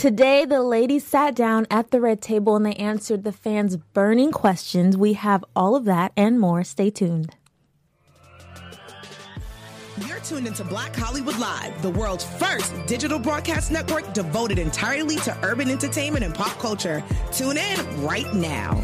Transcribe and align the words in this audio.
Today, 0.00 0.46
the 0.46 0.62
ladies 0.62 1.06
sat 1.06 1.34
down 1.34 1.66
at 1.70 1.90
the 1.90 2.00
red 2.00 2.22
table 2.22 2.56
and 2.56 2.64
they 2.64 2.72
answered 2.76 3.22
the 3.22 3.32
fans' 3.32 3.76
burning 3.76 4.32
questions. 4.32 4.96
We 4.96 5.12
have 5.12 5.44
all 5.54 5.76
of 5.76 5.84
that 5.84 6.12
and 6.16 6.40
more. 6.40 6.64
Stay 6.64 6.88
tuned. 6.88 7.36
You're 10.06 10.20
tuned 10.20 10.46
into 10.46 10.64
Black 10.64 10.96
Hollywood 10.96 11.38
Live, 11.38 11.82
the 11.82 11.90
world's 11.90 12.24
first 12.24 12.72
digital 12.86 13.18
broadcast 13.18 13.70
network 13.70 14.14
devoted 14.14 14.58
entirely 14.58 15.16
to 15.16 15.36
urban 15.42 15.68
entertainment 15.68 16.24
and 16.24 16.34
pop 16.34 16.58
culture. 16.58 17.04
Tune 17.30 17.58
in 17.58 18.02
right 18.02 18.32
now. 18.32 18.82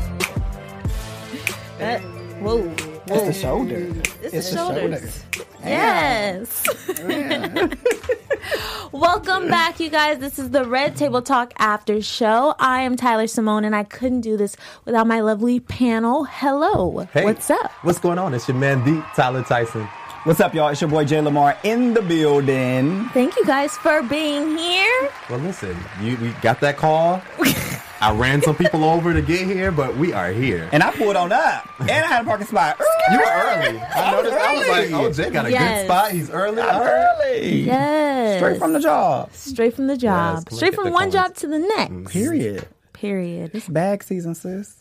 That, 1.79 2.03
whoa. 2.43 2.96
It's 3.09 3.23
the 3.25 3.33
shoulder. 3.33 3.77
It's, 4.23 4.35
It's 4.35 4.51
the 4.51 4.57
the 4.57 4.75
shoulders. 4.75 5.25
shoulder. 5.33 5.51
Yes. 5.65 6.65
Welcome 8.93 9.49
back, 9.49 9.79
you 9.81 9.91
guys. 9.91 10.19
This 10.19 10.39
is 10.39 10.51
the 10.51 10.65
Red 10.65 10.97
Table 10.97 11.23
Talk 11.23 11.53
After 11.59 12.01
Show. 12.03 12.55
I 12.59 12.83
am 12.83 12.97
Tyler 12.97 13.27
Simone, 13.27 13.65
and 13.65 13.77
I 13.77 13.85
couldn't 13.85 14.23
do 14.23 14.37
this 14.37 14.57
without 14.85 15.07
my 15.07 15.21
lovely 15.21 15.61
panel. 15.61 16.25
Hello. 16.25 17.07
Hey, 17.13 17.25
What's 17.25 17.49
up? 17.51 17.71
What's 17.83 17.99
going 18.01 18.19
on? 18.19 18.35
It's 18.35 18.49
your 18.49 18.57
man, 18.57 18.85
the 18.85 19.05
Tyler 19.15 19.43
Tyson. 19.45 19.89
What's 20.25 20.41
up, 20.41 20.55
y'all? 20.55 20.69
It's 20.71 20.81
your 20.81 20.91
boy 20.91 21.05
Jay 21.05 21.21
Lamar 21.21 21.57
in 21.63 21.95
the 21.95 22.03
building. 22.03 23.09
Thank 23.11 23.37
you 23.37 23.45
guys 23.45 23.77
for 23.77 24.03
being 24.03 24.57
here. 24.59 25.11
Well, 25.31 25.39
listen, 25.39 25.77
you 26.03 26.17
we 26.17 26.31
got 26.43 26.61
that 26.61 26.77
call. 26.77 27.23
I 28.01 28.13
ran 28.13 28.43
some 28.43 28.55
people 28.57 28.85
over 28.85 29.13
to 29.15 29.23
get 29.23 29.47
here, 29.47 29.73
but 29.73 29.97
we 29.97 30.13
are 30.13 30.31
here. 30.31 30.69
And 30.73 30.83
I 30.83 30.91
pulled 30.93 31.17
on 31.17 31.33
up. 31.33 31.69
And 31.81 31.91
I 31.91 32.07
had 32.07 32.23
a 32.23 32.25
parking 32.27 32.47
spot. 32.47 32.79
you 33.11 33.19
were 33.19 33.25
early. 33.25 33.79
I 33.81 34.11
noticed. 34.11 34.37
I 34.37 34.55
was 34.59 34.69
like, 34.69 34.91
oh, 34.93 35.13
Jay 35.13 35.31
got 35.31 35.47
a 35.47 35.51
Yes. 35.51 35.81
good 35.81 35.87
spot. 35.87 36.11
He's 36.13 36.31
early. 36.31 36.61
I'm 36.63 36.83
early. 36.83 37.61
Yes. 37.63 38.39
Straight 38.39 38.59
from 38.59 38.73
the 38.75 38.81
job. 38.81 39.33
Straight 39.33 39.75
from 39.75 39.87
the 39.87 39.97
job. 39.97 40.37
look 40.51 40.51
Straight 40.51 40.75
from 40.75 40.91
one 40.93 41.11
colors. 41.11 41.15
job 41.15 41.35
to 41.37 41.47
the 41.47 41.59
next. 41.59 41.91
Mm-hmm. 41.93 42.07
Period. 42.07 42.69
Period. 42.93 43.51
It's 43.55 43.69
bag 43.69 44.03
season, 44.03 44.35
sis. 44.35 44.77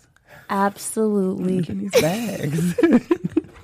Absolutely. 0.49 1.59
Getting 1.61 1.79
these 1.89 2.01
bags. 2.01 2.75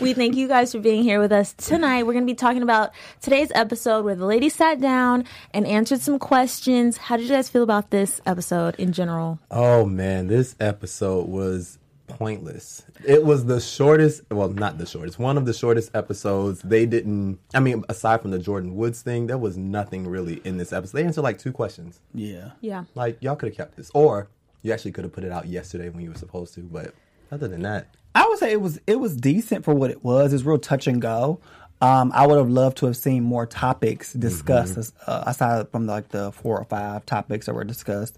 We 0.00 0.12
thank 0.12 0.36
you 0.36 0.48
guys 0.48 0.72
for 0.72 0.80
being 0.80 1.02
here 1.02 1.20
with 1.20 1.32
us 1.32 1.54
tonight. 1.54 2.04
We're 2.04 2.12
going 2.12 2.26
to 2.26 2.30
be 2.30 2.36
talking 2.36 2.62
about 2.62 2.90
today's 3.20 3.50
episode 3.54 4.04
where 4.04 4.14
the 4.14 4.26
lady 4.26 4.48
sat 4.48 4.80
down 4.80 5.24
and 5.52 5.66
answered 5.66 6.00
some 6.00 6.18
questions. 6.18 6.96
How 6.96 7.16
did 7.16 7.24
you 7.24 7.34
guys 7.34 7.48
feel 7.48 7.62
about 7.62 7.90
this 7.90 8.20
episode 8.26 8.74
in 8.76 8.92
general? 8.92 9.38
Oh 9.50 9.86
man, 9.86 10.26
this 10.26 10.56
episode 10.60 11.28
was 11.28 11.78
pointless. 12.06 12.84
It 13.04 13.24
was 13.24 13.46
the 13.46 13.60
shortest, 13.60 14.22
well, 14.30 14.48
not 14.48 14.78
the 14.78 14.86
shortest, 14.86 15.18
one 15.18 15.36
of 15.36 15.46
the 15.46 15.52
shortest 15.52 15.94
episodes. 15.94 16.60
They 16.62 16.86
didn't, 16.86 17.38
I 17.54 17.60
mean, 17.60 17.84
aside 17.88 18.22
from 18.22 18.30
the 18.30 18.38
Jordyn 18.38 18.74
Woods 18.74 19.02
thing, 19.02 19.26
there 19.26 19.38
was 19.38 19.56
nothing 19.56 20.06
really 20.06 20.40
in 20.44 20.56
this 20.56 20.72
episode. 20.72 20.98
They 20.98 21.04
answered 21.04 21.22
like 21.22 21.38
two 21.38 21.52
questions. 21.52 22.00
yeah. 22.14 22.50
Yeah. 22.60 22.84
Like, 22.94 23.18
y'all 23.22 23.36
could 23.36 23.48
have 23.50 23.56
kept 23.56 23.76
this. 23.76 23.90
Or 23.94 24.28
you 24.62 24.72
actually 24.72 24.92
could 24.92 25.04
have 25.04 25.12
put 25.12 25.24
it 25.24 25.32
out 25.32 25.46
yesterday 25.46 25.88
when 25.88 26.02
you 26.02 26.10
were 26.10 26.16
supposed 26.16 26.54
to. 26.54 26.60
But 26.60 26.94
other 27.30 27.48
than 27.48 27.62
that, 27.62 27.88
I 28.16 28.26
would 28.26 28.38
say 28.38 28.50
it 28.52 28.60
was 28.60 28.80
it 28.86 28.98
was 28.98 29.14
decent 29.16 29.64
for 29.64 29.74
what 29.74 29.90
it 29.90 30.02
was. 30.02 30.32
It's 30.32 30.42
real 30.44 30.58
touch 30.58 30.86
and 30.86 31.00
go. 31.00 31.38
Um, 31.82 32.10
I 32.14 32.26
would 32.26 32.38
have 32.38 32.48
loved 32.48 32.78
to 32.78 32.86
have 32.86 32.96
seen 32.96 33.22
more 33.22 33.44
topics 33.46 34.14
discussed 34.14 34.78
as- 34.78 34.94
uh, 35.06 35.24
aside 35.26 35.68
from 35.70 35.86
like 35.86 36.08
the 36.08 36.32
four 36.32 36.58
or 36.58 36.64
five 36.64 37.04
topics 37.04 37.44
that 37.46 37.54
were 37.54 37.64
discussed. 37.64 38.16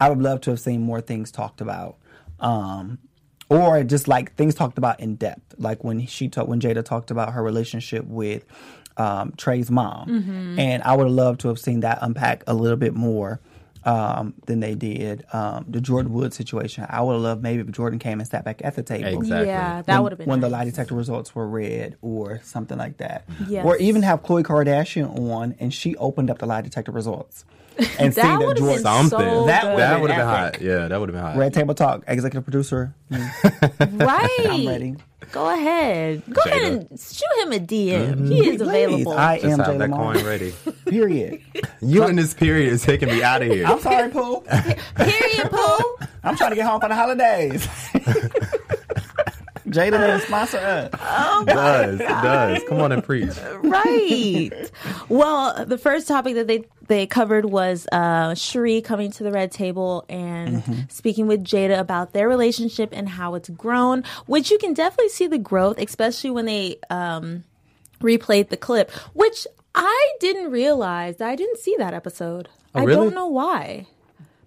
I 0.00 0.08
would 0.08 0.20
love 0.22 0.40
to 0.42 0.50
have 0.50 0.60
seen 0.60 0.82
more 0.82 1.00
things 1.00 1.32
talked 1.32 1.60
about, 1.60 1.96
um, 2.38 2.98
or 3.48 3.82
just 3.82 4.06
like 4.06 4.34
things 4.36 4.54
talked 4.54 4.78
about 4.78 5.00
in 5.00 5.16
depth, 5.16 5.54
like 5.58 5.82
when 5.82 6.06
she 6.06 6.28
talked 6.28 6.48
when 6.48 6.60
Jada 6.60 6.84
talked 6.84 7.10
about 7.10 7.32
her 7.32 7.42
relationship 7.42 8.04
with 8.06 8.44
um, 8.96 9.32
Trey's 9.36 9.70
mom, 9.70 10.56
and 10.58 10.82
I 10.84 10.94
would 10.96 11.06
have 11.06 11.12
loved 11.14 11.40
to 11.40 11.48
have 11.48 11.58
seen 11.58 11.80
that 11.80 11.98
unpack 12.02 12.44
a 12.46 12.54
little 12.54 12.76
bit 12.78 12.94
more 12.94 13.40
um, 13.86 14.34
than 14.46 14.60
they 14.60 14.74
did. 14.74 15.24
Um, 15.32 15.64
the 15.68 15.78
Jordyn 15.78 16.08
Wood 16.08 16.34
situation, 16.34 16.84
I 16.90 17.00
would 17.00 17.14
have 17.14 17.22
loved 17.22 17.42
maybe 17.42 17.60
if 17.62 17.70
Jordan 17.70 17.98
came 17.98 18.18
and 18.20 18.28
sat 18.28 18.44
back 18.44 18.60
at 18.64 18.74
the 18.74 18.82
table 18.82 19.06
Exactly. 19.20 19.46
Yeah, 19.46 19.82
that 19.82 19.94
when- 19.94 20.02
would 20.02 20.12
have 20.12 20.18
been 20.18 20.28
when 20.28 20.40
the 20.40 20.48
lie 20.50 20.64
detector 20.64 20.94
results 20.94 21.34
were 21.34 21.48
read 21.48 21.96
or 22.02 22.40
something 22.42 22.76
like 22.76 22.98
that. 22.98 23.24
Yes. 23.48 23.64
Or 23.64 23.76
even 23.78 24.02
have 24.02 24.22
Khloe 24.22 24.42
Kardashian 24.42 25.16
on 25.30 25.54
and 25.60 25.72
she 25.72 25.96
opened 25.96 26.30
up 26.30 26.38
the 26.38 26.46
lie 26.46 26.60
detector 26.60 26.92
results 26.92 27.44
and 27.98 28.14
see 28.14 28.20
That 28.20 28.38
that 28.38 28.38
would've 28.40 28.54
been 28.56 28.64
Jordan. 28.64 28.82
something. 28.82 29.18
so 29.18 29.46
That 29.46 29.64
would've 29.64 29.78
that 29.78 29.92
been 29.94 30.00
would 30.02 30.10
have 30.10 30.18
been 30.18 30.26
hot. 30.26 30.60
Yeah, 30.62 30.88
that 30.88 30.98
would 31.00 31.08
have 31.08 31.14
been 31.14 31.22
hot. 31.24 31.36
Red 31.36 31.52
Table 31.54 31.74
Talk, 31.74 32.04
executive 32.06 32.44
producer. 32.44 32.94
mm, 33.10 34.00
right. 34.06 34.46
I'm 34.48 34.66
ready. 34.68 34.96
Go 35.32 35.48
ahead. 35.52 36.22
Go 36.32 36.40
Jada. 36.42 36.46
ahead 36.46 36.72
and 36.90 37.00
shoot 37.00 37.24
him 37.42 37.52
a 37.52 37.58
DM. 37.58 38.28
He 38.28 38.38
is 38.40 38.44
Please, 38.46 38.60
available. 38.60 39.12
I 39.12 39.36
Just 39.40 39.44
am 39.46 39.58
have 39.58 39.66
Jay 39.72 39.78
that 39.78 39.90
Lamar. 39.90 40.14
coin 40.14 40.24
ready. 40.24 40.54
Period. 40.86 41.40
You 41.82 42.04
in 42.06 42.16
this 42.16 42.32
period 42.32 42.72
is 42.72 42.82
taking 42.82 43.08
me 43.08 43.22
out 43.24 43.42
of 43.42 43.48
here. 43.48 43.66
I'm 43.66 43.80
sorry, 43.80 44.08
Pooh. 44.10 44.40
Period, 44.42 45.50
Pooh. 45.50 45.96
I'm 46.22 46.36
trying 46.36 46.50
to 46.50 46.56
get 46.56 46.66
home 46.66 46.80
for 46.80 46.88
the 46.88 46.94
holidays. 46.94 47.68
Jada 49.76 49.92
didn't 49.92 50.20
sponsor 50.22 50.58
us. 50.58 50.90
It 51.42 51.46
does. 51.46 52.00
It 52.00 52.08
does. 52.08 52.62
Come 52.68 52.80
on 52.80 52.92
and 52.92 53.04
preach. 53.04 53.30
right. 53.62 54.70
Well, 55.08 55.64
the 55.64 55.78
first 55.78 56.08
topic 56.08 56.34
that 56.34 56.46
they 56.46 56.64
they 56.88 57.06
covered 57.06 57.44
was 57.46 57.86
uh, 57.92 58.30
Sheree 58.30 58.82
coming 58.82 59.10
to 59.12 59.22
the 59.24 59.30
red 59.32 59.50
table 59.52 60.04
and 60.08 60.86
speaking 60.90 61.26
with 61.26 61.44
Jada 61.44 61.78
about 61.78 62.12
their 62.12 62.28
relationship 62.28 62.90
and 62.92 63.08
how 63.08 63.34
it's 63.34 63.48
grown, 63.50 64.04
which 64.26 64.50
you 64.50 64.58
can 64.58 64.72
definitely 64.72 65.08
see 65.10 65.26
the 65.26 65.38
growth, 65.38 65.78
especially 65.78 66.30
when 66.30 66.46
they 66.46 66.76
um, 66.90 67.44
replayed 68.00 68.48
the 68.48 68.56
clip, 68.56 68.90
which 69.14 69.46
I 69.74 70.12
didn't 70.20 70.50
realize. 70.50 71.20
I 71.20 71.34
didn't 71.36 71.58
see 71.58 71.74
that 71.78 71.92
episode. 71.92 72.48
I 72.74 72.82
Oh, 72.82 72.84
really? 72.84 73.06
don't 73.06 73.14
know 73.14 73.26
why. 73.28 73.86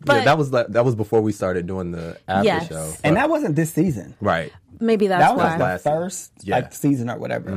But 0.01 0.17
yeah, 0.19 0.23
that 0.25 0.37
was 0.37 0.51
like, 0.53 0.67
that 0.67 0.85
was 0.85 0.95
before 0.95 1.19
we 1.21 1.33
started 1.33 1.67
doing 1.67 1.91
the 1.91 2.17
after 2.27 2.45
Yes. 2.45 2.67
show. 2.69 2.93
And 3.03 3.17
that 3.17 3.29
wasn't 3.29 3.55
this 3.57 3.71
season. 3.73 4.15
right. 4.21 4.51
Maybe 4.81 5.07
that's 5.07 5.21
That 5.21 5.35
was 5.35 5.43
why. 5.43 5.57
the 5.57 5.63
last- 5.63 5.83
first 5.83 6.31
Yeah. 6.43 6.55
like 6.55 6.73
season 6.73 7.09
or 7.09 7.17
whatever. 7.17 7.51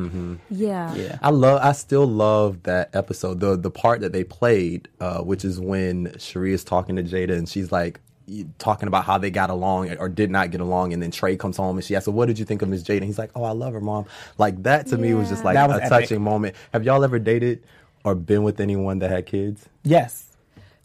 yeah. 0.50 0.94
Yeah. 0.94 1.18
I 1.22 1.30
love. 1.30 1.60
I 1.62 1.72
still 1.72 2.06
love 2.06 2.62
that 2.64 2.90
episode. 2.94 3.40
The 3.40 3.56
the 3.56 3.70
part 3.70 4.00
that 4.00 4.12
they 4.12 4.24
played, 4.24 4.88
uh, 5.00 5.18
which 5.22 5.44
is 5.44 5.60
when 5.60 6.08
Sheree 6.18 6.52
is 6.52 6.64
talking 6.64 6.96
to 6.96 7.02
Jada 7.02 7.32
and 7.38 7.48
she's 7.48 7.70
like 7.70 8.00
y- 8.28 8.44
talking 8.58 8.88
about 8.88 9.04
how 9.04 9.18
they 9.18 9.30
got 9.30 9.50
along 9.50 9.90
or 9.98 10.08
did 10.08 10.30
not 10.30 10.50
get 10.50 10.60
along, 10.60 10.92
and 10.92 11.02
then 11.02 11.10
Trey 11.12 11.36
comes 11.36 11.56
home 11.56 11.76
and 11.76 11.84
she 11.84 11.94
asks, 11.94 12.06
"So 12.06 12.12
what 12.12 12.26
did 12.26 12.38
you 12.40 12.44
think 12.44 12.62
of 12.62 12.68
Miss 12.68 12.82
Jada?" 12.82 12.96
And 12.98 13.04
he's 13.04 13.18
like, 13.18 13.30
"Oh, 13.36 13.44
I 13.44 13.52
love 13.52 13.72
her, 13.72 13.80
mom." 13.80 14.06
Like 14.38 14.62
that 14.64 14.86
to 14.88 14.98
me 14.98 15.14
was 15.14 15.28
just 15.28 15.42
Yeah. 15.42 15.46
like 15.46 15.54
That 15.54 15.68
was 15.68 15.76
a 15.78 15.84
epic. 15.84 15.90
touching 15.90 16.22
moment. 16.22 16.56
Have 16.72 16.82
y'all 16.84 17.04
ever 17.04 17.18
dated 17.20 17.62
or 18.04 18.14
been 18.16 18.42
with 18.42 18.58
anyone 18.60 18.98
that 18.98 19.10
had 19.10 19.26
kids? 19.26 19.68
Yes. 19.84 20.24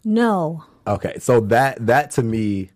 No. 0.04 0.64
Okay, 0.86 1.18
so 1.18 1.40
that 1.40 1.84
that 1.86 2.12
to 2.12 2.22
me, 2.22 2.70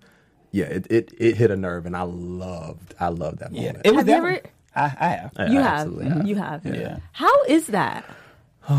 yeah, 0.52 0.66
it 0.66 0.86
it, 0.90 1.12
it 1.18 1.36
hit 1.36 1.50
a 1.50 1.56
nerve, 1.56 1.86
and 1.86 1.96
I 1.96 2.02
loved 2.02 2.94
I 3.00 3.08
loved 3.08 3.38
that 3.40 3.52
Yeah. 3.52 3.72
moment. 3.72 3.86
It 3.86 3.90
was 3.94 3.98
Have 4.06 4.08
you 4.08 4.14
ever- 4.14 4.40
I, 4.74 4.82
I 4.84 4.86
have. 5.08 5.32
Yeah, 5.38 5.50
You 5.50 5.58
absolutely. 5.60 6.08
have. 6.08 6.26
You 6.28 6.34
have. 6.36 6.66
Yeah. 6.66 6.98
How 7.12 7.44
is 7.44 7.66
that? 7.68 8.04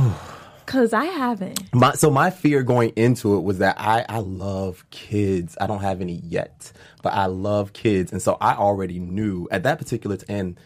Because 0.65 0.93
I 0.93 1.03
haven't. 1.05 1.61
My, 1.73 1.91
so 1.91 2.09
my 2.09 2.29
fear 2.29 2.63
going 2.63 2.93
into 2.95 3.35
it 3.35 3.41
was 3.41 3.57
that 3.57 3.75
I, 3.77 4.05
I 4.07 4.19
love 4.19 4.85
kids. 4.91 5.57
I 5.59 5.67
don't 5.67 5.81
have 5.81 5.99
any 5.99 6.13
yet, 6.23 6.71
but 7.01 7.11
I 7.13 7.25
love 7.25 7.73
kids, 7.73 8.13
and 8.13 8.21
so 8.21 8.37
I 8.39 8.53
already 8.55 8.97
knew 8.97 9.45
at 9.51 9.63
that 9.63 9.77
particular 9.77 10.15
t- 10.15 10.25
and 10.29 10.57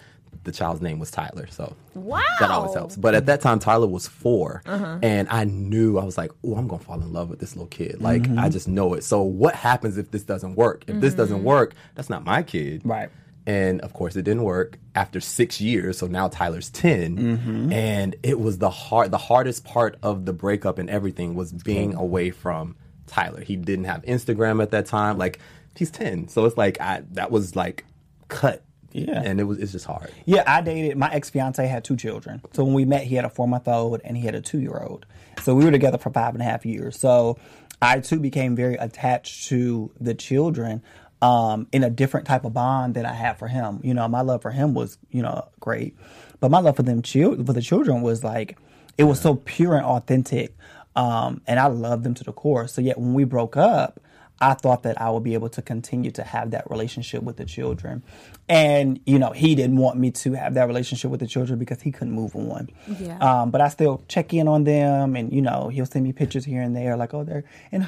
the 0.48 0.52
child's 0.52 0.82
name 0.82 0.98
was 0.98 1.12
Tyler. 1.12 1.48
So 1.52 1.76
Wow. 1.94 2.24
that 2.40 2.50
always 2.50 2.74
helps. 2.74 2.96
But 2.96 3.14
at 3.14 3.28
that 3.28 3.42
time, 3.42 3.60
Tyler 3.60 3.86
was 3.86 4.08
4 4.08 4.64
uh-huh. 4.66 5.00
and 5.04 5.28
I 5.30 5.44
knew 5.44 6.00
I 6.00 6.04
was 6.04 6.18
like, 6.18 6.32
"Oh, 6.44 6.56
I'm 6.56 6.68
gonna 6.68 6.82
fall 6.82 7.00
in 7.00 7.14
love 7.14 7.30
with 7.30 7.40
this 7.40 7.56
little 7.56 7.68
kid." 7.68 8.02
Like 8.02 8.24
I 8.24 8.26
mm-hmm. 8.26 8.50
just 8.50 8.68
know 8.68 8.96
it. 8.96 9.04
So 9.04 9.22
what 9.22 9.54
happens 9.54 9.98
if 9.98 10.10
this 10.10 10.24
doesn't 10.24 10.56
work? 10.56 10.84
If 10.88 11.00
this 11.00 11.14
doesn't 11.14 11.38
mm-hmm. 11.38 11.46
work, 11.46 11.76
that's 11.94 12.10
not 12.10 12.26
my 12.26 12.42
kid, 12.42 12.82
Right. 12.84 13.10
And 13.46 13.80
of 13.80 13.94
course, 13.94 14.18
it 14.18 14.24
didn't 14.24 14.44
work 14.44 14.78
after 14.94 15.22
six 15.22 15.62
years. 15.62 15.98
So 15.98 16.08
now 16.08 16.28
Tyler's 16.28 16.70
10 16.70 17.18
mm-hmm. 17.18 17.72
and 17.72 18.14
it 18.22 18.42
was 18.42 18.58
the 18.58 18.70
hard, 18.70 19.10
the 19.12 19.18
hardest 19.18 19.64
part 19.64 19.98
of 20.04 20.26
the 20.26 20.34
breakup 20.34 20.80
and 20.80 20.90
everything 20.90 21.34
was 21.34 21.54
being 21.54 21.96
away 21.96 22.32
from 22.32 22.76
Tyler. 23.08 23.42
He 23.42 23.56
didn't 23.56 23.86
have 23.86 24.04
Instagram 24.04 24.62
at 24.62 24.72
that 24.72 24.86
time. 24.86 25.18
Like 25.18 25.40
he's 25.76 25.90
ten, 25.90 26.28
so 26.28 26.46
it's 26.46 26.58
like 26.58 26.80
I 26.80 27.04
that 27.12 27.32
was 27.32 27.56
like 27.56 27.86
cut. 28.28 28.64
Yeah. 29.06 29.22
and 29.24 29.40
it 29.40 29.44
was 29.44 29.60
it's 29.60 29.72
just 29.72 29.86
hard. 29.86 30.12
Yeah, 30.26 30.44
I 30.48 30.62
dated 30.62 30.98
my 30.98 31.12
ex 31.12 31.30
fiance 31.30 31.66
had 31.66 31.84
two 31.84 31.96
children. 31.98 32.42
So 32.54 32.64
when 32.64 32.74
we 32.74 32.86
met, 32.86 33.04
he 33.04 33.16
had 33.16 33.26
a 33.26 33.30
four 33.30 33.48
month 33.48 33.68
old 33.68 34.02
and 34.04 34.18
he 34.18 34.26
had 34.26 34.36
a 34.36 34.42
two 34.42 34.60
year 34.60 34.78
old. 34.78 35.06
So 35.44 35.56
we 35.56 35.66
were 35.66 35.72
together 35.72 35.98
for 35.98 36.10
five 36.10 36.34
and 36.34 36.42
a 36.42 36.46
half 36.46 36.66
years. 36.66 37.00
So 37.00 37.38
I 37.82 38.00
too 38.00 38.20
became 38.20 38.56
very 38.56 38.76
attached 38.76 39.48
to 39.50 39.92
the 40.00 40.14
children 40.14 40.82
um, 41.22 41.68
in 41.72 41.84
a 41.84 41.90
different 41.90 42.28
type 42.28 42.46
of 42.46 42.54
bond 42.54 42.96
than 42.96 43.06
I 43.06 43.14
had 43.14 43.38
for 43.40 43.48
him. 43.48 43.80
You 43.84 43.94
know, 43.94 44.08
my 44.08 44.22
love 44.22 44.42
for 44.42 44.52
him 44.52 44.74
was 44.74 44.98
you 45.12 45.22
know 45.22 45.48
great, 45.60 45.96
but 46.40 46.52
my 46.52 46.60
love 46.60 46.76
for 46.76 46.84
them 46.84 47.02
chil- 47.02 47.44
for 47.44 47.54
the 47.54 47.62
children 47.62 48.02
was 48.02 48.24
like 48.24 48.58
it 48.98 49.04
was 49.04 49.20
so 49.22 49.36
pure 49.36 49.76
and 49.76 49.86
authentic, 49.86 50.56
um, 50.96 51.42
and 51.48 51.60
I 51.60 51.68
loved 51.68 52.04
them 52.04 52.14
to 52.16 52.24
the 52.24 52.34
core. 52.34 52.68
So 52.68 52.82
yet 52.82 52.98
when 52.98 53.14
we 53.14 53.24
broke 53.24 53.58
up. 53.58 54.00
I 54.40 54.54
thought 54.54 54.84
that 54.84 55.02
I 55.02 55.10
would 55.10 55.24
be 55.24 55.34
able 55.34 55.50
to 55.50 55.62
continue 55.62 56.12
to 56.12 56.24
have 56.24 56.52
that 56.52 56.70
relationship 56.70 57.24
with 57.24 57.38
the 57.38 57.46
children. 57.46 58.04
And, 58.48 59.00
you 59.06 59.20
know, 59.20 59.32
he 59.32 59.56
didn't 59.56 59.78
want 59.78 59.98
me 59.98 60.12
to 60.12 60.34
have 60.34 60.54
that 60.54 60.68
relationship 60.68 61.12
with 61.12 61.20
the 61.20 61.28
children 61.28 61.58
because 61.60 61.82
he 61.82 61.92
couldn't 61.92 62.14
move 62.14 62.36
on. 62.36 62.70
Yeah. 63.00 63.18
Um, 63.18 63.52
but 63.52 63.62
I 63.62 63.70
still 63.70 64.04
check 64.08 64.34
in 64.34 64.48
on 64.48 64.64
them 64.64 65.16
and, 65.16 65.34
you 65.34 65.42
know, 65.42 65.70
he'll 65.70 65.86
send 65.86 66.06
me 66.06 66.14
pictures 66.14 66.46
here 66.46 66.62
and 66.62 66.76
there 66.76 66.96
like, 66.96 67.14
oh, 67.14 67.24
they're 67.24 67.46
in 67.72 67.88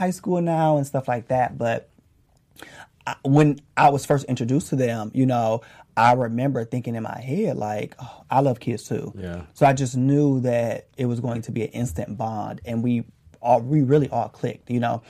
High 0.00 0.10
school 0.10 0.40
now 0.40 0.78
and 0.78 0.86
stuff 0.86 1.06
like 1.06 1.28
that. 1.28 1.58
But 1.58 1.90
I, 3.06 3.16
when 3.22 3.60
I 3.76 3.90
was 3.90 4.06
first 4.06 4.24
introduced 4.24 4.68
to 4.70 4.76
them, 4.76 5.10
you 5.14 5.26
know, 5.26 5.60
I 5.94 6.14
remember 6.14 6.64
thinking 6.64 6.94
in 6.94 7.02
my 7.02 7.20
head 7.20 7.58
like, 7.58 7.94
oh, 8.00 8.24
I 8.30 8.40
love 8.40 8.60
kids 8.60 8.84
too. 8.88 9.12
Yeah. 9.14 9.42
So 9.52 9.66
I 9.66 9.74
just 9.74 9.96
knew 9.96 10.40
that 10.40 10.88
it 10.96 11.04
was 11.04 11.20
going 11.20 11.42
to 11.42 11.52
be 11.52 11.62
an 11.62 11.68
instant 11.68 12.16
bond, 12.16 12.62
and 12.64 12.82
we 12.82 13.04
all 13.42 13.60
we 13.60 13.82
really 13.82 14.08
all 14.08 14.30
clicked. 14.30 14.70
You 14.70 14.80
know, 14.80 15.02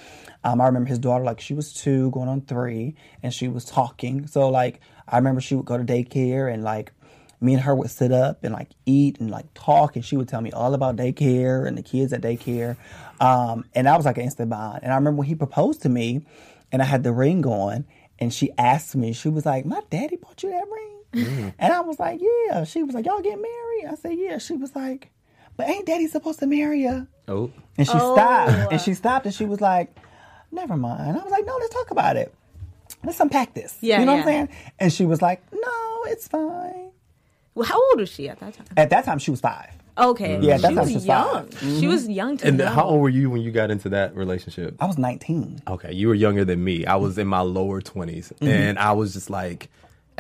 um, 0.43 0.61
I 0.61 0.67
remember 0.67 0.89
his 0.89 0.99
daughter 0.99 1.23
like 1.23 1.41
she 1.41 1.55
was 1.55 1.73
two, 1.73 2.11
going 2.11 2.29
on 2.29 2.41
three, 2.41 2.97
and 3.23 3.33
she 3.33 3.47
was 3.47 3.65
talking. 3.65 4.27
So 4.27 4.49
like 4.49 4.81
I 5.07 5.17
remember 5.17 5.41
she 5.41 5.55
would 5.55 5.67
go 5.67 5.79
to 5.79 5.85
daycare 5.85 6.53
and 6.53 6.65
like 6.65 6.93
me 7.41 7.55
and 7.55 7.63
her 7.63 7.75
would 7.75 7.91
sit 7.91 8.13
up 8.13 8.45
and 8.45 8.53
like 8.53 8.69
eat 8.87 9.19
and 9.19 9.31
like 9.31 9.47
talk 9.55 9.97
and 9.97 10.05
she 10.05 10.17
would 10.17 10.29
tell 10.29 10.41
me 10.41 10.53
all 10.53 10.75
about 10.75 10.97
daycare 10.97 11.67
and 11.67 11.79
the 11.79 11.83
kids 11.83 12.13
at 12.13 12.21
daycare. 12.21 12.77
Um, 13.19 13.65
and 13.75 13.89
I 13.89 13.97
was 13.97 14.07
like 14.07 14.19
an 14.19 14.25
instant 14.25 14.51
bond 14.51 14.81
and 14.83 14.93
i 14.93 14.95
remember 14.95 15.19
when 15.19 15.29
he 15.29 15.35
proposed 15.35 15.83
to 15.83 15.89
me 15.89 16.25
and 16.73 16.83
i 16.83 16.85
had 16.85 17.03
the 17.03 17.13
ring 17.13 17.45
on 17.47 17.85
and 18.19 18.33
she 18.33 18.51
asked 18.59 18.95
me 18.97 19.13
she 19.13 19.29
was 19.29 19.47
like 19.47 19.65
my 19.65 19.81
daddy 19.91 20.17
bought 20.17 20.43
you 20.43 20.51
that 20.51 20.65
ring? 20.71 21.55
And 21.59 21.73
i 21.73 21.81
was 21.81 21.99
like 21.99 22.21
yeah. 22.21 22.65
She 22.65 22.83
was 22.83 22.95
like 22.95 23.07
y'all 23.07 23.21
get 23.21 23.37
married? 23.37 23.87
I 23.91 23.95
said 23.97 24.19
yeah. 24.19 24.39
She 24.39 24.55
was 24.55 24.75
like 24.77 25.11
but 25.57 25.69
ain't 25.69 25.87
daddy 25.87 26.07
supposed 26.07 26.39
to 26.41 26.47
marry 26.47 26.83
you 26.83 27.07
Oh, 27.29 27.51
and 27.77 27.87
she 27.87 27.93
stopped. 27.93 28.73
And 28.73 28.81
she 28.81 28.95
stopped 28.95 29.27
and 29.27 29.35
she 29.35 29.45
was 29.45 29.61
like 29.61 29.97
never 30.53 30.77
mind. 30.77 31.17
I 31.19 31.23
was 31.23 31.31
like 31.31 31.47
no 31.47 31.57
let's 31.57 31.75
talk 31.75 31.91
about 31.91 32.17
it. 32.17 32.35
Let's 33.05 33.21
unpack 33.21 33.55
this. 33.55 33.77
Yeah, 33.81 34.01
you 34.01 34.07
know 34.07 34.13
yeah. 34.15 34.19
what 34.19 34.29
i'm 34.29 34.33
saying? 34.33 34.49
And 34.79 34.93
she 34.93 35.05
was 35.05 35.21
like 35.23 35.43
no 35.53 36.03
it's 36.07 36.29
fine 36.29 36.90
Well, 37.61 37.69
how 37.69 37.79
old 37.91 38.01
was 38.01 38.09
she 38.09 38.27
at 38.31 38.41
that 38.41 38.55
time? 38.55 38.67
at 38.79 38.89
that 38.89 39.05
time 39.05 39.19
she 39.19 39.31
was 39.31 39.41
five 39.43 39.71
Okay. 39.99 40.41
Yeah, 40.41 40.57
that's 40.57 40.69
she 40.71 40.75
how 40.75 40.81
was 40.81 40.89
she 40.89 40.95
was 40.95 41.07
young. 41.07 41.47
five. 41.49 41.61
She 41.79 41.87
was 41.87 42.09
young 42.09 42.37
to 42.39 42.47
and 42.47 42.57
know. 42.57 42.67
how 42.69 42.85
old 42.85 43.03
were 43.03 43.11
you 43.11 43.29
when 43.29 43.43
you 43.43 43.51
got 43.51 43.71
into 43.71 43.91
that 43.91 44.15
relationship? 44.17 44.75
I 44.81 44.87
was 44.87 44.97
19. 44.97 45.61
Okay, 45.69 45.93
you 45.93 46.09
were 46.09 46.15
younger 46.15 46.43
than 46.45 46.65
me. 46.65 46.87
I 46.87 46.97
was 46.97 47.19
in 47.19 47.27
my 47.27 47.41
lower 47.41 47.83
20s. 47.83 48.33
Mm-hmm. 48.33 48.49
And 48.49 48.79
I 48.79 48.93
was 48.93 49.13
just 49.13 49.29
like, 49.29 49.69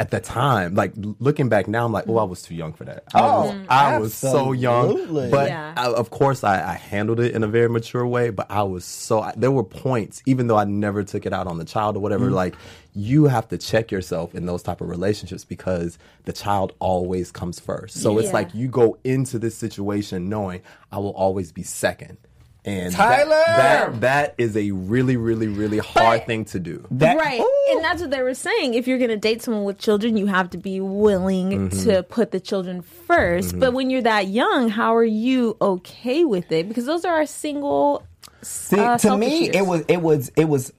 at 0.00 0.10
the 0.10 0.18
time, 0.18 0.74
like 0.74 0.92
looking 0.96 1.50
back 1.50 1.68
now, 1.68 1.84
I'm 1.84 1.92
like, 1.92 2.08
oh, 2.08 2.16
I 2.16 2.22
was 2.24 2.40
too 2.40 2.54
young 2.54 2.72
for 2.72 2.84
that. 2.86 3.04
I 3.14 3.20
was, 3.20 3.50
Oh, 3.52 3.64
I 3.68 3.98
was 3.98 4.14
so 4.14 4.52
young. 4.52 4.90
absolutely. 4.92 5.30
But 5.30 5.48
Yeah. 5.50 5.74
I, 5.76 5.88
of 5.92 6.08
course, 6.08 6.42
I, 6.42 6.54
I 6.70 6.72
handled 6.72 7.20
it 7.20 7.34
in 7.34 7.42
a 7.44 7.46
very 7.46 7.68
mature 7.68 8.06
way. 8.06 8.30
But 8.30 8.50
I 8.50 8.62
was 8.62 8.86
so, 8.86 9.20
I, 9.20 9.34
there 9.36 9.50
were 9.50 9.62
points, 9.62 10.22
even 10.24 10.46
though 10.46 10.56
I 10.56 10.64
never 10.64 11.04
took 11.04 11.26
it 11.26 11.34
out 11.34 11.46
on 11.46 11.58
the 11.58 11.66
child 11.66 11.96
or 11.96 12.00
whatever, 12.00 12.24
Mm-hmm. 12.26 12.34
like, 12.34 12.54
you 12.94 13.26
have 13.26 13.46
to 13.48 13.58
check 13.58 13.92
yourself 13.92 14.34
in 14.34 14.46
those 14.46 14.62
type 14.62 14.80
of 14.80 14.88
relationships 14.88 15.44
because 15.44 15.98
the 16.24 16.32
child 16.32 16.72
always 16.80 17.30
comes 17.30 17.60
first. 17.60 18.00
So 18.00 18.18
it's 18.18 18.32
like 18.32 18.54
you 18.54 18.68
go 18.68 18.96
into 19.04 19.38
this 19.38 19.54
situation 19.54 20.28
knowing 20.30 20.62
I 20.90 20.98
will 20.98 21.10
always 21.14 21.52
be 21.52 21.62
second. 21.62 22.16
And 22.64 22.92
Tyler! 22.94 23.28
that 23.30 24.00
that 24.02 24.34
is 24.36 24.54
a 24.56 24.70
really, 24.72 25.16
really, 25.16 25.48
really 25.48 25.78
hard 25.78 26.20
But- 26.20 26.26
thing 26.26 26.44
to 26.46 26.58
do. 26.60 26.86
That, 26.90 27.16
right. 27.16 27.40
Ooh. 27.40 27.66
And 27.70 27.82
that's 27.82 28.02
what 28.02 28.10
they 28.10 28.22
were 28.22 28.34
saying. 28.34 28.74
If 28.74 28.86
you're 28.86 28.98
going 28.98 29.10
to 29.10 29.16
date 29.16 29.40
someone 29.42 29.64
with 29.64 29.78
children, 29.78 30.16
you 30.18 30.26
have 30.26 30.50
to 30.50 30.58
be 30.58 30.78
willing 30.80 31.70
Mm-hmm. 31.70 31.84
to 31.88 32.02
put 32.02 32.32
the 32.32 32.40
children 32.40 32.82
1st 33.08 33.58
But 33.58 33.72
when 33.72 33.88
you're 33.88 34.02
that 34.02 34.26
young, 34.28 34.68
how 34.68 34.94
are 34.94 35.04
you 35.04 35.56
okay 35.60 36.24
with 36.24 36.52
it? 36.52 36.68
Because 36.68 36.84
those 36.86 37.04
are 37.06 37.14
our 37.14 37.26
single. 37.26 38.04
See, 38.42 38.78
uh, 38.78 38.98
to 38.98 39.16
me, 39.16 39.46
selfish 39.52 39.56
it 39.56 39.66
was 39.66 39.80
it 39.88 40.02
was 40.02 40.30
it 40.36 40.44
was 40.48 40.72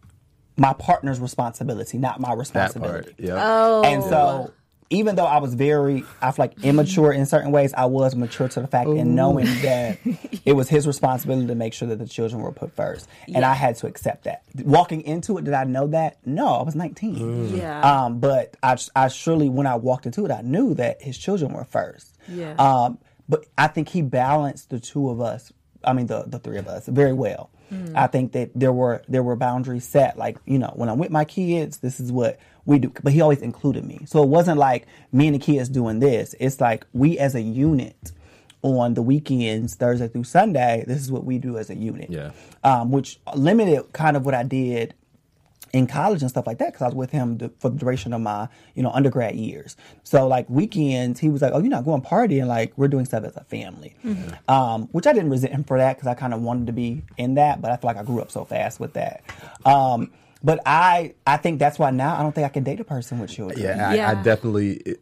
my 0.57 0.73
partner's 0.73 1.19
responsibility, 1.19 1.97
not 1.97 2.19
my 2.19 2.29
That 2.29 2.37
responsibility. 2.37 3.11
part. 3.13 3.19
Yeah. 3.19 3.35
Oh. 3.39 3.81
And 3.83 4.03
so, 4.03 4.51
even 4.91 5.15
though 5.15 5.25
I 5.25 5.39
was 5.39 5.53
very, 5.53 6.03
I 6.21 6.31
feel 6.31 6.43
like 6.43 6.63
immature 6.63 7.13
in 7.13 7.25
certain 7.25 7.51
ways, 7.51 7.73
I 7.73 7.85
was 7.85 8.13
mature 8.13 8.49
to 8.49 8.59
the 8.61 8.67
fact 8.67 8.89
in 8.89 9.15
knowing 9.15 9.45
that 9.61 9.97
it 10.45 10.53
was 10.53 10.67
his 10.67 10.85
responsibility 10.85 11.47
to 11.47 11.55
make 11.55 11.73
sure 11.73 11.87
that 11.87 11.97
the 11.97 12.07
children 12.07 12.41
were 12.41 12.51
put 12.51 12.75
first, 12.75 13.07
and 13.33 13.43
I 13.45 13.53
had 13.53 13.77
to 13.77 13.87
accept 13.87 14.25
that. 14.25 14.43
Walking 14.55 15.01
into 15.01 15.37
it, 15.37 15.45
did 15.45 15.53
I 15.53 15.63
know 15.63 15.87
that? 15.87 16.17
No, 16.25 16.55
I 16.55 16.63
was 16.63 16.75
nineteen. 16.75 17.55
Yeah. 17.55 17.81
Um, 17.81 18.19
but 18.19 18.57
I, 18.61 18.77
I 18.95 19.07
surely, 19.07 19.49
when 19.49 19.65
I 19.65 19.75
walked 19.75 20.05
into 20.05 20.25
it, 20.25 20.31
I 20.31 20.41
knew 20.41 20.73
that 20.75 21.01
his 21.01 21.17
children 21.17 21.53
were 21.53 21.63
first. 21.63 22.17
Yeah. 22.27 22.53
Um, 22.55 22.99
but 23.29 23.45
I 23.57 23.67
think 23.67 23.87
he 23.89 24.01
balanced 24.01 24.69
the 24.69 24.79
two 24.79 25.09
of 25.09 25.21
us. 25.21 25.53
I 25.83 25.93
mean, 25.93 26.07
the 26.07 26.23
the 26.27 26.37
three 26.37 26.57
of 26.57 26.67
us 26.67 26.87
very 26.87 27.13
well. 27.13 27.49
I 27.95 28.07
think 28.07 28.33
that 28.33 28.51
there 28.55 28.73
were 28.73 29.03
there 29.07 29.23
were 29.23 29.35
boundaries 29.35 29.87
set. 29.87 30.17
Like 30.17 30.37
you 30.45 30.59
know, 30.59 30.71
when 30.75 30.89
I'm 30.89 30.97
with 30.97 31.11
my 31.11 31.25
kids, 31.25 31.77
this 31.77 31.99
is 31.99 32.11
what 32.11 32.39
we 32.65 32.79
do. 32.79 32.91
But 33.03 33.13
he 33.13 33.21
always 33.21 33.41
included 33.41 33.85
me, 33.85 34.01
so 34.05 34.21
it 34.23 34.29
wasn't 34.29 34.57
like 34.57 34.87
me 35.11 35.27
and 35.27 35.35
the 35.35 35.39
kids 35.39 35.69
doing 35.69 35.99
this. 35.99 36.35
It's 36.39 36.59
like 36.59 36.85
we 36.93 37.17
as 37.17 37.35
a 37.35 37.41
unit 37.41 38.11
on 38.61 38.93
the 38.93 39.01
weekends, 39.01 39.75
Thursday 39.75 40.07
through 40.07 40.25
Sunday. 40.25 40.83
This 40.85 41.01
is 41.01 41.11
what 41.11 41.23
we 41.23 41.37
do 41.37 41.57
as 41.57 41.69
a 41.69 41.75
unit. 41.75 42.09
Yeah. 42.09 42.31
Um, 42.63 42.91
which 42.91 43.19
limited 43.35 43.91
kind 43.93 44.15
of 44.15 44.25
what 44.25 44.35
I 44.35 44.43
did 44.43 44.93
in 45.73 45.87
college 45.87 46.21
and 46.21 46.29
stuff 46.29 46.45
like 46.47 46.57
that 46.57 46.67
because 46.73 46.81
I 46.81 46.85
was 46.85 46.95
with 46.95 47.11
him 47.11 47.37
the, 47.37 47.49
for 47.59 47.69
the 47.69 47.77
duration 47.77 48.13
of 48.13 48.21
my 48.21 48.47
you 48.75 48.83
know 48.83 48.91
undergrad 48.91 49.35
years. 49.35 49.77
So 50.03 50.27
like 50.27 50.49
weekends, 50.49 51.19
he 51.19 51.29
was 51.29 51.41
like, 51.41 51.51
"Oh, 51.53 51.59
you're 51.59 51.69
not 51.69 51.85
going 51.85 52.01
partying? 52.01 52.47
Like 52.47 52.73
we're 52.77 52.87
doing 52.89 53.05
stuff 53.05 53.23
as 53.23 53.35
a 53.37 53.43
family," 53.45 53.95
um, 54.47 54.89
which 54.91 55.07
I 55.07 55.13
didn't 55.13 55.29
resent 55.29 55.53
him 55.53 55.63
for 55.63 55.77
that 55.77 55.95
because 55.97 56.07
I 56.07 56.13
kind 56.13 56.33
of 56.33 56.41
wanted 56.41 56.67
to 56.67 56.73
be 56.73 57.03
in 57.17 57.35
that, 57.35 57.61
but 57.61 57.71
I 57.71 57.77
feel 57.77 57.87
like 57.87 57.97
I 57.97 58.03
grew 58.03 58.21
up 58.21 58.31
so 58.31 58.43
fast 58.45 58.79
with 58.79 58.93
that. 58.93 59.23
Um, 59.65 60.11
but 60.43 60.59
I 60.65 61.13
I 61.25 61.37
think 61.37 61.59
that's 61.59 61.77
why 61.79 61.91
now 61.91 62.17
I 62.17 62.21
don't 62.23 62.33
think 62.33 62.45
I 62.45 62.49
can 62.49 62.63
date 62.63 62.79
a 62.79 62.83
person 62.83 63.19
with 63.19 63.29
children. 63.29 63.59
Yeah, 63.59 63.89
I, 63.89 63.93
I 64.11 64.15
definitely 64.23 64.71
it- 64.85 65.01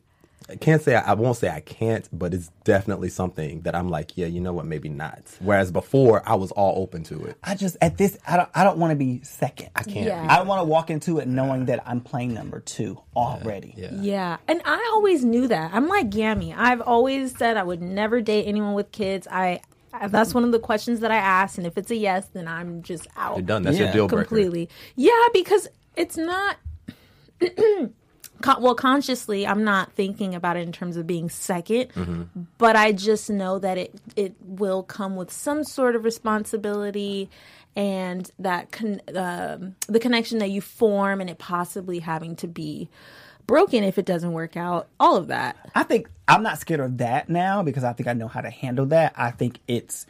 I 0.50 0.56
can't 0.56 0.82
say 0.82 0.96
I, 0.96 1.12
I 1.12 1.14
won't 1.14 1.38
say 1.38 1.50
I 1.50 1.60
can't, 1.60 2.08
but 2.12 2.34
it's 2.34 2.50
definitely 2.64 3.10
something 3.10 3.62
that 3.62 3.76
I'm 3.76 3.90
like, 3.90 4.18
yeah, 4.18 4.26
you 4.28 4.42
know 4.42 4.52
what, 4.54 4.66
maybe 4.66 4.90
not. 4.90 5.22
Whereas 5.40 5.72
before, 5.72 6.24
I 6.26 6.36
was 6.36 6.52
all 6.52 6.82
open 6.82 7.04
to 7.06 7.24
it. 7.26 7.38
I 7.44 7.56
just 7.56 7.78
at 7.82 7.98
this 7.98 8.18
I 8.28 8.38
don't 8.38 8.50
I 8.56 8.64
don't 8.64 8.78
want 8.80 8.92
to 8.92 8.96
be 8.96 9.22
second. 9.24 9.70
I 9.76 9.84
can't 9.84 10.08
Yeah. 10.08 10.26
I 10.30 10.38
don't 10.38 10.48
want 10.48 10.60
to 10.62 10.66
walk 10.66 10.90
into 10.90 11.20
it 11.20 11.28
knowing 11.28 11.66
that 11.66 11.84
I'm 11.86 12.02
playing 12.02 12.34
number 12.34 12.60
two 12.62 13.00
already. 13.16 13.74
Yeah. 13.78 13.90
Yeah, 13.94 14.38
and 14.48 14.62
I 14.66 14.90
always 14.94 15.24
knew 15.24 15.48
that. 15.48 15.72
I'm 15.74 15.88
like 15.88 16.10
Gammy. 16.10 16.54
I've 16.54 16.82
always 16.82 17.38
said 17.38 17.56
I 17.58 17.64
would 17.64 17.82
never 17.82 18.22
date 18.22 18.46
anyone 18.46 18.74
with 18.74 18.92
kids. 18.92 19.28
I, 19.30 19.62
I 19.94 20.08
that's 20.08 20.34
one 20.34 20.44
of 20.44 20.52
the 20.52 20.60
questions 20.60 21.02
that 21.02 21.12
I 21.12 21.18
ask, 21.18 21.58
and 21.58 21.68
if 21.68 21.78
it's 21.78 21.92
a 21.92 21.96
yes, 21.96 22.28
then 22.34 22.48
I'm 22.48 22.82
just 22.82 23.08
out. 23.18 23.38
You're 23.38 23.46
done. 23.46 23.64
That's 23.64 23.78
Yeah. 23.78 23.86
your 23.86 23.94
deal 23.94 24.08
breaker. 24.08 24.26
completely. 24.26 24.70
Yeah, 24.96 25.12
because 25.34 25.68
it's 25.96 26.18
not. 26.18 26.58
con- 28.42 28.62
well, 28.62 28.76
consciously, 28.76 29.46
I'm 29.48 29.64
not 29.64 29.94
thinking 29.94 30.36
about 30.36 30.58
it 30.58 30.62
in 30.62 30.72
terms 30.72 30.98
of 30.98 31.06
being 31.08 31.30
2nd 31.30 31.92
Mm-hmm. 31.94 32.24
but 32.58 32.76
I 32.76 32.92
just 32.92 33.30
know 33.30 33.60
that 33.60 33.78
it 33.78 33.94
it 34.16 34.36
will 34.42 34.84
come 34.84 35.16
with 35.16 35.32
some 35.32 35.64
sort 35.64 35.96
of 35.96 36.04
responsibility 36.04 37.30
and 37.76 38.30
that 38.40 38.72
con- 38.72 39.02
um, 39.16 39.76
the 39.88 40.00
connection 40.00 40.40
that 40.40 40.50
you 40.50 40.62
form 40.62 41.22
and 41.22 41.30
it 41.30 41.38
possibly 41.38 42.00
having 42.00 42.36
to 42.38 42.48
be 42.48 42.90
broken 43.48 43.84
if 43.84 43.98
it 43.98 44.06
doesn't 44.06 44.34
work 44.34 44.56
out. 44.58 44.88
All 45.00 45.16
of 45.18 45.28
that. 45.28 45.56
I 45.76 45.84
think 45.84 46.10
I'm 46.28 46.44
not 46.44 46.60
scared 46.60 46.80
of 46.80 46.98
that 47.00 47.30
now 47.30 47.64
because 47.64 47.84
I 47.84 47.94
think 47.94 48.08
I 48.08 48.14
know 48.14 48.28
how 48.28 48.42
to 48.42 48.50
handle 48.50 48.88
that. 48.88 49.14
I 49.16 49.32
think 49.32 49.60
it's 49.68 50.06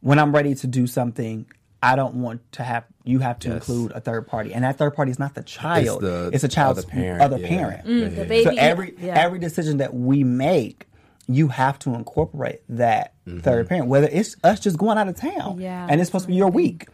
when 0.00 0.18
I'm 0.18 0.34
ready 0.34 0.54
to 0.56 0.66
do 0.66 0.86
something, 0.86 1.46
I 1.84 1.96
don't 1.96 2.14
want 2.16 2.40
to 2.52 2.62
have 2.62 2.84
you 3.04 3.18
have 3.20 3.38
to 3.40 3.48
Yes. 3.48 3.56
include 3.56 3.92
a 3.92 4.00
third 4.00 4.26
party, 4.26 4.54
and 4.54 4.64
that 4.64 4.78
third 4.78 4.94
party 4.94 5.10
is 5.10 5.18
not 5.18 5.34
the 5.34 5.42
child; 5.42 6.02
it's, 6.02 6.40
the 6.42 6.46
a 6.46 6.50
child's 6.50 6.78
other 6.80 6.88
parent, 6.88 7.20
other 7.22 7.38
yeah. 7.38 7.48
parent. 7.48 7.86
Mm, 7.86 8.16
the 8.16 8.24
baby. 8.24 8.44
So 8.44 8.50
every 8.56 8.94
yeah. 8.98 9.18
every 9.18 9.38
decision 9.38 9.76
that 9.78 9.92
we 9.94 10.24
make, 10.24 10.86
you 11.28 11.48
have 11.48 11.78
to 11.80 11.94
incorporate 11.94 12.62
that 12.70 13.12
third 13.40 13.68
parent, 13.68 13.88
whether 13.88 14.08
it's 14.10 14.36
us 14.42 14.60
just 14.60 14.78
going 14.78 14.98
out 14.98 15.08
of 15.08 15.16
town, 15.16 15.60
Yeah, 15.60 15.86
and 15.90 16.00
it's 16.00 16.08
supposed 16.08 16.24
to 16.24 16.28
be 16.28 16.34
your 16.34 16.50
week, 16.50 16.88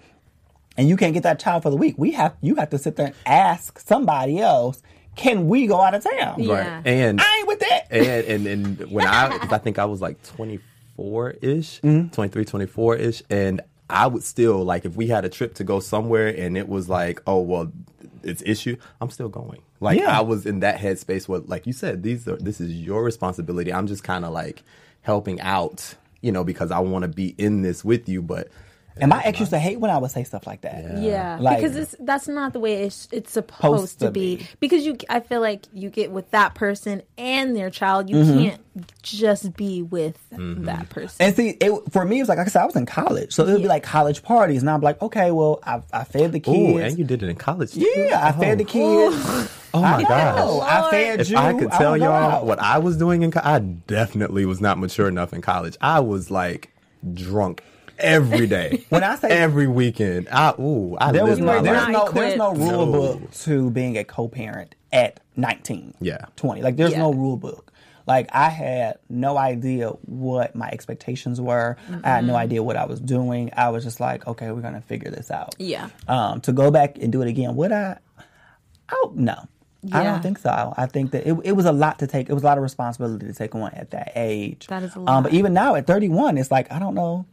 and 0.76 0.88
you 0.88 0.96
can't 0.96 1.14
get 1.14 1.22
that 1.22 1.38
child 1.38 1.62
for 1.62 1.70
the 1.70 1.76
week. 1.76 1.94
We 1.96 2.12
have 2.12 2.34
you 2.40 2.56
have 2.56 2.70
to 2.70 2.78
sit 2.78 2.96
there 2.96 3.06
and 3.06 3.14
ask 3.26 3.78
somebody 3.78 4.38
else, 4.40 4.82
can 5.16 5.46
we 5.48 5.66
go 5.68 5.80
out 5.80 5.94
of 5.94 6.02
town? 6.02 6.42
Yeah. 6.42 6.54
Right. 6.76 6.86
And 6.86 7.20
I 7.20 7.36
ain't 7.38 7.46
with 7.48 7.60
that. 7.60 7.86
and 7.92 8.46
and, 8.46 8.46
and 8.80 8.90
when 8.90 9.06
I 9.06 9.28
because 9.28 9.52
I 9.52 9.58
think 9.58 9.78
I 9.78 9.84
was 9.84 10.00
like 10.00 10.20
24 10.36 11.30
ish, 11.42 11.80
Mm-hmm. 11.82 12.08
23, 12.08 12.44
24 12.44 12.96
ish, 12.96 13.22
and 13.30 13.60
I 13.90 14.06
would 14.06 14.22
still 14.22 14.64
like 14.64 14.84
if 14.84 14.96
we 14.96 15.08
had 15.08 15.24
a 15.24 15.28
trip 15.28 15.54
to 15.54 15.64
go 15.64 15.80
somewhere 15.80 16.28
and 16.28 16.56
it 16.56 16.68
was 16.68 16.88
like, 16.88 17.20
oh 17.26 17.40
well, 17.40 17.72
it's 18.22 18.42
issue. 18.44 18.76
I'm 19.00 19.10
still 19.10 19.28
going. 19.28 19.62
Like 19.80 19.98
Yeah. 19.98 20.16
I 20.16 20.22
was 20.22 20.46
in 20.46 20.60
that 20.60 20.78
headspace 20.78 21.28
where, 21.28 21.40
like 21.40 21.66
you 21.66 21.72
said, 21.72 22.02
these 22.02 22.26
are 22.28 22.36
this 22.36 22.60
is 22.60 22.72
your 22.72 23.02
responsibility. 23.02 23.72
I'm 23.72 23.86
just 23.86 24.04
kind 24.04 24.24
of 24.24 24.32
like 24.32 24.62
helping 25.02 25.40
out, 25.40 25.94
you 26.20 26.32
know, 26.32 26.44
because 26.44 26.70
I 26.70 26.80
want 26.80 27.02
to 27.02 27.08
be 27.08 27.34
in 27.38 27.62
this 27.62 27.84
with 27.84 28.08
you, 28.08 28.22
but. 28.22 28.48
And 29.00 29.08
my 29.10 29.22
ex 29.24 29.38
used 29.40 29.52
to 29.52 29.58
hate 29.58 29.80
when 29.80 29.90
I 29.90 29.98
would 29.98 30.10
say 30.10 30.24
stuff 30.24 30.46
like 30.46 30.60
that. 30.62 30.98
Yeah, 30.98 31.38
Like- 31.40 31.58
because 31.58 31.76
it's 31.76 31.94
that's 32.00 32.28
not 32.28 32.52
the 32.52 32.60
way 32.60 32.82
it's, 32.84 33.08
it's 33.12 33.32
supposed 33.32 33.98
to 34.00 34.06
to 34.06 34.10
be. 34.10 34.36
be. 34.36 34.46
Because 34.60 34.84
you, 34.86 34.96
I 35.08 35.20
feel 35.20 35.40
like 35.40 35.66
you 35.72 35.90
get 35.90 36.10
with 36.10 36.30
that 36.32 36.54
person 36.54 37.02
and 37.18 37.56
their 37.56 37.70
child, 37.70 38.08
you 38.10 38.16
Mm-hmm. 38.16 38.38
can't 38.38 38.60
just 39.02 39.56
be 39.56 39.82
with 39.82 40.16
that 40.30 40.88
person. 40.90 41.16
And 41.26 41.34
see, 41.36 41.50
it, 41.60 41.72
for 41.90 42.04
me, 42.04 42.18
it 42.18 42.22
was 42.22 42.28
like, 42.28 42.38
like 42.38 42.46
I 42.46 42.50
said, 42.50 42.62
I 42.62 42.66
was 42.66 42.76
in 42.76 42.86
college. 42.86 43.32
So 43.32 43.46
it 43.46 43.52
would 43.52 43.62
be 43.62 43.68
like 43.68 43.82
college 43.82 44.22
parties. 44.22 44.62
And 44.62 44.70
I'm 44.70 44.80
like, 44.80 45.00
okay, 45.02 45.30
well, 45.32 45.58
I, 45.64 45.82
I 45.92 46.04
fed 46.04 46.32
the 46.32 46.40
kids. 46.40 46.56
Ooh, 46.56 46.78
and 46.78 46.96
you 46.98 47.04
did 47.04 47.22
it 47.22 47.28
in 47.28 47.36
college. 47.36 47.72
too? 47.72 47.80
yeah, 47.96 48.24
I 48.26 48.32
fed 48.32 48.58
the 48.58 48.64
kids. 48.64 49.16
Oh 49.72 49.80
my 49.82 50.02
god! 50.02 50.10
I 50.10 50.42
Lord. 50.80 50.90
fed 50.90 51.20
If 51.20 51.30
you. 51.30 51.36
I 51.36 51.52
could 51.52 51.70
tell 51.70 51.92
would 51.92 52.00
go 52.00 52.06
y'all 52.06 52.44
what 52.44 52.58
I 52.58 52.78
was 52.78 52.96
doing 52.96 53.22
in 53.22 53.30
college, 53.30 53.46
I 53.46 53.60
definitely 53.60 54.44
was 54.44 54.60
not 54.60 54.78
mature 54.80 55.06
enough 55.06 55.32
in 55.32 55.42
college. 55.42 55.76
I 55.80 56.00
was 56.00 56.28
like 56.28 56.74
drunk 57.14 57.62
every 58.00 58.46
day. 58.46 58.84
When 58.88 59.04
I 59.04 59.16
say- 59.16 59.28
every 59.30 59.66
weekend, 59.66 60.28
I 60.30 60.54
ooh, 60.58 60.96
I 61.00 61.12
There 61.12 61.24
was 61.26 61.40
my 61.40 61.56
no, 61.56 61.62
there's 61.62 61.76
life. 61.82 61.88
not 61.92 62.14
no, 62.14 62.20
there's 62.20 62.36
no 62.38 62.52
equipped. 62.52 62.70
rule 62.72 62.86
No. 62.86 62.92
book 62.92 63.30
to 63.32 63.70
being 63.70 63.96
a 63.98 64.04
co-parent 64.04 64.74
at 64.92 65.20
19, 65.36 65.94
Yeah. 66.00 66.24
20. 66.36 66.62
Like 66.62 66.76
there's 66.76 66.96
no 66.96 67.10
Yeah. 67.12 67.18
rule 67.18 67.36
book. 67.36 67.72
Like 68.06 68.28
I 68.32 68.48
had 68.48 68.98
no 69.08 69.36
idea 69.38 69.90
what 70.06 70.56
my 70.56 70.68
expectations 70.70 71.40
were. 71.40 71.76
I 72.02 72.08
had 72.08 72.24
no 72.24 72.34
idea 72.34 72.62
what 72.62 72.76
I 72.76 72.86
was 72.86 72.98
doing. 73.00 73.50
I 73.56 73.68
was 73.68 73.84
just 73.84 74.00
like, 74.00 74.26
okay, 74.26 74.50
we're 74.50 74.62
gonna 74.62 74.80
figure 74.80 75.10
this 75.10 75.30
out. 75.30 75.54
Yeah. 75.58 75.90
Um, 76.08 76.40
to 76.42 76.52
go 76.52 76.70
back 76.72 76.98
and 77.00 77.12
do 77.12 77.22
it 77.22 77.28
again, 77.28 77.54
would 77.56 77.70
I? 77.72 77.98
Oh 78.92 79.12
no. 79.14 79.36
I 79.92 80.02
don't 80.02 80.22
think 80.22 80.38
so. 80.38 80.74
I 80.76 80.84
think 80.86 81.12
that 81.12 81.26
it, 81.26 81.34
it 81.42 81.52
was 81.52 81.64
a 81.64 81.72
lot 81.72 82.00
to 82.00 82.06
take. 82.06 82.28
It 82.28 82.34
was 82.34 82.42
a 82.42 82.46
lot 82.46 82.58
of 82.58 82.62
responsibility 82.62 83.26
to 83.26 83.32
take 83.32 83.54
on 83.54 83.72
at 83.72 83.92
that 83.92 84.12
age. 84.14 84.66
That 84.66 84.82
is 84.82 84.94
a 84.94 85.00
Um, 85.00 85.22
but 85.22 85.32
even 85.32 85.54
now 85.54 85.74
at 85.74 85.86
31, 85.86 86.36
it's 86.36 86.50
like 86.50 86.70
I 86.70 86.78
don't 86.78 86.94
know. 86.94 87.24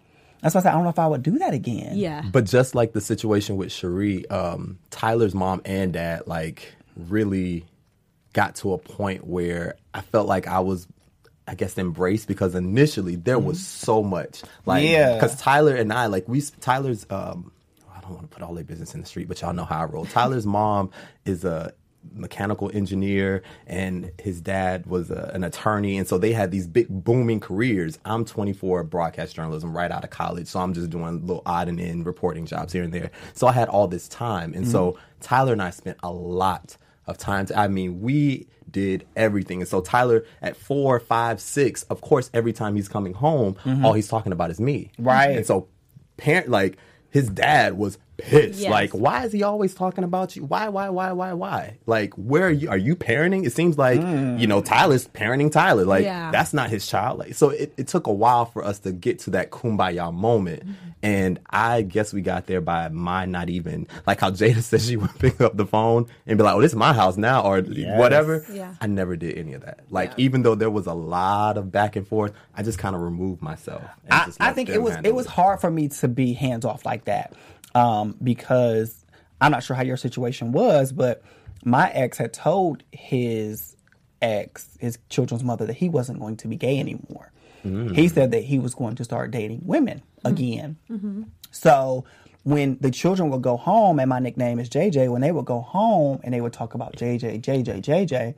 That's 0.41 0.53
why 0.55 0.59
I 0.59 0.63
said 0.63 0.69
I 0.69 0.73
don't 0.73 0.83
know 0.83 0.89
if 0.89 0.99
I 0.99 1.07
would 1.07 1.23
do 1.23 1.39
that 1.39 1.53
again. 1.53 1.97
yeah, 1.97 2.23
But 2.31 2.45
just 2.45 2.75
like 2.75 2.93
the 2.93 3.01
situation 3.01 3.57
with 3.57 3.69
Sheree, 3.69 4.29
um, 4.31 4.77
Tyler's 4.89 5.33
mom 5.33 5.61
and 5.65 5.93
dad 5.93 6.23
like 6.27 6.73
really 6.95 7.65
got 8.33 8.55
to 8.57 8.73
a 8.73 8.77
point 8.77 9.25
where 9.25 9.75
I 9.93 10.01
felt 10.01 10.27
like 10.27 10.47
I 10.47 10.59
was, 10.59 10.87
I 11.47 11.55
guess, 11.55 11.77
embraced 11.77 12.27
because 12.27 12.53
initially 12.55 13.15
there 13.15 13.39
was 13.39 13.65
so 13.65 14.03
much, 14.03 14.43
like, 14.65 14.83
Yeah. 14.87 15.15
because 15.15 15.39
Tyler 15.39 15.75
and 15.75 15.91
I, 15.91 16.05
like, 16.07 16.27
we 16.27 16.41
Tyler's, 16.61 17.05
um, 17.09 17.51
I 17.95 17.99
don't 18.01 18.11
want 18.13 18.29
to 18.29 18.35
put 18.35 18.43
all 18.43 18.53
their 18.53 18.63
business 18.63 18.93
in 18.93 19.01
the 19.01 19.07
street, 19.07 19.27
but 19.27 19.41
y'all 19.41 19.53
know 19.53 19.65
how 19.65 19.81
I 19.81 19.85
roll. 19.85 20.05
Tyler's 20.05 20.45
mom 20.45 20.91
is 21.25 21.45
a 21.45 21.73
mechanical 22.13 22.71
engineer 22.73 23.41
and 23.65 24.11
his 24.19 24.41
dad 24.41 24.85
was 24.85 25.11
a, 25.11 25.31
an 25.33 25.43
attorney 25.43 25.97
and 25.97 26.07
so 26.07 26.17
they 26.17 26.31
had 26.31 26.51
these 26.51 26.67
big 26.67 26.87
booming 26.89 27.39
careers. 27.39 27.99
I'm 28.05 28.25
24 28.25 28.83
broadcast 28.83 29.35
journalism 29.35 29.75
right 29.75 29.91
out 29.91 30.03
of 30.03 30.09
college 30.09 30.47
so 30.47 30.59
i'm 30.59 30.73
just 30.73 30.89
doing 30.89 31.21
little 31.21 31.43
odd 31.45 31.67
and 31.67 31.79
end 31.79 32.05
reporting 32.05 32.45
jobs 32.45 32.73
here 32.73 32.83
and 32.83 32.93
there. 32.93 33.11
So 33.33 33.47
i 33.47 33.51
had 33.51 33.69
all 33.69 33.87
this 33.87 34.07
time 34.07 34.53
and 34.53 34.67
so 34.67 34.91
mm-hmm. 34.91 35.01
tyler 35.21 35.53
and 35.53 35.61
i 35.61 35.69
spent 35.69 35.97
a 36.03 36.11
lot 36.11 36.77
of 37.05 37.17
time 37.17 37.45
to, 37.47 37.57
i 37.57 37.67
mean 37.67 38.01
we 38.01 38.47
did 38.69 39.05
everything 39.15 39.61
and 39.61 39.67
so 39.67 39.81
tyler 39.81 40.25
at 40.41 40.55
four 40.55 40.99
five 40.99 41.39
six 41.39 41.83
of 41.83 42.01
course 42.01 42.29
every 42.33 42.53
time 42.53 42.75
he's 42.75 42.89
coming 42.89 43.13
home 43.13 43.55
mm-hmm. 43.63 43.85
all 43.85 43.93
he's 43.93 44.07
talking 44.07 44.31
about 44.31 44.51
is 44.51 44.59
me. 44.59 44.91
Right. 44.99 45.37
and 45.37 45.45
so 45.45 45.67
parent 46.17 46.49
like 46.49 46.77
his 47.09 47.29
dad 47.29 47.77
was 47.77 47.97
pissed. 48.17 48.59
Yes. 48.59 48.71
like 48.71 48.91
why 48.91 49.25
is 49.25 49.31
he 49.31 49.43
always 49.43 49.73
talking 49.73 50.03
about 50.03 50.35
you? 50.35 50.43
Why 50.43 50.69
why 50.69 50.89
why 50.89 51.11
why 51.11 51.33
why? 51.33 51.77
Like 51.85 52.13
where 52.15 52.47
are 52.47 52.51
you 52.51 52.69
are 52.69 52.77
you 52.77 52.95
parenting? 52.95 53.45
It 53.45 53.53
seems 53.53 53.77
like 53.77 53.99
you 53.99 54.47
know 54.47 54.61
mm. 54.61 54.65
tyler's 54.65 55.07
parenting 55.07 55.51
tyler. 55.51 55.85
Like 55.85 56.03
Yeah. 56.03 56.31
that's 56.31 56.53
not 56.53 56.69
his 56.69 56.87
child. 56.87 57.19
Like 57.19 57.35
so 57.35 57.49
it, 57.49 57.73
it 57.77 57.87
took 57.87 58.07
a 58.07 58.13
while 58.13 58.45
for 58.45 58.63
us 58.63 58.79
to 58.79 58.91
get 58.91 59.19
to 59.19 59.31
that 59.31 59.51
kumbaya 59.51 60.13
moment. 60.13 60.63
Mm-hmm. 60.63 60.73
And 61.03 61.39
i 61.51 61.83
guess 61.83 62.11
we 62.11 62.21
got 62.21 62.47
there 62.47 62.59
by 62.59 62.89
my 62.89 63.25
not 63.25 63.49
even 63.49 63.87
like 64.07 64.19
how 64.19 64.31
jada 64.31 64.61
said 64.61 64.81
she 64.81 64.97
would 64.97 65.13
pick 65.19 65.39
up 65.41 65.55
the 65.55 65.65
phone 65.65 66.07
and 66.25 66.37
be 66.37 66.43
like 66.43 66.55
oh 66.55 66.61
this 66.61 66.71
is 66.71 66.75
my 66.75 66.91
house 66.93 67.17
now 67.17 67.43
or 67.43 67.61
whatever. 67.61 68.45
Yeah. 68.51 68.73
i 68.81 68.87
never 68.87 69.15
did 69.15 69.37
any 69.37 69.53
of 69.53 69.61
that. 69.61 69.81
Like 69.89 70.13
even 70.17 70.41
though 70.41 70.55
there 70.55 70.71
was 70.71 70.87
a 70.87 70.93
lot 70.93 71.57
of 71.57 71.71
back 71.71 71.95
and 71.95 72.07
forth 72.07 72.33
i 72.55 72.63
just 72.63 72.79
kind 72.79 72.95
of 72.95 73.01
removed 73.01 73.41
myself 73.41 73.83
I, 74.09 74.31
I 74.39 74.53
think 74.53 74.69
it 74.69 74.81
was 74.81 74.97
it 75.03 75.13
was 75.13 75.27
hard 75.27 75.61
for 75.61 75.69
me 75.69 75.87
to 75.89 76.07
be 76.07 76.33
hands 76.33 76.65
off 76.65 76.85
like 76.85 77.05
that 77.05 77.33
um, 77.75 78.15
because 78.23 79.05
I'm 79.41 79.51
not 79.51 79.63
sure 79.63 79.75
how 79.75 79.83
your 79.83 79.97
situation 79.97 80.51
was, 80.51 80.91
but 80.91 81.23
my 81.63 81.89
ex 81.91 82.17
had 82.17 82.33
told 82.33 82.83
his 82.91 83.75
ex, 84.21 84.77
his 84.79 84.97
children's 85.09 85.43
mother, 85.43 85.65
that 85.65 85.75
he 85.75 85.89
wasn't 85.89 86.19
going 86.19 86.37
to 86.37 86.47
be 86.47 86.55
gay 86.55 86.79
anymore. 86.79 87.31
Mm. 87.65 87.95
He 87.95 88.07
said 88.07 88.31
that 88.31 88.43
he 88.43 88.59
was 88.59 88.73
going 88.73 88.95
to 88.95 89.03
start 89.03 89.31
dating 89.31 89.61
women 89.63 89.99
mm-hmm. 89.99 90.27
again. 90.27 90.77
Mm-hmm. 90.89 91.23
So 91.51 92.05
when 92.43 92.77
the 92.79 92.91
children 92.91 93.29
would 93.29 93.41
go 93.41 93.57
home, 93.57 93.99
and 93.99 94.09
my 94.09 94.19
nickname 94.19 94.59
is 94.59 94.69
JJ, 94.69 95.09
when 95.09 95.21
they 95.21 95.31
would 95.31 95.45
go 95.45 95.61
home 95.61 96.19
and 96.23 96.33
they 96.33 96.41
would 96.41 96.53
talk 96.53 96.73
about 96.73 96.95
JJ, 96.95 97.41
JJ, 97.41 97.81
JJ, 97.81 98.35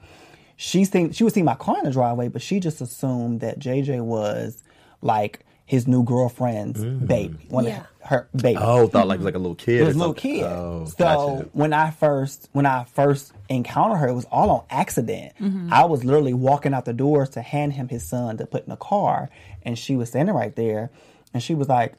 she 0.55 0.83
seen 0.83 1.11
she 1.11 1.23
would 1.23 1.33
see 1.33 1.43
my 1.43 1.55
car 1.55 1.77
in 1.77 1.85
the 1.85 1.91
driveway, 1.91 2.27
but 2.27 2.41
she 2.41 2.59
just 2.59 2.81
assumed 2.81 3.39
that 3.41 3.59
JJ 3.59 4.01
was 4.01 4.63
like 5.01 5.45
his 5.69 5.87
new 5.87 6.03
girlfriend's 6.03 6.83
baby, 6.83 7.37
one 7.49 7.63
Yeah. 7.65 7.81
of 7.81 7.85
her 8.09 8.27
baby. 8.35 8.57
Oh, 8.59 8.87
thought 8.87 9.07
like 9.07 9.17
it 9.17 9.19
was 9.19 9.25
like 9.25 9.35
a 9.35 9.37
little 9.37 9.53
kid. 9.53 9.81
It 9.81 9.83
was 9.83 9.95
a 9.95 9.99
little 9.99 10.15
kid. 10.15 10.43
Oh, 10.43 10.85
so 10.85 10.95
gotcha. 10.97 11.49
when 11.53 11.73
I 11.73 11.91
first 11.91 12.49
when 12.53 12.65
I 12.65 12.85
first 12.85 13.33
encountered 13.49 13.97
her, 13.97 14.07
it 14.07 14.15
was 14.15 14.25
all 14.31 14.49
on 14.49 14.63
accident. 14.71 15.33
Mm-hmm. 15.39 15.71
I 15.71 15.85
was 15.85 16.03
literally 16.03 16.33
walking 16.33 16.73
out 16.73 16.85
the 16.85 16.93
doors 16.93 17.29
to 17.31 17.43
hand 17.43 17.73
him 17.73 17.87
his 17.87 18.03
son 18.03 18.37
to 18.37 18.47
put 18.47 18.63
in 18.63 18.71
the 18.71 18.77
car, 18.77 19.29
and 19.61 19.77
she 19.77 19.95
was 19.95 20.09
standing 20.09 20.33
right 20.33 20.55
there, 20.55 20.89
and 21.35 21.43
she 21.43 21.53
was 21.53 21.69
like, 21.69 21.93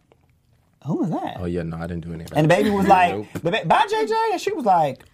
"Who 0.84 0.96
was 0.96 1.10
that?" 1.10 1.36
Oh 1.38 1.44
yeah, 1.44 1.62
no, 1.62 1.76
I 1.76 1.86
didn't 1.86 2.04
do 2.04 2.12
anything. 2.12 2.36
And 2.36 2.50
the 2.50 2.52
baby 2.52 2.70
was 2.70 2.88
like, 2.88 3.32
the 3.34 3.52
ba- 3.52 3.66
"Bye, 3.66 3.86
JJ," 3.88 4.32
and 4.32 4.40
she 4.40 4.52
was 4.52 4.64
like, 4.64 5.04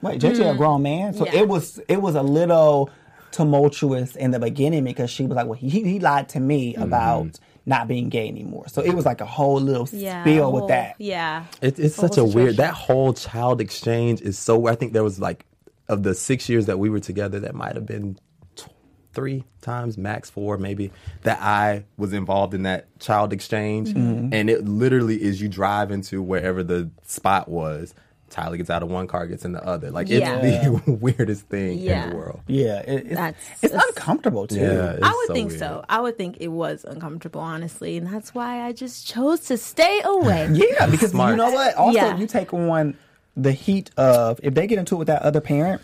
"Wait, 0.00 0.18
JJ 0.18 0.40
a 0.40 0.54
mm. 0.54 0.56
grown 0.56 0.80
man?" 0.80 1.12
So 1.12 1.26
Yeah. 1.26 1.40
it 1.40 1.48
was 1.48 1.78
it 1.88 2.00
was 2.00 2.14
a 2.14 2.22
little 2.22 2.88
tumultuous 3.32 4.16
in 4.16 4.30
the 4.30 4.38
beginning 4.38 4.84
because 4.84 5.10
she 5.10 5.26
was 5.26 5.36
like, 5.36 5.44
"Well, 5.46 5.58
he 5.58 5.68
he 5.68 6.00
lied 6.00 6.30
to 6.30 6.40
me 6.40 6.74
about 6.76 7.24
mm-hmm. 7.26 7.42
Not 7.66 7.88
being 7.88 8.08
gay 8.08 8.28
anymore." 8.28 8.68
So 8.68 8.80
it 8.82 8.94
was 8.94 9.04
like 9.04 9.20
a 9.20 9.26
whole 9.26 9.60
little 9.60 9.88
yeah, 9.92 10.22
spill 10.22 10.44
a 10.46 10.50
with 10.50 10.68
that. 10.68 10.94
Yeah, 10.98 11.44
It, 11.60 11.78
it's 11.78 11.96
The 11.96 12.02
whole 12.02 12.08
such 12.08 12.18
a 12.18 12.24
weird 12.24 12.56
that 12.56 12.72
whole 12.74 13.12
child 13.12 13.60
exchange 13.60 14.20
is 14.22 14.38
so. 14.38 14.66
I 14.68 14.74
think 14.76 14.92
there 14.94 15.04
was 15.04 15.20
like 15.20 15.44
of 15.88 16.02
the 16.02 16.14
six 16.14 16.48
years 16.48 16.66
that 16.66 16.78
we 16.78 16.88
were 16.90 17.00
together, 17.00 17.38
that 17.40 17.54
might 17.54 17.74
have 17.76 17.86
been 17.86 18.18
t- 18.56 18.66
three 19.12 19.44
times, 19.62 19.96
max 19.96 20.28
four, 20.30 20.58
maybe 20.58 20.90
that 21.22 21.40
I 21.40 21.84
was 21.96 22.12
involved 22.12 22.54
in 22.54 22.62
that 22.64 22.86
child 22.98 23.32
exchange, 23.32 23.90
Mm-hmm. 23.90 24.32
and 24.32 24.50
it 24.50 24.64
literally 24.66 25.22
is 25.22 25.40
you 25.40 25.48
drive 25.48 25.90
into 25.92 26.20
wherever 26.22 26.62
the 26.64 26.90
spot 27.04 27.48
was. 27.48 27.94
Tyler 28.30 28.56
gets 28.56 28.70
out 28.70 28.82
of 28.82 28.90
one 28.90 29.06
car, 29.06 29.26
gets 29.26 29.44
in 29.44 29.52
the 29.52 29.64
other. 29.64 29.90
Like 29.90 30.08
Yeah. 30.08 30.40
it's 30.42 30.84
the 30.84 30.92
weirdest 31.00 31.46
thing 31.48 31.78
Yeah. 31.78 32.04
in 32.04 32.10
the 32.10 32.16
world. 32.16 32.40
Yeah, 32.48 32.80
it, 32.80 32.88
it's, 33.06 33.14
That's- 33.14 33.34
it's 33.62 33.72
that's- 33.72 33.88
uncomfortable 33.88 34.46
too. 34.46 34.56
Yeah, 34.56 34.92
it's 34.94 35.02
I 35.02 35.10
would 35.12 35.26
so 35.28 35.32
think 35.34 35.48
weird. 35.50 35.58
so. 35.60 35.84
I 35.88 36.00
would 36.00 36.16
think 36.18 36.38
it 36.40 36.48
was 36.48 36.84
uncomfortable, 36.84 37.40
honestly, 37.40 37.96
and 37.96 38.06
that's 38.06 38.34
why 38.34 38.62
I 38.66 38.72
just 38.72 39.06
chose 39.06 39.40
to 39.46 39.56
stay 39.56 40.00
away. 40.04 40.48
Yeah, 40.52 40.86
because 40.86 41.10
Smart. 41.12 41.30
you 41.30 41.36
know 41.36 41.50
what? 41.50 41.74
Also, 41.76 41.96
Yeah. 41.98 42.16
you 42.16 42.26
take 42.26 42.52
on 42.52 42.96
the 43.36 43.52
heat 43.52 43.90
of 43.96 44.40
if 44.42 44.54
they 44.54 44.66
get 44.66 44.78
into 44.78 44.96
it 44.96 44.98
with 44.98 45.08
that 45.08 45.22
other 45.22 45.40
parent. 45.40 45.82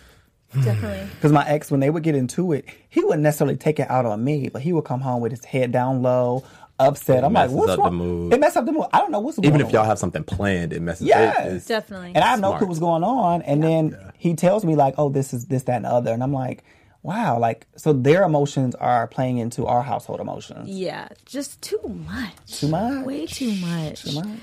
Definitely. 0.54 1.08
Because 1.14 1.32
my 1.32 1.46
ex, 1.48 1.70
when 1.70 1.80
they 1.80 1.88
would 1.90 2.02
get 2.02 2.14
into 2.14 2.52
it, 2.52 2.64
he 2.88 3.00
wouldn't 3.04 3.22
necessarily 3.22 3.56
take 3.56 3.78
it 3.80 3.88
out 3.90 4.04
on 4.04 4.22
me, 4.24 4.48
but 4.52 4.60
he 4.62 4.72
would 4.72 4.84
come 4.84 5.00
home 5.00 5.22
with 5.22 5.30
his 5.32 5.44
head 5.44 5.70
down 5.72 6.02
low, 6.02 6.44
upset. 6.88 7.18
It 7.18 7.26
I'm 7.26 7.32
like, 7.32 7.50
what's 7.50 7.70
up 7.70 7.76
the 7.76 7.82
wrong? 7.84 7.94
mood. 7.94 8.32
It 8.34 8.40
messes 8.40 8.56
up 8.58 8.66
the 8.66 8.72
mood. 8.72 8.86
I 8.92 8.98
don't 8.98 9.10
know 9.10 9.20
what's 9.20 9.38
going 9.38 9.46
Even 9.54 9.60
if 9.66 9.72
y'all 9.72 9.84
have 9.84 9.98
something 9.98 10.24
planned, 10.24 10.72
it 10.72 10.80
messes. 10.82 11.06
Yeah, 11.06 11.42
it, 11.42 11.46
it's- 11.46 11.66
Definitely. 11.66 12.12
and 12.14 12.18
I 12.18 12.28
have 12.28 12.40
no 12.40 12.56
clue 12.56 12.66
what's 12.66 12.80
going 12.80 13.04
on, 13.04 13.42
and 13.42 13.62
then 13.62 13.96
he 14.18 14.34
tells 14.34 14.64
me 14.64 14.76
like, 14.76 14.94
"Oh, 14.98 15.08
this 15.08 15.32
is 15.34 15.46
this, 15.46 15.64
that, 15.64 15.76
and 15.76 15.84
the 15.84 15.90
other," 15.90 16.12
and 16.12 16.22
I'm 16.22 16.32
like, 16.32 16.62
"Wow!" 17.02 17.38
Like, 17.38 17.66
so 17.76 17.92
their 17.92 18.22
emotions 18.22 18.74
are 18.76 19.06
playing 19.08 19.38
into 19.38 19.66
our 19.66 19.82
household 19.82 20.20
emotions. 20.20 20.68
Yeah, 20.68 21.08
just 21.26 21.60
too 21.62 21.80
much. 22.06 22.60
Too 22.60 22.68
much. 22.68 23.04
Way 23.06 23.26
too 23.26 23.54
much. 23.56 24.04
Too 24.04 24.14
much. 24.14 24.38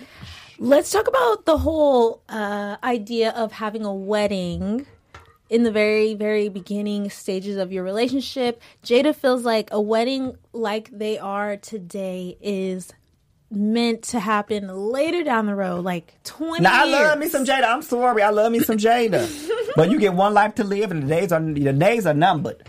Let's 0.61 0.91
talk 0.91 1.07
about 1.07 1.45
the 1.45 1.57
whole 1.57 2.21
uh, 2.27 2.75
idea 2.83 3.29
of 3.31 3.53
having 3.53 3.85
a 3.85 3.93
wedding 3.93 4.85
in 5.49 5.63
the 5.63 5.71
very, 5.71 6.13
very 6.13 6.49
beginning 6.49 7.09
stages 7.09 7.57
of 7.57 7.71
your 7.71 7.83
relationship. 7.83 8.61
Jada 8.83 9.15
feels 9.15 9.43
like 9.43 9.69
a 9.71 9.81
wedding 9.81 10.35
like 10.53 10.89
they 10.91 11.17
are 11.17 11.57
today 11.57 12.37
is 12.41 12.93
meant 13.51 14.03
to 14.03 14.19
happen 14.19 14.67
later 14.67 15.23
down 15.23 15.47
the 15.47 15.55
road, 15.55 15.83
like 15.83 16.13
20 16.23 16.61
Now 16.61 16.83
I 16.83 16.85
love 16.85 17.17
me 17.19 17.27
some 17.29 17.45
Jada. 17.45 17.63
I'm 17.65 17.81
sorry, 17.81 18.21
I 18.21 18.29
love 18.29 18.51
me 18.51 18.59
some 18.59 18.77
Jada. 18.77 19.27
but 19.75 19.89
you 19.89 19.99
get 19.99 20.13
one 20.13 20.33
life 20.33 20.55
to 20.55 20.63
live, 20.63 20.91
and 20.91 21.03
the 21.03 21.07
days 21.07 21.31
are 21.31 21.41
the 21.41 21.73
days 21.73 22.05
are 22.05 22.13
numbered. 22.13 22.63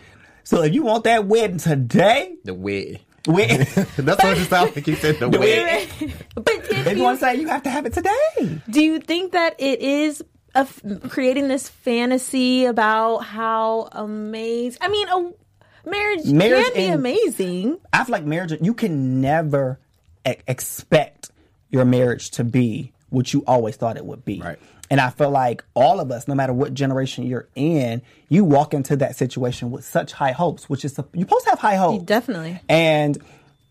So 0.44 0.62
if 0.62 0.72
you 0.72 0.82
want 0.82 1.04
that 1.04 1.26
wedding 1.26 1.58
today, 1.58 2.34
the 2.44 2.54
wedding. 2.54 2.98
we- 3.28 3.44
That's 3.44 4.24
what 4.24 4.38
it 4.38 4.48
sounds 4.48 4.74
like. 4.74 4.86
You 4.86 4.96
said 4.96 5.18
the 5.18 5.28
way. 5.38 5.86
but 6.34 6.48
if 6.48 6.70
if 6.72 6.86
you 6.92 6.96
you, 6.96 7.02
want 7.02 7.20
to 7.20 7.26
say 7.26 7.34
you 7.36 7.48
have 7.48 7.62
to 7.64 7.70
have 7.70 7.84
it 7.84 7.92
today. 7.92 8.62
do 8.70 8.80
you 8.82 8.98
think 9.00 9.32
that 9.32 9.54
it 9.58 9.80
is 9.80 10.22
a 10.22 10.24
f- 10.54 10.82
creating 11.08 11.48
this 11.48 11.68
fantasy 11.68 12.64
about 12.64 13.18
how 13.18 13.88
amazing? 13.92 14.78
I 14.80 14.88
mean, 14.88 15.08
a 15.08 15.88
marriage, 15.88 16.24
Marriage 16.26 16.64
can 16.66 16.74
be 16.74 16.86
in- 16.86 16.94
amazing. 16.94 17.78
I 17.92 18.04
feel 18.04 18.12
like 18.12 18.24
marriage, 18.24 18.52
you 18.60 18.74
can 18.74 19.20
never 19.20 19.78
e- 20.28 20.34
expect 20.46 21.30
your 21.70 21.84
marriage 21.84 22.30
to 22.32 22.44
be 22.44 22.92
what 23.10 23.32
you 23.32 23.44
always 23.46 23.76
thought 23.76 23.96
it 23.96 24.04
would 24.04 24.24
be. 24.24 24.40
Right. 24.40 24.58
And 24.90 25.00
I 25.00 25.10
feel 25.10 25.30
like 25.30 25.64
all 25.74 26.00
of 26.00 26.10
us, 26.10 26.26
no 26.26 26.34
matter 26.34 26.52
what 26.52 26.74
generation 26.74 27.24
you're 27.24 27.48
in, 27.54 28.02
you 28.28 28.44
walk 28.44 28.74
into 28.74 28.96
that 28.96 29.14
situation 29.14 29.70
with 29.70 29.84
such 29.84 30.12
high 30.12 30.32
hopes, 30.32 30.68
which 30.68 30.84
is 30.84 30.98
you're 31.14 31.26
supposed 31.26 31.44
to 31.44 31.50
have 31.50 31.60
high 31.60 31.76
hopes. 31.76 32.04
Definitely. 32.04 32.60
And 32.68 33.16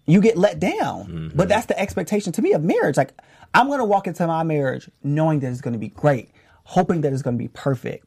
you 0.06 0.22
get 0.22 0.38
let 0.38 0.60
down. 0.60 1.32
But 1.36 1.44
mm-hmm. 1.44 1.50
that's 1.50 1.66
the 1.66 1.78
expectation 1.78 2.32
to 2.34 2.42
me 2.42 2.54
of 2.54 2.64
marriage. 2.64 2.96
Like 2.96 3.14
I'm 3.54 3.68
going 3.68 3.80
to 3.80 3.86
walk 3.86 4.08
into 4.08 4.26
my 4.28 4.44
marriage 4.44 4.90
knowing 5.04 5.42
that 5.42 5.52
it's 5.52 5.62
going 5.62 5.74
to 5.74 5.80
be 5.80 5.90
great, 5.90 6.30
hoping 6.70 7.02
that 7.02 7.12
it's 7.12 7.24
going 7.24 7.36
to 7.36 7.42
be 7.44 7.48
perfect. 7.50 8.06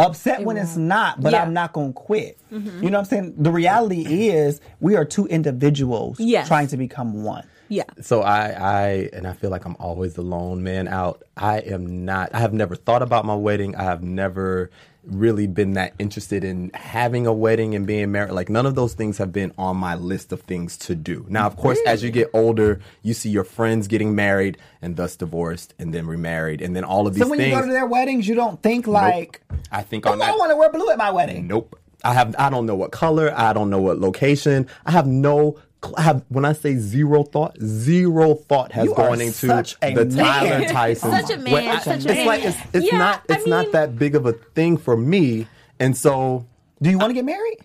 Upset 0.00 0.44
when 0.44 0.56
it's 0.56 0.76
not, 0.76 1.20
but 1.20 1.32
Yeah. 1.32 1.42
I'm 1.42 1.52
not 1.52 1.72
going 1.72 1.92
to 1.92 1.92
quit. 1.92 2.38
Mm-hmm. 2.50 2.82
You 2.82 2.90
know 2.90 2.98
what 2.98 3.04
I'm 3.04 3.04
saying? 3.04 3.34
The 3.36 3.52
reality 3.52 4.28
is 4.28 4.60
we 4.80 4.96
are 4.96 5.04
two 5.04 5.26
individuals 5.26 6.18
Yes. 6.18 6.48
trying 6.48 6.66
to 6.68 6.76
become 6.76 7.22
one. 7.22 7.46
Yeah. 7.68 7.84
So 8.00 8.22
I, 8.22 8.48
I, 8.48 8.86
and 9.12 9.28
I 9.28 9.32
feel 9.34 9.50
like 9.50 9.64
I'm 9.64 9.76
always 9.78 10.14
the 10.14 10.22
lone 10.22 10.62
man 10.64 10.88
out. 10.88 11.22
I 11.36 11.58
am 11.58 12.04
not. 12.04 12.34
I 12.34 12.40
have 12.40 12.52
never 12.52 12.74
thought 12.74 13.02
about 13.02 13.24
my 13.24 13.34
wedding. 13.34 13.76
I 13.76 13.84
have 13.84 14.02
never 14.02 14.70
really 15.04 15.46
been 15.46 15.72
that 15.72 15.94
interested 15.98 16.44
in 16.44 16.70
having 16.74 17.26
a 17.26 17.32
wedding 17.32 17.74
and 17.74 17.86
being 17.86 18.12
married. 18.12 18.32
Like 18.32 18.48
none 18.48 18.66
of 18.66 18.74
those 18.74 18.94
things 18.94 19.18
have 19.18 19.32
been 19.32 19.52
on 19.56 19.76
my 19.76 19.94
list 19.94 20.32
of 20.32 20.42
things 20.42 20.76
to 20.78 20.94
do. 20.94 21.24
Now, 21.28 21.46
of 21.46 21.56
course, 21.56 21.78
as 21.86 22.02
you 22.02 22.10
get 22.10 22.30
older, 22.34 22.80
you 23.02 23.14
see 23.14 23.30
your 23.30 23.44
friends 23.44 23.88
getting 23.88 24.14
married 24.14 24.58
and 24.82 24.96
thus 24.96 25.16
divorced 25.16 25.74
and 25.78 25.94
then 25.94 26.06
remarried 26.06 26.60
and 26.60 26.76
then 26.76 26.84
all 26.84 27.06
of 27.06 27.14
these 27.14 27.22
So 27.22 27.28
when 27.28 27.38
things. 27.38 27.50
you 27.50 27.60
go 27.60 27.66
to 27.66 27.72
their 27.72 27.86
weddings, 27.86 28.28
you 28.28 28.34
don't 28.34 28.62
think 28.62 28.86
like, 28.86 29.42
I 29.72 29.82
think 29.82 30.06
oh, 30.06 30.12
on 30.12 30.22
I 30.22 30.32
want 30.32 30.50
to 30.50 30.56
wear 30.56 30.70
blue 30.70 30.90
at 30.90 30.98
my 30.98 31.10
wedding. 31.10 31.46
Nope. 31.46 31.78
I 32.02 32.14
have. 32.14 32.34
I 32.38 32.48
don't 32.48 32.64
know 32.64 32.76
what 32.76 32.92
color. 32.92 33.30
I 33.36 33.52
don't 33.52 33.68
know 33.68 33.80
what 33.80 33.98
location. 33.98 34.68
I 34.86 34.90
have 34.92 35.06
no. 35.06 35.58
I 35.96 36.02
have. 36.02 36.24
When 36.28 36.44
I 36.44 36.52
say 36.52 36.76
zero 36.76 37.22
thought, 37.22 37.56
zero 37.62 38.34
thought 38.34 38.72
has 38.72 38.84
You 38.86 38.94
gone 38.94 39.20
into 39.20 39.32
such 39.32 39.76
a 39.82 39.94
the 39.94 40.04
man. 40.06 40.26
Tyler 40.26 40.64
Tyson. 40.68 41.10
Such 41.10 41.30
a 41.30 41.38
man, 41.38 41.52
When 41.52 41.68
I- 41.68 41.78
such 41.78 41.86
a 41.86 41.94
it's 41.96 42.04
man. 42.06 42.26
like 42.26 42.44
it's, 42.44 42.56
it's 42.74 42.86
Yeah, 42.92 42.98
not. 42.98 43.22
I 43.30 43.34
It's 43.34 43.46
not 43.46 43.72
that 43.72 43.98
big 43.98 44.14
of 44.14 44.26
a 44.26 44.32
thing 44.32 44.76
for 44.76 44.96
me. 44.96 45.46
And 45.78 45.96
so 45.96 46.46
Do 46.82 46.90
you 46.90 46.98
want 46.98 47.10
to 47.10 47.14
get 47.14 47.24
married? 47.24 47.58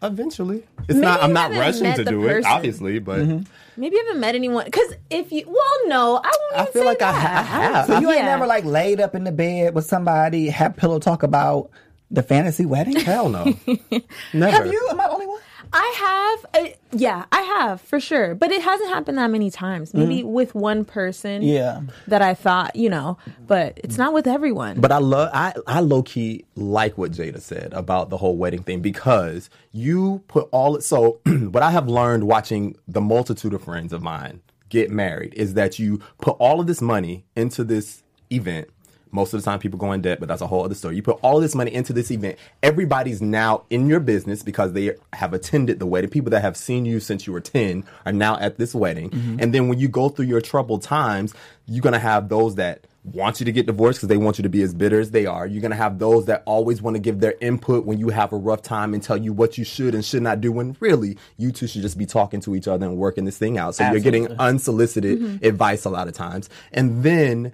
eventually, 0.00 0.62
it's 0.82 0.88
Maybe 0.90 1.00
not. 1.00 1.22
I'm 1.22 1.32
not 1.32 1.50
rushing 1.50 1.92
to 1.94 2.04
the 2.04 2.10
do 2.10 2.26
it, 2.28 2.44
obviously. 2.46 2.98
But 3.00 3.18
mm-hmm. 3.20 3.42
Maybe 3.76 3.96
you 3.96 4.04
haven't 4.06 4.20
met 4.20 4.34
anyone. 4.34 4.64
Because 4.64 4.94
if 5.10 5.30
you, 5.32 5.44
well, 5.46 5.88
no, 5.88 6.16
I 6.24 6.32
won't 6.40 6.56
I 6.56 6.60
even 6.62 6.72
feel 6.72 6.82
say 6.82 6.88
like 6.88 7.02
I 7.02 7.12
that. 7.12 7.44
ha- 7.46 7.58
I 7.58 7.62
have. 7.62 7.86
So 7.86 7.98
you 8.00 8.08
ain't 8.10 8.20
Yeah. 8.20 8.26
never 8.26 8.46
like 8.46 8.64
laid 8.64 9.00
up 9.00 9.14
in 9.14 9.24
the 9.24 9.32
bed 9.32 9.74
with 9.74 9.84
somebody, 9.86 10.48
have 10.50 10.76
pillow 10.76 10.98
talk 11.00 11.22
about 11.22 11.70
the 12.10 12.22
fantasy 12.22 12.64
wedding? 12.64 12.96
hell 12.96 13.28
no. 13.28 13.44
Never. 14.32 14.50
Have 14.56 14.66
you? 14.66 14.88
Am 14.90 15.00
I 15.00 15.06
the 15.08 15.12
only 15.12 15.26
one? 15.26 15.40
I 15.72 16.38
have, 16.54 16.64
uh, 16.64 16.68
yeah, 16.92 17.24
I 17.32 17.40
have 17.42 17.80
for 17.80 18.00
sure, 18.00 18.34
but 18.34 18.50
it 18.50 18.62
hasn't 18.62 18.90
happened 18.90 19.18
that 19.18 19.30
many 19.30 19.50
times. 19.50 19.92
Maybe 19.94 20.22
with 20.22 20.54
one 20.54 20.84
person, 20.84 21.42
Yeah. 21.42 21.82
that 22.06 22.22
I 22.22 22.34
thought, 22.34 22.74
you 22.76 22.88
know, 22.90 23.18
but 23.46 23.78
it's 23.82 23.98
not 23.98 24.12
with 24.12 24.26
everyone. 24.26 24.80
But 24.80 24.92
I 24.92 24.98
love 24.98 25.30
I 25.32 25.54
I 25.66 25.80
low 25.80 26.02
key 26.02 26.44
like 26.56 26.96
what 26.98 27.12
Jada 27.12 27.40
said 27.40 27.72
about 27.72 28.10
the 28.10 28.16
whole 28.16 28.36
wedding 28.36 28.62
thing 28.62 28.80
because 28.80 29.50
you 29.72 30.22
put 30.28 30.48
all 30.52 30.80
so 30.80 31.20
what 31.26 31.62
I 31.62 31.70
have 31.70 31.88
learned 31.88 32.24
watching 32.24 32.76
the 32.86 33.00
multitude 33.00 33.54
of 33.54 33.62
friends 33.62 33.92
of 33.92 34.02
mine 34.02 34.40
get 34.68 34.90
married 34.90 35.32
is 35.34 35.54
that 35.54 35.78
you 35.78 36.00
put 36.20 36.36
all 36.38 36.60
of 36.60 36.66
this 36.66 36.80
money 36.82 37.24
into 37.36 37.64
this 37.64 38.02
event. 38.30 38.68
Most 39.10 39.34
of 39.34 39.40
the 39.40 39.44
time 39.44 39.58
people 39.58 39.78
go 39.78 39.92
in 39.92 40.02
debt, 40.02 40.20
but 40.20 40.28
that's 40.28 40.42
a 40.42 40.46
whole 40.46 40.64
other 40.64 40.74
story. 40.74 40.96
You 40.96 41.02
put 41.02 41.18
all 41.22 41.40
this 41.40 41.54
money 41.54 41.72
into 41.72 41.92
this 41.92 42.10
event. 42.10 42.38
Everybody's 42.62 43.20
now 43.22 43.64
in 43.70 43.86
your 43.86 44.00
business 44.00 44.42
because 44.42 44.72
they 44.72 44.94
have 45.12 45.32
attended 45.32 45.78
the 45.78 45.86
wedding. 45.86 46.10
People 46.10 46.30
that 46.30 46.42
have 46.42 46.56
seen 46.56 46.84
you 46.84 47.00
since 47.00 47.26
you 47.26 47.32
were 47.32 47.40
10 47.40 47.84
are 48.06 48.12
now 48.12 48.38
at 48.38 48.58
this 48.58 48.74
wedding. 48.74 49.10
Mm-hmm. 49.10 49.40
And 49.40 49.54
then 49.54 49.68
when 49.68 49.78
you 49.78 49.88
go 49.88 50.08
through 50.08 50.26
your 50.26 50.40
troubled 50.40 50.82
times, 50.82 51.34
you're 51.66 51.82
going 51.82 51.92
to 51.92 51.98
have 51.98 52.28
those 52.28 52.56
that 52.56 52.84
want 53.12 53.40
you 53.40 53.46
to 53.46 53.52
get 53.52 53.66
divorced 53.66 53.98
because 53.98 54.08
they 54.08 54.16
want 54.16 54.38
you 54.38 54.42
to 54.42 54.48
be 54.48 54.62
as 54.62 54.74
bitter 54.74 55.00
as 55.00 55.10
they 55.10 55.26
are. 55.26 55.46
You're 55.46 55.60
going 55.60 55.70
to 55.70 55.76
have 55.76 55.98
those 55.98 56.26
that 56.26 56.42
always 56.46 56.82
want 56.82 56.96
to 56.96 57.00
give 57.00 57.20
their 57.20 57.34
input 57.40 57.84
when 57.84 57.98
you 57.98 58.08
have 58.10 58.32
a 58.32 58.36
rough 58.36 58.62
time 58.62 58.94
and 58.94 59.02
tell 59.02 59.16
you 59.16 59.32
what 59.32 59.58
you 59.58 59.64
should 59.64 59.94
and 59.94 60.04
should 60.04 60.22
not 60.22 60.40
do 60.40 60.52
when 60.52 60.76
really 60.80 61.16
you 61.36 61.52
two 61.52 61.66
should 61.66 61.82
just 61.82 61.98
be 61.98 62.06
talking 62.06 62.40
to 62.40 62.54
each 62.54 62.68
other 62.68 62.86
and 62.86 62.96
working 62.96 63.24
this 63.24 63.38
thing 63.38 63.58
out. 63.58 63.74
So 63.74 63.90
you're 63.90 64.00
getting 64.00 64.28
unsolicited 64.38 65.20
mm-hmm. 65.20 65.44
advice 65.44 65.84
a 65.84 65.90
lot 65.90 66.08
of 66.08 66.14
times. 66.14 66.48
And 66.72 67.02
then 67.02 67.52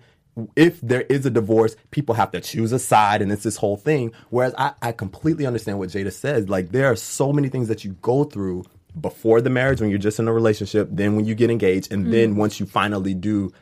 if 0.56 0.80
there 0.80 1.02
is 1.02 1.26
a 1.26 1.30
divorce, 1.30 1.76
people 1.90 2.14
have 2.14 2.30
to 2.32 2.40
choose 2.40 2.72
a 2.72 2.78
side 2.78 3.22
and 3.22 3.30
it's 3.30 3.42
this 3.42 3.56
whole 3.56 3.76
thing. 3.76 4.12
Whereas 4.30 4.54
I, 4.58 4.72
I 4.82 4.92
completely 4.92 5.46
understand 5.46 5.78
what 5.78 5.90
Jada 5.90 6.12
says. 6.12 6.48
Like 6.48 6.70
there 6.70 6.90
are 6.90 6.96
so 6.96 7.32
many 7.32 7.48
things 7.48 7.68
that 7.68 7.84
you 7.84 7.92
go 8.02 8.24
through 8.24 8.64
before 9.00 9.40
the 9.40 9.50
marriage 9.50 9.80
when 9.80 9.90
you're 9.90 9.98
just 9.98 10.18
in 10.18 10.28
a 10.28 10.32
relationship, 10.32 10.88
then 10.90 11.16
when 11.16 11.24
you 11.24 11.34
get 11.34 11.50
engaged, 11.50 11.92
and 11.92 12.12
then 12.12 12.30
mm-hmm. 12.30 12.38
once 12.40 12.60
you 12.60 12.66
finally 12.66 13.14
do 13.14 13.52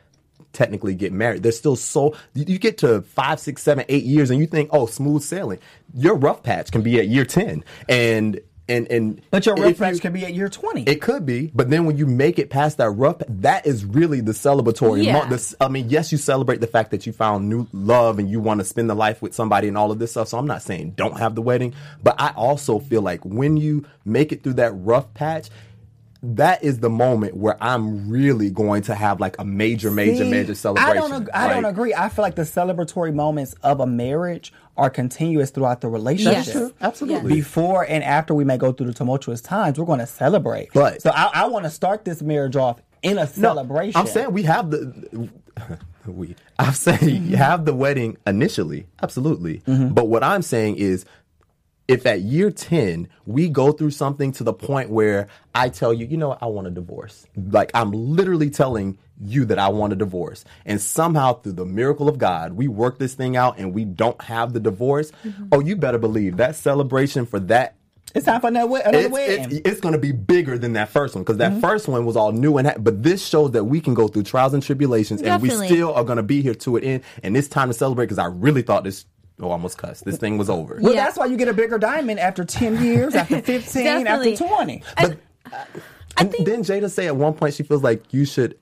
technically 0.53 0.93
get 0.93 1.11
married. 1.11 1.43
There's 1.43 1.57
still 1.57 1.75
so 1.75 2.15
you 2.33 2.45
you 2.47 2.59
get 2.59 2.77
to 2.79 3.01
five, 3.01 3.39
six, 3.39 3.61
seven, 3.63 3.85
eight 3.89 4.03
years, 4.03 4.29
and 4.29 4.39
you 4.39 4.47
think, 4.47 4.69
oh, 4.71 4.85
smooth 4.85 5.23
sailing. 5.23 5.59
Your 5.95 6.15
rough 6.15 6.43
patch 6.43 6.71
can 6.71 6.81
be 6.81 6.99
at 6.99 7.07
year 7.07 7.25
ten, 7.25 7.63
and 7.89 8.39
and 8.69 8.89
and 8.91 9.21
But 9.31 9.45
your 9.45 9.55
rough 9.55 9.77
patch 9.77 9.95
you- 9.95 9.99
can 9.99 10.13
be 10.13 10.23
at 10.25 10.33
year 10.33 10.47
20. 10.49 10.83
It 10.83 11.01
could 11.01 11.25
be, 11.25 11.51
but 11.53 11.69
then 11.69 11.85
when 11.85 11.97
you 11.97 12.05
make 12.05 12.39
it 12.39 12.49
past 12.49 12.77
that 12.77 12.89
rough, 12.91 13.17
that 13.27 13.65
is 13.67 13.83
really 13.85 14.21
the 14.21 14.31
celebratory. 14.31 15.03
Yeah. 15.03 15.13
mo- 15.23 15.29
this- 15.29 15.53
I 15.59 15.67
mean, 15.67 15.89
yes, 15.89 16.11
you 16.11 16.17
celebrate 16.17 16.61
the 16.61 16.67
fact 16.67 16.91
that 16.91 17.05
you 17.05 17.13
found 17.13 17.49
new 17.49 17.67
love 17.73 18.19
and 18.19 18.29
you 18.29 18.39
want 18.39 18.59
to 18.61 18.65
spend 18.65 18.89
the 18.89 18.95
life 18.95 19.21
with 19.21 19.33
somebody 19.33 19.67
and 19.67 19.77
all 19.77 19.91
of 19.91 19.99
this 19.99 20.11
stuff. 20.11 20.27
So 20.29 20.37
I'm 20.37 20.47
not 20.47 20.61
saying 20.61 20.93
don't 20.95 21.17
have 21.19 21.35
the 21.35 21.41
wedding, 21.41 21.73
but 22.01 22.15
I 22.19 22.29
also 22.35 22.79
feel 22.79 23.01
like 23.01 23.23
when 23.25 23.57
you 23.57 23.85
make 24.05 24.31
it 24.31 24.43
through 24.43 24.53
that 24.55 24.71
rough 24.75 25.13
patch. 25.13 25.49
That 26.25 26.63
is 26.63 26.79
the 26.79 26.89
moment 26.89 27.35
where 27.35 27.61
I'm 27.61 28.09
really 28.09 28.49
going 28.49 28.81
to 28.83 28.95
have 28.95 29.19
like 29.19 29.35
a 29.39 29.43
major, 29.43 29.91
major, 29.91 30.23
See, 30.23 30.31
major 30.31 30.55
celebration. 30.55 30.89
I 30.91 30.93
don't. 30.93 31.11
ag- 31.23 31.29
I 31.33 31.53
don't 31.53 31.65
agree. 31.65 31.93
I 31.93 32.07
feel 32.07 32.23
like 32.23 32.35
the 32.35 32.43
celebratory 32.43 33.13
moments 33.13 33.55
of 33.61 33.81
a 33.81 33.85
marriage 33.85 34.53
are 34.77 34.89
continuous 34.89 35.49
throughout 35.51 35.81
the 35.81 35.89
relationship. 35.89 36.45
Yes. 36.45 36.51
True. 36.53 36.73
Absolutely. 36.79 37.33
Before 37.33 37.85
and 37.87 38.03
after 38.05 38.33
we 38.33 38.45
may 38.45 38.57
go 38.57 38.71
through 38.71 38.87
the 38.87 38.93
tumultuous 38.93 39.41
times, 39.41 39.77
we're 39.77 39.85
going 39.85 39.99
to 39.99 40.07
celebrate. 40.07 40.69
But- 40.73 41.01
so 41.01 41.11
I, 41.11 41.29
I 41.33 41.47
want 41.47 41.65
to 41.65 41.69
start 41.69 42.05
this 42.05 42.21
marriage 42.21 42.55
off 42.55 42.81
in 43.01 43.17
a 43.17 43.27
celebration. 43.27 43.99
I'm 43.99 44.07
saying 44.07 44.31
we 44.31 44.43
have 44.43 44.71
the 44.71 45.29
we. 46.07 46.35
I'm 46.57 46.73
saying 46.73 47.25
you 47.25 47.35
have 47.35 47.65
the 47.65 47.73
wedding 47.73 48.15
initially, 48.25 48.87
absolutely. 49.01 49.59
Mm-hmm. 49.67 49.93
But 49.93 50.07
what 50.07 50.23
I'm 50.23 50.41
saying 50.41 50.77
is, 50.77 51.05
if 51.87 52.05
at 52.05 52.21
year 52.21 52.51
ten 52.51 53.07
we 53.25 53.49
go 53.49 53.71
through 53.71 53.91
something 53.91 54.31
to 54.33 54.43
the 54.43 54.53
point 54.53 54.89
where 54.89 55.27
I 55.53 55.69
tell 55.69 55.93
you, 55.93 56.05
you 56.05 56.17
know, 56.17 56.37
I 56.41 56.45
want 56.45 56.67
a 56.67 56.71
divorce. 56.71 57.25
Like 57.35 57.71
I'm 57.73 57.91
literally 57.91 58.49
telling 58.49 58.97
you 59.21 59.45
that 59.45 59.59
I 59.59 59.69
want 59.69 59.93
a 59.93 59.95
divorce, 59.95 60.43
and 60.65 60.81
somehow 60.81 61.33
through 61.33 61.53
the 61.53 61.65
miracle 61.65 62.09
of 62.09 62.17
God, 62.17 62.53
we 62.53 62.67
work 62.67 62.99
this 62.99 63.13
thing 63.13 63.37
out, 63.37 63.57
and 63.57 63.73
we 63.73 63.85
don't 63.85 64.21
have 64.21 64.53
the 64.53 64.59
divorce. 64.59 65.11
Mm-hmm. 65.23 65.47
Oh, 65.51 65.59
you 65.59 65.75
better 65.75 65.97
believe 65.99 66.37
that 66.37 66.55
celebration 66.55 67.25
for 67.25 67.39
that 67.41 67.75
it's 68.13 68.25
time 68.25 68.41
for 68.41 68.47
another, 68.47 68.67
wed- 68.67 68.85
another 68.85 69.09
it's, 69.19 69.53
it's, 69.53 69.69
it's 69.69 69.79
going 69.81 69.93
to 69.93 69.99
be 69.99 70.11
bigger 70.11 70.57
than 70.57 70.73
that 70.73 70.89
first 70.89 71.15
one 71.15 71.23
because 71.23 71.37
that 71.37 71.51
mm-hmm. 71.51 71.61
first 71.61 71.87
one 71.87 72.05
was 72.05 72.15
all 72.15 72.31
new 72.31 72.57
and 72.57 72.67
ha- 72.67 72.75
but 72.77 73.01
this 73.01 73.25
shows 73.25 73.51
that 73.51 73.63
we 73.63 73.81
can 73.81 73.93
go 73.93 74.07
through 74.07 74.23
trials 74.23 74.53
and 74.53 74.61
tribulations 74.61 75.21
and 75.21 75.41
Definitely. 75.41 75.67
we 75.67 75.73
still 75.73 75.93
are 75.93 76.03
going 76.03 76.17
to 76.17 76.23
be 76.23 76.41
here 76.41 76.53
to 76.53 76.77
it 76.77 76.83
end 76.83 77.03
and 77.23 77.35
it's 77.35 77.47
time 77.47 77.69
to 77.69 77.73
celebrate 77.73 78.05
because 78.05 78.19
I 78.19 78.25
really 78.25 78.61
thought 78.61 78.83
this 78.83 79.05
oh 79.41 79.49
I 79.49 79.51
almost 79.53 79.77
cussed 79.77 80.05
this 80.05 80.17
thing 80.17 80.37
was 80.37 80.49
over 80.49 80.77
well, 80.81 80.93
Yeah. 80.93 81.03
that's 81.05 81.17
why 81.17 81.25
you 81.25 81.37
get 81.37 81.47
a 81.47 81.53
bigger 81.53 81.77
diamond 81.77 82.19
after 82.19 82.43
10 82.45 82.83
years, 82.83 83.15
after 83.15 83.41
15, 83.53 84.07
after 84.07 84.35
20. 84.35 84.83
but 84.97 85.17
and 86.17 86.31
then 86.45 86.63
Jada 86.63 86.89
say 86.89 87.07
at 87.07 87.15
one 87.15 87.33
point 87.33 87.53
she 87.53 87.63
feels 87.63 87.83
like 87.83 88.13
you 88.13 88.25
should 88.25 88.57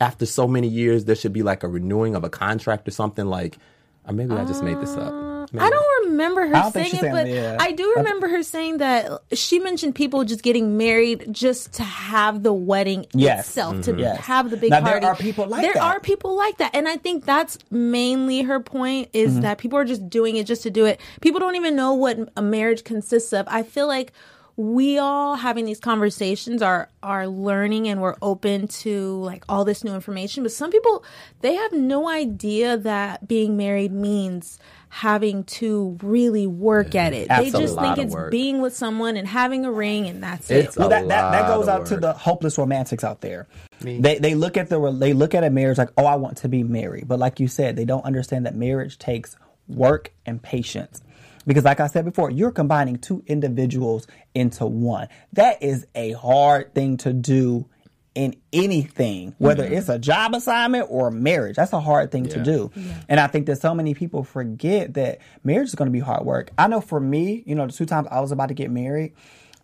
after 0.00 0.26
so 0.26 0.48
many 0.48 0.66
years 0.68 1.04
there 1.04 1.14
should 1.16 1.32
be 1.32 1.42
like 1.42 1.62
a 1.62 1.68
renewing 1.68 2.14
of 2.16 2.24
a 2.24 2.30
contract 2.30 2.88
or 2.88 2.90
something 2.90 3.26
like 3.26 3.58
or 4.06 4.12
maybe 4.12 4.32
I 4.32 4.44
just 4.44 4.62
made 4.64 4.80
this 4.80 4.94
up 4.96 5.12
uh, 5.12 5.46
Maybe. 5.52 5.64
I 5.64 5.70
don't 5.70 5.86
remember 6.12 6.46
her 6.46 6.70
saying 6.70 6.94
it, 6.94 7.00
said 7.00 7.12
but 7.12 7.26
yeah. 7.26 7.56
I 7.58 7.72
do 7.72 7.94
remember 7.96 8.28
her 8.28 8.42
saying 8.42 8.78
that 8.78 9.10
she 9.32 9.58
mentioned 9.58 9.94
people 9.94 10.24
just 10.24 10.42
getting 10.42 10.76
married 10.76 11.26
just 11.32 11.72
to 11.74 11.82
have 11.82 12.42
the 12.42 12.52
wedding 12.52 13.06
Yes. 13.14 13.48
itself, 13.48 13.82
to 13.82 13.96
Yes. 13.98 14.18
have 14.20 14.50
the 14.50 14.56
big 14.56 14.70
Now, 14.70 14.80
there 14.80 15.00
party. 15.00 15.06
are 15.06 15.16
people 15.16 15.46
like 15.48 15.62
there 15.62 15.74
that. 15.74 15.82
are 15.82 16.00
people 16.00 16.36
like 16.36 16.58
that, 16.58 16.70
and 16.74 16.88
I 16.88 16.96
think 16.96 17.24
that's 17.24 17.58
mainly 17.70 18.42
her 18.42 18.60
point 18.60 19.08
is 19.12 19.32
Mm-hmm. 19.32 19.40
that 19.42 19.58
people 19.58 19.78
are 19.78 19.84
just 19.84 20.08
doing 20.08 20.36
it 20.36 20.46
just 20.46 20.62
to 20.62 20.70
do 20.70 20.84
it. 20.86 21.00
People 21.20 21.40
don't 21.40 21.56
even 21.56 21.74
know 21.76 21.94
what 21.94 22.18
a 22.36 22.42
marriage 22.42 22.84
consists 22.84 23.32
of. 23.32 23.46
I 23.48 23.62
feel 23.62 23.86
like 23.88 24.12
we 24.54 24.98
all 24.98 25.36
having 25.36 25.64
these 25.64 25.80
conversations 25.80 26.60
are 26.60 26.90
are 27.02 27.26
learning 27.26 27.88
and 27.88 28.02
we're 28.02 28.16
open 28.20 28.68
to 28.68 29.16
like 29.22 29.44
all 29.48 29.64
this 29.64 29.82
new 29.82 29.94
information 29.94 30.42
but 30.42 30.52
some 30.52 30.70
people 30.70 31.02
they 31.40 31.54
have 31.54 31.72
no 31.72 32.06
idea 32.06 32.76
that 32.76 33.26
being 33.26 33.56
married 33.56 33.92
means 33.92 34.58
having 34.94 35.42
to 35.44 35.96
really 36.02 36.46
work 36.46 36.94
at 36.94 37.14
it 37.14 37.26
they 37.26 37.50
just 37.50 37.78
think 37.78 37.96
it's 37.96 38.12
work. 38.12 38.30
being 38.30 38.60
with 38.60 38.76
someone 38.76 39.16
and 39.16 39.26
having 39.26 39.64
a 39.64 39.72
ring 39.72 40.06
and 40.06 40.22
that's 40.22 40.50
It's 40.50 40.76
it 40.76 40.78
well, 40.78 40.90
that, 40.90 41.08
that, 41.08 41.30
that 41.30 41.46
goes 41.46 41.66
of 41.66 41.80
out 41.80 41.86
to 41.86 41.96
the 41.96 42.12
hopeless 42.12 42.58
romantics 42.58 43.02
out 43.02 43.22
there. 43.22 43.48
They 43.80 44.18
they 44.18 44.34
look 44.34 44.58
at 44.58 44.68
the 44.68 44.92
they 44.92 45.14
look 45.14 45.34
at 45.34 45.44
a 45.44 45.48
marriage 45.50 45.78
like, 45.78 45.88
oh, 45.96 46.04
I 46.04 46.16
want 46.16 46.36
to 46.38 46.48
be 46.50 46.62
married, 46.62 47.08
but 47.08 47.18
like 47.18 47.40
you 47.40 47.48
said, 47.48 47.74
they 47.74 47.86
don't 47.86 48.04
understand 48.04 48.44
that 48.44 48.54
marriage 48.54 48.98
takes 48.98 49.34
work 49.66 50.12
and 50.26 50.42
patience. 50.42 51.00
Because, 51.46 51.64
like 51.64 51.80
I 51.80 51.86
said 51.86 52.04
before, 52.04 52.30
you're 52.30 52.52
combining 52.52 52.98
two 52.98 53.24
individuals 53.26 54.06
into 54.34 54.66
one. 54.66 55.08
That 55.32 55.62
is 55.62 55.86
a 55.94 56.12
hard 56.12 56.74
thing 56.74 56.98
to 56.98 57.14
do 57.14 57.66
in 58.14 58.34
anything, 58.52 59.34
whether 59.38 59.64
mm-hmm. 59.64 59.74
it's 59.74 59.88
a 59.88 59.98
job 59.98 60.34
assignment 60.34 60.86
or 60.90 61.10
marriage. 61.10 61.56
That's 61.56 61.72
a 61.72 61.80
hard 61.80 62.10
thing 62.10 62.26
to 62.28 62.38
Yeah. 62.38 62.44
do. 62.44 62.70
And 63.08 63.18
I 63.18 63.26
think 63.26 63.46
that 63.46 63.60
so 63.60 63.74
many 63.74 63.94
people 63.94 64.22
forget 64.22 64.94
that 64.94 65.18
marriage 65.44 65.68
is 65.68 65.74
going 65.74 65.86
to 65.86 65.92
be 65.92 66.00
hard 66.00 66.24
work. 66.24 66.50
I 66.58 66.66
know 66.68 66.80
for 66.80 67.00
me, 67.00 67.42
you 67.46 67.54
know, 67.54 67.66
the 67.66 67.72
two 67.72 67.86
times 67.86 68.08
I 68.10 68.20
was 68.20 68.32
about 68.32 68.48
to 68.48 68.54
get 68.54 68.70
married, 68.70 69.12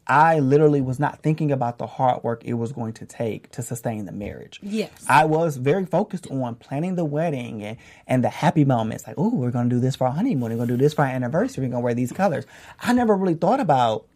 I 0.06 0.38
literally 0.38 0.80
was 0.80 0.98
not 0.98 1.22
thinking 1.22 1.52
about 1.52 1.76
the 1.76 1.86
hard 1.86 2.24
work 2.24 2.42
it 2.44 2.54
was 2.54 2.72
going 2.72 2.94
to 2.94 3.04
take 3.04 3.50
to 3.50 3.62
sustain 3.62 4.06
the 4.06 4.12
marriage. 4.12 4.58
Yes. 4.62 4.90
I 5.06 5.26
was 5.26 5.58
very 5.58 5.84
focused 5.84 6.26
on 6.30 6.54
planning 6.54 6.94
the 6.94 7.04
wedding 7.04 7.62
and, 7.62 7.76
and 8.06 8.24
the 8.24 8.30
happy 8.30 8.64
moments. 8.64 9.06
Like, 9.06 9.16
oh, 9.18 9.28
we're 9.34 9.50
going 9.50 9.68
to 9.68 9.76
do 9.76 9.80
this 9.80 9.96
for 9.96 10.06
our 10.06 10.14
honeymoon. 10.14 10.50
We're 10.50 10.56
going 10.56 10.68
to 10.68 10.76
do 10.78 10.82
this 10.82 10.94
for 10.94 11.02
our 11.02 11.08
anniversary. 11.08 11.64
We're 11.64 11.72
going 11.72 11.82
to 11.82 11.84
wear 11.84 11.94
these 11.94 12.12
colors. 12.12 12.46
I 12.80 12.94
never 12.94 13.14
really 13.14 13.34
thought 13.34 13.60
about 13.60 14.06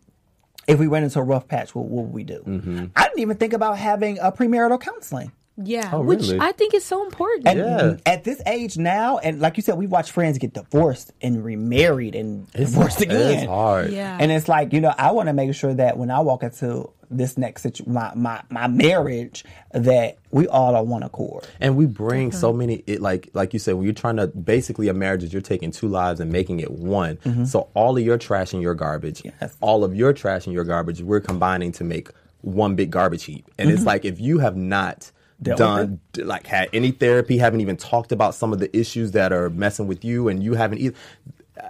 if 0.66 0.79
we 0.79 0.88
went 0.88 1.05
into 1.05 1.18
a 1.18 1.22
rough 1.22 1.48
patch, 1.48 1.75
what, 1.75 1.87
what 1.87 2.05
would 2.07 2.14
we 2.14 2.25
do? 2.25 2.42
Mm-hmm. 2.46 2.87
I 2.96 3.05
didn't 3.05 3.18
even 3.20 3.37
think 3.37 3.53
about 3.53 3.79
having 3.79 4.18
a 4.18 4.31
premarital 4.33 4.81
counseling. 4.81 5.33
Yeah, 5.62 5.90
Oh, 5.92 6.01
which 6.01 6.20
really? 6.22 6.40
I 6.40 6.53
think 6.53 6.72
is 6.72 6.83
so 6.85 7.05
important. 7.05 7.46
And 7.46 7.59
Yeah. 7.59 7.96
at 8.07 8.25
this 8.25 8.40
age 8.46 8.79
now, 8.79 9.18
and 9.18 9.38
like 9.38 9.59
you 9.59 9.62
said, 9.62 9.77
we 9.77 9.87
watch 9.87 10.11
friends 10.11 10.38
get 10.38 10.55
divorced 10.55 11.12
and 11.20 11.44
remarried 11.44 12.14
and 12.14 12.51
divorced 12.53 13.03
again. 13.03 13.38
It's 13.40 13.46
hard. 13.46 13.90
yeah, 13.90 14.16
And 14.18 14.33
it's 14.33 14.48
like, 14.48 14.72
you 14.72 14.81
know, 14.81 14.94
I 14.96 15.11
want 15.11 15.29
to 15.29 15.35
make 15.35 15.55
sure 15.55 15.75
that 15.75 15.98
when 15.98 16.11
I 16.11 16.20
walk 16.20 16.42
into 16.42 16.88
this 17.16 17.37
next 17.38 17.62
situ- 17.62 17.85
my, 17.87 18.12
my 18.14 18.42
my 18.51 18.66
marriage, 18.66 19.44
that 19.72 20.18
we 20.31 20.48
all 20.48 20.75
are 20.75 20.85
one 20.85 21.03
accord. 21.03 21.46
And 21.61 21.77
we 21.77 21.87
bring 21.87 22.33
so 22.33 22.53
many 22.53 22.83
it 22.87 23.01
like 23.01 23.31
like 23.35 23.53
you 23.53 23.59
said, 23.59 23.75
when 23.75 23.85
you're 23.85 23.94
trying 23.94 24.16
to 24.16 24.27
basically 24.27 24.88
a 24.88 24.94
marriage 24.94 25.22
is 25.22 25.33
you're 25.33 25.42
taking 25.42 25.70
two 25.70 25.88
lives 25.88 26.20
and 26.20 26.33
making 26.33 26.61
it 26.61 26.70
one. 26.70 27.16
Mm-hmm. 27.18 27.44
So 27.44 27.68
all 27.75 27.96
of 27.96 28.03
your 28.03 28.18
trash 28.18 28.53
and 28.53 28.62
your 28.62 28.75
garbage, 28.75 29.22
Yes. 29.25 29.57
all 29.61 29.85
of 29.85 29.94
your 29.94 30.12
trash 30.12 30.46
and 30.46 30.55
your 30.55 30.64
garbage, 30.64 31.03
we're 31.03 31.20
combining 31.20 31.72
to 31.72 31.85
make 31.85 32.11
one 32.40 32.75
big 32.75 32.90
garbage 32.90 33.25
heap. 33.25 33.48
And 33.59 33.70
it's 33.70 33.81
mm-hmm. 33.81 33.88
like 33.88 34.05
if 34.05 34.20
you 34.20 34.38
have 34.38 34.57
not 34.57 35.11
done 35.42 36.01
d- 36.12 36.22
like 36.22 36.46
had 36.46 36.68
any 36.72 36.92
therapy, 36.92 37.38
haven't 37.38 37.61
even 37.61 37.77
talked 37.77 38.12
about 38.12 38.35
some 38.35 38.53
of 38.53 38.59
the 38.61 38.75
issues 38.77 39.12
that 39.12 39.33
are 39.33 39.51
messing 39.51 39.87
with 39.88 40.05
you, 40.05 40.29
and 40.29 40.42
you 40.42 40.55
haven't 40.55 40.79
either. 40.79 40.96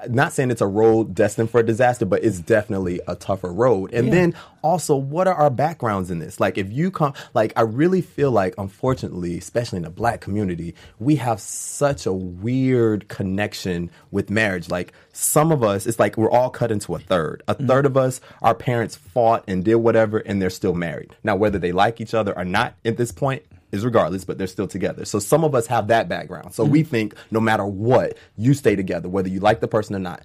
Not 0.08 0.32
saying 0.32 0.50
it's 0.50 0.60
a 0.60 0.66
road 0.66 1.14
destined 1.14 1.50
for 1.50 1.60
a 1.60 1.66
disaster, 1.66 2.04
but 2.04 2.24
it's 2.24 2.40
definitely 2.40 3.00
a 3.06 3.14
tougher 3.14 3.52
road. 3.52 3.92
And 3.92 4.12
then 4.12 4.34
also, 4.62 4.96
what 4.96 5.28
are 5.28 5.34
our 5.34 5.50
backgrounds 5.50 6.10
in 6.10 6.18
this? 6.18 6.40
Like, 6.40 6.58
if 6.58 6.72
you 6.72 6.90
come, 6.90 7.14
like, 7.34 7.52
I 7.56 7.62
really 7.62 8.00
feel 8.00 8.30
like, 8.30 8.54
unfortunately, 8.58 9.38
especially 9.38 9.76
in 9.76 9.82
the 9.84 9.90
black 9.90 10.20
community, 10.20 10.74
we 10.98 11.16
have 11.16 11.40
such 11.40 12.06
a 12.06 12.12
weird 12.12 13.08
connection 13.08 13.90
with 14.10 14.30
marriage. 14.30 14.68
Like, 14.68 14.92
some 15.12 15.52
of 15.52 15.62
us, 15.62 15.86
it's 15.86 15.98
like 15.98 16.16
we're 16.16 16.30
all 16.30 16.50
cut 16.50 16.72
into 16.72 16.94
a 16.94 16.98
third. 16.98 17.42
A 17.46 17.54
mm-hmm. 17.54 17.66
third 17.66 17.86
of 17.86 17.96
us, 17.96 18.20
our 18.40 18.54
parents 18.54 18.96
fought 18.96 19.44
and 19.46 19.64
did 19.64 19.76
whatever, 19.76 20.18
and 20.18 20.40
they're 20.40 20.50
still 20.50 20.74
married. 20.74 21.14
Now, 21.22 21.36
whether 21.36 21.58
they 21.58 21.72
like 21.72 22.00
each 22.00 22.14
other 22.14 22.36
or 22.36 22.44
not 22.44 22.74
at 22.84 22.96
this 22.96 23.12
point, 23.12 23.44
is 23.72 23.84
regardless, 23.84 24.24
but 24.24 24.38
they're 24.38 24.46
still 24.46 24.68
together. 24.68 25.04
So 25.04 25.18
some 25.18 25.44
of 25.44 25.54
us 25.54 25.66
have 25.66 25.88
that 25.88 26.08
background. 26.08 26.54
So 26.54 26.64
we 26.64 26.82
think 26.82 27.14
no 27.30 27.40
matter 27.40 27.64
what, 27.66 28.16
you 28.36 28.54
stay 28.54 28.76
together, 28.76 29.08
whether 29.08 29.28
you 29.28 29.40
like 29.40 29.60
the 29.60 29.68
person 29.68 29.96
or 29.96 29.98
not. 29.98 30.22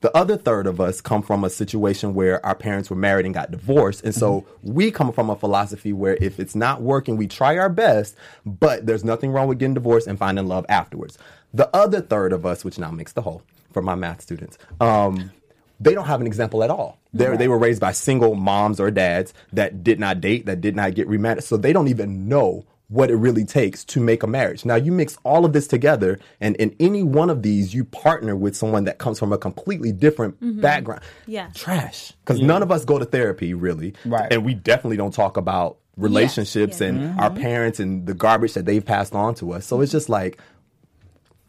The 0.00 0.16
other 0.16 0.36
third 0.36 0.68
of 0.68 0.80
us 0.80 1.00
come 1.00 1.22
from 1.22 1.42
a 1.42 1.50
situation 1.50 2.14
where 2.14 2.44
our 2.46 2.54
parents 2.54 2.88
were 2.88 2.96
married 2.96 3.24
and 3.24 3.34
got 3.34 3.50
divorced. 3.50 4.04
And 4.04 4.14
so 4.14 4.46
we 4.62 4.92
come 4.92 5.12
from 5.12 5.28
a 5.28 5.34
philosophy 5.34 5.92
where 5.92 6.16
if 6.20 6.38
it's 6.38 6.54
not 6.54 6.82
working, 6.82 7.16
we 7.16 7.26
try 7.26 7.58
our 7.58 7.68
best, 7.68 8.14
but 8.46 8.86
there's 8.86 9.02
nothing 9.02 9.32
wrong 9.32 9.48
with 9.48 9.58
getting 9.58 9.74
divorced 9.74 10.06
and 10.06 10.16
finding 10.16 10.46
love 10.46 10.66
afterwards. 10.68 11.18
The 11.52 11.74
other 11.74 12.00
third 12.00 12.32
of 12.32 12.46
us, 12.46 12.64
which 12.64 12.78
now 12.78 12.92
makes 12.92 13.12
the 13.12 13.22
whole 13.22 13.42
for 13.72 13.82
my 13.82 13.96
math 13.96 14.20
students, 14.20 14.56
um, 14.80 15.32
they 15.80 15.94
don't 15.94 16.06
have 16.06 16.20
an 16.20 16.26
example 16.28 16.62
at 16.62 16.70
all. 16.70 16.98
They 17.12 17.36
they 17.36 17.48
were 17.48 17.58
raised 17.58 17.80
by 17.80 17.92
single 17.92 18.34
moms 18.34 18.80
or 18.80 18.90
dads 18.90 19.32
that 19.52 19.82
did 19.82 19.98
not 19.98 20.20
date, 20.20 20.46
that 20.46 20.60
did 20.60 20.76
not 20.76 20.94
get 20.94 21.08
remarried, 21.08 21.42
so 21.42 21.56
they 21.56 21.72
don't 21.72 21.88
even 21.88 22.28
know 22.28 22.66
what 22.88 23.10
it 23.10 23.16
really 23.16 23.44
takes 23.44 23.84
to 23.84 24.00
make 24.00 24.22
a 24.22 24.26
marriage. 24.26 24.64
Now 24.64 24.76
you 24.76 24.92
mix 24.92 25.18
all 25.24 25.44
of 25.44 25.52
this 25.52 25.66
together, 25.66 26.18
and 26.40 26.56
in 26.56 26.74
any 26.80 27.02
one 27.02 27.30
of 27.30 27.42
these, 27.42 27.74
you 27.74 27.84
partner 27.84 28.34
with 28.34 28.56
someone 28.56 28.84
that 28.84 28.98
comes 28.98 29.18
from 29.18 29.32
a 29.32 29.38
completely 29.38 29.92
different 29.92 30.40
mm-hmm. 30.40 30.60
background. 30.60 31.02
Yeah. 31.26 31.50
trash. 31.54 32.12
Because 32.24 32.40
none 32.40 32.62
of 32.62 32.72
us 32.72 32.84
go 32.84 32.98
to 32.98 33.04
therapy 33.04 33.54
really, 33.54 33.94
Right. 34.04 34.32
And 34.32 34.44
we 34.44 34.54
definitely 34.54 34.96
don't 34.96 35.12
talk 35.12 35.36
about 35.36 35.78
relationships 35.96 36.80
Yeah. 36.80 36.86
and 36.86 37.00
mm-hmm. 37.00 37.20
our 37.20 37.30
parents 37.30 37.80
and 37.80 38.06
the 38.06 38.14
garbage 38.14 38.54
that 38.54 38.64
they've 38.64 38.84
passed 38.84 39.14
on 39.14 39.34
to 39.36 39.52
us. 39.52 39.66
So 39.66 39.80
it's 39.80 39.92
just 39.92 40.08
like 40.08 40.38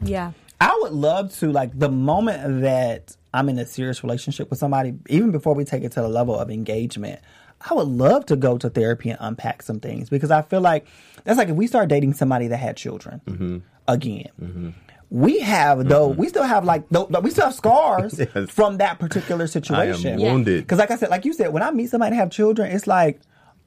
yeah, 0.02 0.32
I 0.62 0.78
would 0.82 0.94
love 0.94 1.38
to 1.40 1.52
like 1.52 1.78
the 1.78 1.90
moment 1.90 2.62
that 2.62 3.16
I'm 3.34 3.50
in 3.50 3.60
a 3.60 3.66
serious 3.66 4.04
relationship 4.04 4.50
with 4.50 4.60
somebody, 4.60 4.94
even 5.08 5.32
before 5.32 5.54
we 5.54 5.66
take 5.66 5.84
it 5.84 5.92
to 5.94 6.02
the 6.02 6.10
level 6.10 6.38
of 6.38 6.50
engagement. 6.50 7.22
I 7.70 7.74
would 7.74 7.90
love 7.90 8.26
to 8.28 8.38
go 8.38 8.58
to 8.58 8.70
therapy 8.70 9.10
and 9.10 9.18
unpack 9.20 9.64
some 9.64 9.82
things 9.82 10.10
because 10.10 10.32
I 10.32 10.44
feel 10.44 10.62
like 10.62 10.88
that's 11.24 11.38
like 11.38 11.50
if 11.50 11.56
we 11.56 11.68
start 11.68 11.90
dating 11.90 12.14
somebody 12.14 12.48
that 12.48 12.58
had 12.58 12.78
children 12.78 13.22
Mm-hmm. 13.26 13.58
again. 13.88 14.76
We 15.12 15.40
have 15.40 15.88
though 15.90 16.08
we 16.10 16.30
still 16.30 16.44
have 16.44 16.64
like 16.66 16.88
though, 16.90 17.06
we 17.24 17.32
still 17.32 17.46
have 17.46 17.56
scars 17.56 18.20
Yes. 18.36 18.50
from 18.52 18.78
that 18.78 19.00
particular 19.00 19.48
situation. 19.48 20.20
wounded. 20.22 20.64
Because 20.64 20.78
like 20.78 20.92
I 20.92 20.98
said, 20.98 21.10
like 21.10 21.26
you 21.26 21.34
said, 21.34 21.52
when 21.52 21.64
I 21.64 21.72
meet 21.72 21.90
somebody 21.90 22.12
that 22.16 22.20
have 22.22 22.30
children, 22.30 22.72
it's 22.72 22.86
like 22.86 23.20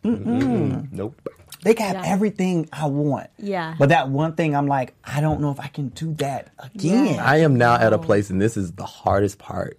nope. 0.05 1.15
they 1.65 1.75
can 1.75 1.95
have 1.97 2.05
Yeah. 2.05 2.12
everything 2.12 2.69
I 2.73 2.87
want. 2.87 3.29
Yeah. 3.38 3.75
But 3.79 3.88
that 3.91 4.09
one 4.09 4.35
thing 4.35 4.55
I'm 4.55 4.67
like, 4.69 4.95
I 5.05 5.21
don't 5.21 5.41
know 5.41 5.51
if 5.51 5.59
I 5.61 5.67
can 5.69 5.88
do 5.88 6.15
that 6.15 6.51
again. 6.59 7.15
Yeah. 7.17 7.25
I 7.25 7.38
am 7.38 7.57
now 7.57 7.75
at 7.75 7.93
a 7.93 7.99
place, 7.99 8.31
and 8.31 8.41
this 8.41 8.57
is 8.57 8.73
the 8.73 8.85
hardest 8.87 9.38
part. 9.38 9.79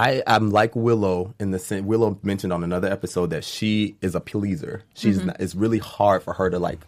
I, 0.00 0.22
I'm 0.26 0.50
like 0.50 0.74
Willow 0.74 1.34
in 1.38 1.50
the 1.50 1.58
sense 1.58 1.84
Willow 1.84 2.18
mentioned 2.22 2.52
on 2.54 2.64
another 2.64 2.88
episode 2.90 3.30
that 3.30 3.44
she 3.44 3.96
is 4.00 4.14
a 4.14 4.20
pleaser. 4.20 4.82
She's 4.94 5.18
Mm-hmm. 5.18 5.26
not, 5.26 5.40
it's 5.40 5.54
really 5.54 5.78
hard 5.78 6.22
for 6.22 6.32
her 6.32 6.48
to 6.48 6.58
like 6.58 6.78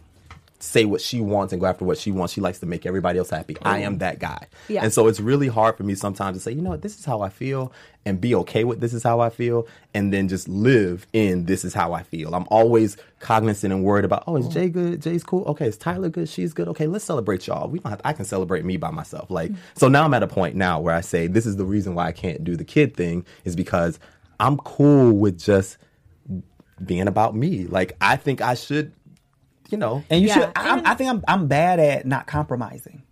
say 0.63 0.85
what 0.85 1.01
she 1.01 1.21
wants 1.21 1.53
and 1.53 1.61
go 1.61 1.67
after 1.67 1.85
what 1.85 1.99
she 1.99 2.13
wants. 2.13 2.33
She 2.33 2.41
likes 2.41 2.61
to 2.61 2.67
make 2.67 2.87
everybody 2.87 3.19
else 3.19 3.31
happy. 3.31 3.57
I 3.63 3.81
am 3.81 3.99
that 3.99 4.21
guy. 4.21 4.47
Yeah. 4.69 4.85
And 4.85 4.93
so 4.93 5.09
it's 5.09 5.19
really 5.19 5.49
hard 5.49 5.77
for 5.77 5.83
me 5.83 5.97
sometimes 5.97 6.37
to 6.37 6.41
say, 6.41 6.53
you 6.53 6.63
know 6.63 6.71
what, 6.71 6.83
this 6.83 6.99
is 6.99 7.05
how 7.05 7.21
I 7.21 7.31
feel 7.31 7.73
and 8.05 8.21
be 8.21 8.33
okay 8.37 8.63
with 8.63 8.81
this 8.81 8.95
is 8.95 9.03
how 9.03 9.19
I 9.19 9.31
feel 9.31 9.67
and 9.93 10.13
then 10.13 10.29
just 10.29 10.49
live 10.49 11.07
in 11.13 11.47
this 11.47 11.65
is 11.65 11.75
how 11.75 11.93
I 11.93 12.05
feel. 12.05 12.33
I'm 12.35 12.47
always 12.49 12.97
cognizant 13.19 13.73
and 13.73 13.83
worried 13.83 14.05
about, 14.05 14.23
oh, 14.29 14.37
is 14.37 14.47
Jay 14.49 14.69
good? 14.69 15.03
Jay's 15.03 15.25
cool. 15.25 15.45
Okay, 15.47 15.67
is 15.67 15.77
Tyler 15.77 16.09
good? 16.09 16.29
She's 16.29 16.53
good. 16.53 16.69
Okay, 16.69 16.87
let's 16.87 17.05
celebrate 17.05 17.49
y'all. 17.49 17.69
We 17.69 17.81
don't 17.81 17.91
have 17.91 18.01
I 18.05 18.13
can 18.13 18.25
celebrate 18.25 18.65
me 18.65 18.77
by 18.77 18.93
myself. 18.93 19.31
Like 19.31 19.51
mm. 19.51 19.57
so 19.75 19.89
now 19.89 20.05
I'm 20.05 20.15
at 20.15 20.23
a 20.23 20.29
point 20.29 20.55
now 20.55 20.79
where 20.79 20.95
I 20.95 21.01
say 21.01 21.27
this 21.27 21.45
is 21.45 21.57
the 21.57 21.65
reason 21.65 21.97
why 21.97 22.07
I 22.07 22.13
can't 22.13 22.45
do 22.45 22.57
the 22.57 22.65
kid 22.65 22.97
thing 22.97 23.27
is 23.45 23.57
because 23.57 23.99
I'm 24.39 24.59
cool 24.59 25.13
with 25.13 25.41
just 25.41 25.77
being 26.85 27.09
about 27.09 27.35
me. 27.35 27.67
Like 27.67 27.97
I 28.01 28.15
think 28.15 28.41
I 28.41 28.55
should 28.55 28.93
you 29.73 29.79
know, 29.79 30.05
And 30.11 30.21
you 30.23 30.29
Yeah, 30.29 30.35
should. 30.35 30.53
I, 30.55 30.73
even- 30.75 30.87
I 30.87 30.95
think 30.95 31.11
I'm 31.11 31.25
I'm 31.27 31.49
bad 31.49 31.81
at 31.81 32.07
not 32.07 32.27
compromising 32.27 33.03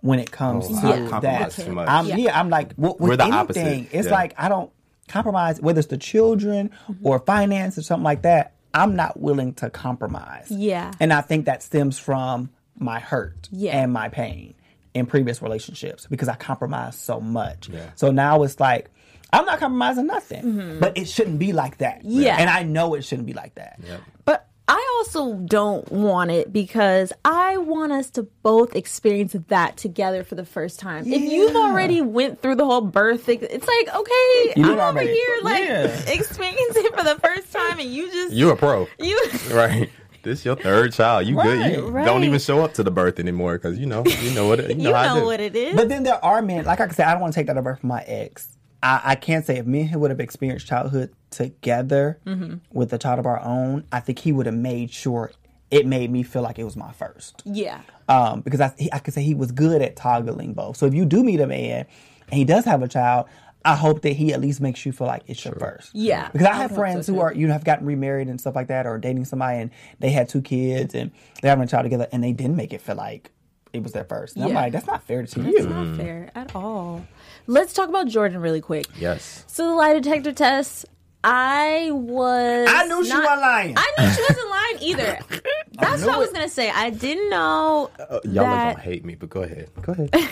when 0.00 0.18
it 0.18 0.30
comes 0.30 0.66
Oh, 0.68 0.80
to 0.80 0.86
I 0.86 1.00
that. 1.00 1.10
compromise 1.10 1.56
too 1.56 1.72
much. 1.72 1.88
I'm, 1.88 2.06
Yeah. 2.06 2.16
yeah. 2.16 2.38
I'm 2.40 2.48
like 2.50 2.68
with, 2.76 2.98
with 2.98 3.00
We're 3.00 3.16
the 3.16 3.24
anything. 3.24 3.38
opposite, 3.38 3.88
It's 3.92 4.06
yeah. 4.08 4.12
like 4.14 4.34
I 4.38 4.48
don't 4.48 4.70
compromise 5.08 5.60
whether 5.60 5.78
it's 5.78 5.88
the 5.88 5.98
children 5.98 6.70
Mm-hmm. 6.88 7.06
or 7.06 7.18
finance 7.20 7.78
or 7.78 7.82
something 7.82 8.04
like 8.04 8.22
that. 8.22 8.54
I'm 8.74 8.96
not 8.96 9.18
willing 9.20 9.54
to 9.54 9.70
compromise. 9.70 10.46
Yeah. 10.50 10.92
and 11.00 11.12
I 11.12 11.20
think 11.22 11.46
that 11.46 11.62
stems 11.62 11.98
from 11.98 12.50
my 12.78 13.00
hurt 13.00 13.48
Yeah. 13.52 13.78
and 13.80 13.92
my 13.92 14.08
pain 14.10 14.54
in 14.94 15.06
previous 15.06 15.40
relationships 15.42 16.06
because 16.10 16.28
I 16.28 16.34
compromised 16.36 16.98
so 16.98 17.20
much. 17.20 17.68
Yeah. 17.68 17.90
So 17.94 18.10
now 18.10 18.42
it's 18.42 18.58
like. 18.60 18.90
I'm 19.32 19.44
not 19.44 19.58
compromising 19.58 20.06
nothing, 20.06 20.78
but 20.78 20.96
it 20.96 21.08
shouldn't 21.08 21.40
be 21.40 21.52
like 21.52 21.78
that. 21.78 21.98
Mm-hmm. 21.98 22.20
Yeah. 22.22 22.36
and 22.38 22.48
I 22.48 22.62
know 22.62 22.94
it 22.94 23.02
shouldn't 23.02 23.26
be 23.26 23.32
like 23.32 23.56
that. 23.56 23.80
But 24.24 24.46
I 24.68 24.96
also 24.98 25.34
don't 25.34 25.90
want 25.92 26.32
it 26.32 26.52
because 26.52 27.12
I 27.24 27.56
want 27.56 27.92
us 27.92 28.10
to 28.10 28.24
both 28.42 28.74
experience 28.74 29.36
that 29.48 29.76
together 29.76 30.24
for 30.24 30.34
the 30.34 30.44
first 30.44 30.80
time. 30.80 31.04
If 31.06 31.22
you've 31.22 31.54
already 31.54 32.00
went 32.00 32.42
through 32.42 32.56
the 32.56 32.64
whole 32.64 32.80
birth 32.80 33.22
thing, 33.24 33.38
it's 33.42 33.66
like, 33.66 33.94
okay, 33.94 34.52
You 34.56 34.64
I'm 34.64 34.70
did 34.70 34.70
over 34.72 34.80
already. 34.80 35.12
here 35.12 35.36
like 35.42 35.62
Yeah. 35.64 35.84
experiencing 36.12 36.84
it 36.84 36.96
for 36.96 37.04
the 37.04 37.14
first 37.20 37.52
time 37.52 37.78
and 37.78 37.88
you 37.92 38.10
just 38.10 38.34
you're 38.34 38.54
a 38.54 38.56
pro. 38.56 38.88
you 38.98 39.20
right. 39.52 39.88
This 40.24 40.44
your 40.44 40.56
third 40.56 40.92
child. 40.92 41.28
You 41.28 41.36
good. 41.36 41.72
You 41.72 41.86
Right, 41.86 42.04
don't 42.04 42.24
even 42.24 42.40
show 42.40 42.64
up 42.64 42.74
to 42.74 42.82
the 42.82 42.90
birth 42.90 43.20
anymore 43.20 43.58
because 43.58 43.78
you 43.78 43.86
know 43.86 44.02
you 44.04 44.34
know 44.34 44.48
what 44.48 44.58
it, 44.58 44.70
you 44.76 44.90
know, 44.90 45.00
you 45.00 45.08
know 45.20 45.24
what 45.24 45.38
it 45.38 45.54
is. 45.54 45.76
But 45.76 45.88
then 45.88 46.02
there 46.02 46.22
are 46.24 46.42
men, 46.42 46.64
like 46.64 46.80
I 46.80 46.88
said, 46.88 47.06
I 47.06 47.12
don't 47.12 47.20
want 47.20 47.32
to 47.34 47.38
take 47.38 47.46
that 47.46 47.56
away 47.56 47.76
from 47.78 47.88
my 47.90 48.02
ex. 48.02 48.48
I, 48.86 49.00
I 49.04 49.14
can't 49.16 49.44
say 49.44 49.56
if 49.58 49.66
me 49.66 49.80
and 49.80 49.90
him 49.90 50.00
would 50.00 50.10
have 50.10 50.20
experienced 50.20 50.66
childhood 50.66 51.10
together 51.30 52.18
Mm-hmm. 52.26 52.56
with 52.72 52.92
a 52.92 52.98
child 52.98 53.18
of 53.18 53.26
our 53.26 53.40
own, 53.40 53.84
I 53.92 54.00
think 54.00 54.18
he 54.20 54.32
would 54.32 54.46
have 54.46 54.54
made 54.54 54.90
sure 54.90 55.32
it 55.70 55.86
made 55.86 56.10
me 56.10 56.22
feel 56.22 56.42
like 56.42 56.58
it 56.58 56.64
was 56.64 56.76
my 56.76 56.92
first. 56.92 57.42
yeah. 57.44 57.80
Um, 58.08 58.40
because 58.42 58.60
I, 58.60 58.72
he, 58.78 58.92
I 58.92 59.00
could 59.00 59.14
say 59.14 59.22
he 59.22 59.34
was 59.34 59.50
good 59.50 59.82
at 59.82 59.96
toggling 59.96 60.52
both. 60.54 60.76
So 60.76 60.86
if 60.86 60.94
you 60.94 61.04
do 61.04 61.24
meet 61.24 61.40
a 61.40 61.46
man 61.48 61.86
and 62.28 62.34
he 62.38 62.44
does 62.44 62.64
have 62.64 62.82
a 62.82 62.88
child, 62.88 63.26
I 63.64 63.74
hope 63.74 64.02
that 64.02 64.12
he 64.12 64.32
at 64.32 64.40
least 64.40 64.60
makes 64.60 64.86
you 64.86 64.92
feel 64.92 65.08
like 65.08 65.22
it's 65.26 65.44
your 65.44 65.54
first. 65.56 65.90
Yeah. 65.92 66.28
Because 66.30 66.46
I 66.46 66.52
I 66.52 66.54
have 66.54 66.70
hope 66.70 66.76
so, 66.76 66.80
friends 66.82 67.06
who 67.08 67.18
are 67.18 67.34
you 67.34 67.48
know 67.48 67.52
have 67.52 67.64
gotten 67.64 67.84
remarried 67.84 68.28
and 68.28 68.40
stuff 68.40 68.54
like 68.54 68.68
that, 68.68 68.86
or 68.86 68.96
dating 68.98 69.24
somebody 69.24 69.58
and 69.58 69.70
they 69.98 70.10
had 70.10 70.28
two 70.28 70.40
kids 70.40 70.94
and 70.94 71.10
they're 71.42 71.50
having 71.50 71.64
a 71.64 71.66
child 71.66 71.82
together 71.82 72.06
and 72.12 72.22
they 72.22 72.30
didn't 72.32 72.54
make 72.54 72.72
it 72.72 72.80
feel 72.80 72.94
like 72.94 73.32
it 73.72 73.82
was 73.82 73.90
their 73.90 74.04
first. 74.04 74.36
And 74.36 74.44
I'm 74.44 74.50
Yeah. 74.52 74.60
like, 74.60 74.72
that's 74.72 74.86
not 74.86 75.02
fair 75.02 75.26
to 75.26 75.40
That's 75.40 75.52
you. 75.52 75.62
That's 75.64 75.66
not 75.68 75.96
fair 75.96 76.30
at 76.36 76.54
all. 76.54 77.04
Let's 77.46 77.72
talk 77.72 77.88
about 77.88 78.08
Jordan 78.08 78.40
really 78.40 78.60
quick. 78.60 78.86
Yes. 78.98 79.44
So 79.46 79.68
the 79.68 79.74
lie 79.74 79.94
detector 79.94 80.32
test, 80.32 80.84
I 81.24 81.90
was. 81.92 82.68
I 82.70 82.86
knew 82.86 83.04
she 83.04 83.10
not- 83.10 83.24
wasn't 83.24 83.40
lying. 83.40 83.74
I 83.76 83.92
knew 83.98 84.10
she 84.12 84.22
wasn't 84.22 84.50
lying 84.50 84.76
either. 84.80 85.18
That's 85.78 86.04
what 86.04 86.14
I 86.14 86.18
was 86.18 86.32
gonna 86.32 86.48
say. 86.48 86.70
I 86.70 86.90
didn't 86.90 87.30
know 87.30 87.90
Uh, 87.98 88.20
y'all 88.24 88.44
are 88.46 88.72
gonna 88.72 88.80
hate 88.80 89.04
me, 89.04 89.14
but 89.14 89.28
go 89.30 89.42
ahead. 89.42 89.70
Go 89.82 89.92
ahead. 89.92 90.10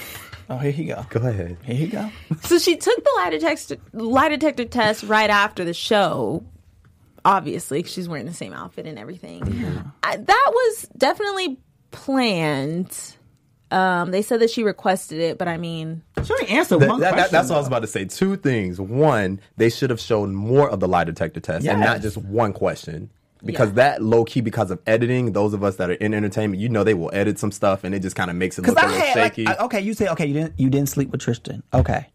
Oh, 0.51 0.59
here 0.59 0.73
he 0.73 0.85
go. 0.85 1.03
Go 1.09 1.27
ahead. 1.27 1.57
Here 1.65 1.75
he 1.75 1.87
go. 1.87 2.11
So 2.43 2.59
she 2.59 2.77
took 2.77 3.03
the 3.03 3.11
lie 3.17 3.31
detector 3.31 3.77
lie 3.95 4.29
detector 4.29 4.67
test 4.67 5.03
right 5.05 5.31
after 5.31 5.65
the 5.65 5.73
show. 5.73 6.45
Obviously, 7.25 7.83
'cause 7.83 7.91
she's 7.93 8.11
wearing 8.11 8.27
the 8.27 8.35
same 8.35 8.53
outfit 8.53 8.87
and 8.87 8.99
everything. 8.99 9.43
I, 10.03 10.19
that 10.19 10.51
was 10.55 10.87
definitely 10.99 11.59
planned. 11.93 12.95
Um, 13.75 14.11
they 14.13 14.23
said 14.23 14.41
that 14.41 14.51
she 14.51 14.63
requested 14.63 15.19
it, 15.19 15.37
but 15.39 15.49
I 15.49 15.57
mean, 15.57 16.03
She 16.25 16.33
only 16.33 16.49
answered 16.49 16.79
That- 16.81 16.89
one 16.89 17.01
that- 17.01 17.07
that- 17.11 17.15
question. 17.15 17.33
that's 17.33 17.49
what 17.51 17.57
I 17.57 17.59
was 17.59 17.67
about 17.67 17.81
to 17.83 17.87
say. 17.89 18.05
Two 18.05 18.37
things. 18.37 18.81
One, 18.81 19.41
they 19.57 19.69
should 19.69 19.91
have 19.91 20.01
shown 20.01 20.35
more 20.35 20.71
of 20.71 20.81
the 20.81 20.89
lie 20.89 21.05
detector 21.05 21.41
test 21.41 21.67
and 21.67 21.81
not 21.81 22.01
just 22.01 22.17
one 22.17 22.53
question. 22.53 23.11
Because 23.45 23.69
Yeah. 23.71 23.75
that 23.75 24.03
low 24.03 24.25
key, 24.25 24.41
because 24.41 24.71
of 24.71 24.79
editing, 24.87 25.33
those 25.33 25.53
of 25.53 25.63
us 25.63 25.77
that 25.77 25.91
are 25.91 25.95
in 25.95 26.15
entertainment, 26.15 26.63
you 26.63 26.71
know, 26.71 26.83
they 26.83 26.95
will 26.95 27.11
edit 27.13 27.39
some 27.39 27.53
stuff 27.53 27.85
and 27.85 27.95
it 27.95 27.99
just 28.01 28.17
kind 28.17 28.31
of 28.31 28.37
makes 28.37 28.59
it 28.59 28.67
look 28.67 28.79
a 28.79 28.81
I 28.81 28.87
little 28.87 29.01
had 29.01 29.13
shaky. 29.13 29.47
I- 29.47 29.57
okay, 29.65 29.81
you 29.83 29.93
say 29.93 30.09
okay, 30.09 30.25
you 30.25 30.33
didn't 30.33 30.55
you 30.57 30.71
didn't 30.71 30.89
sleep 30.89 31.11
with 31.11 31.21
Tristan. 31.21 31.63
Okay. 31.75 32.07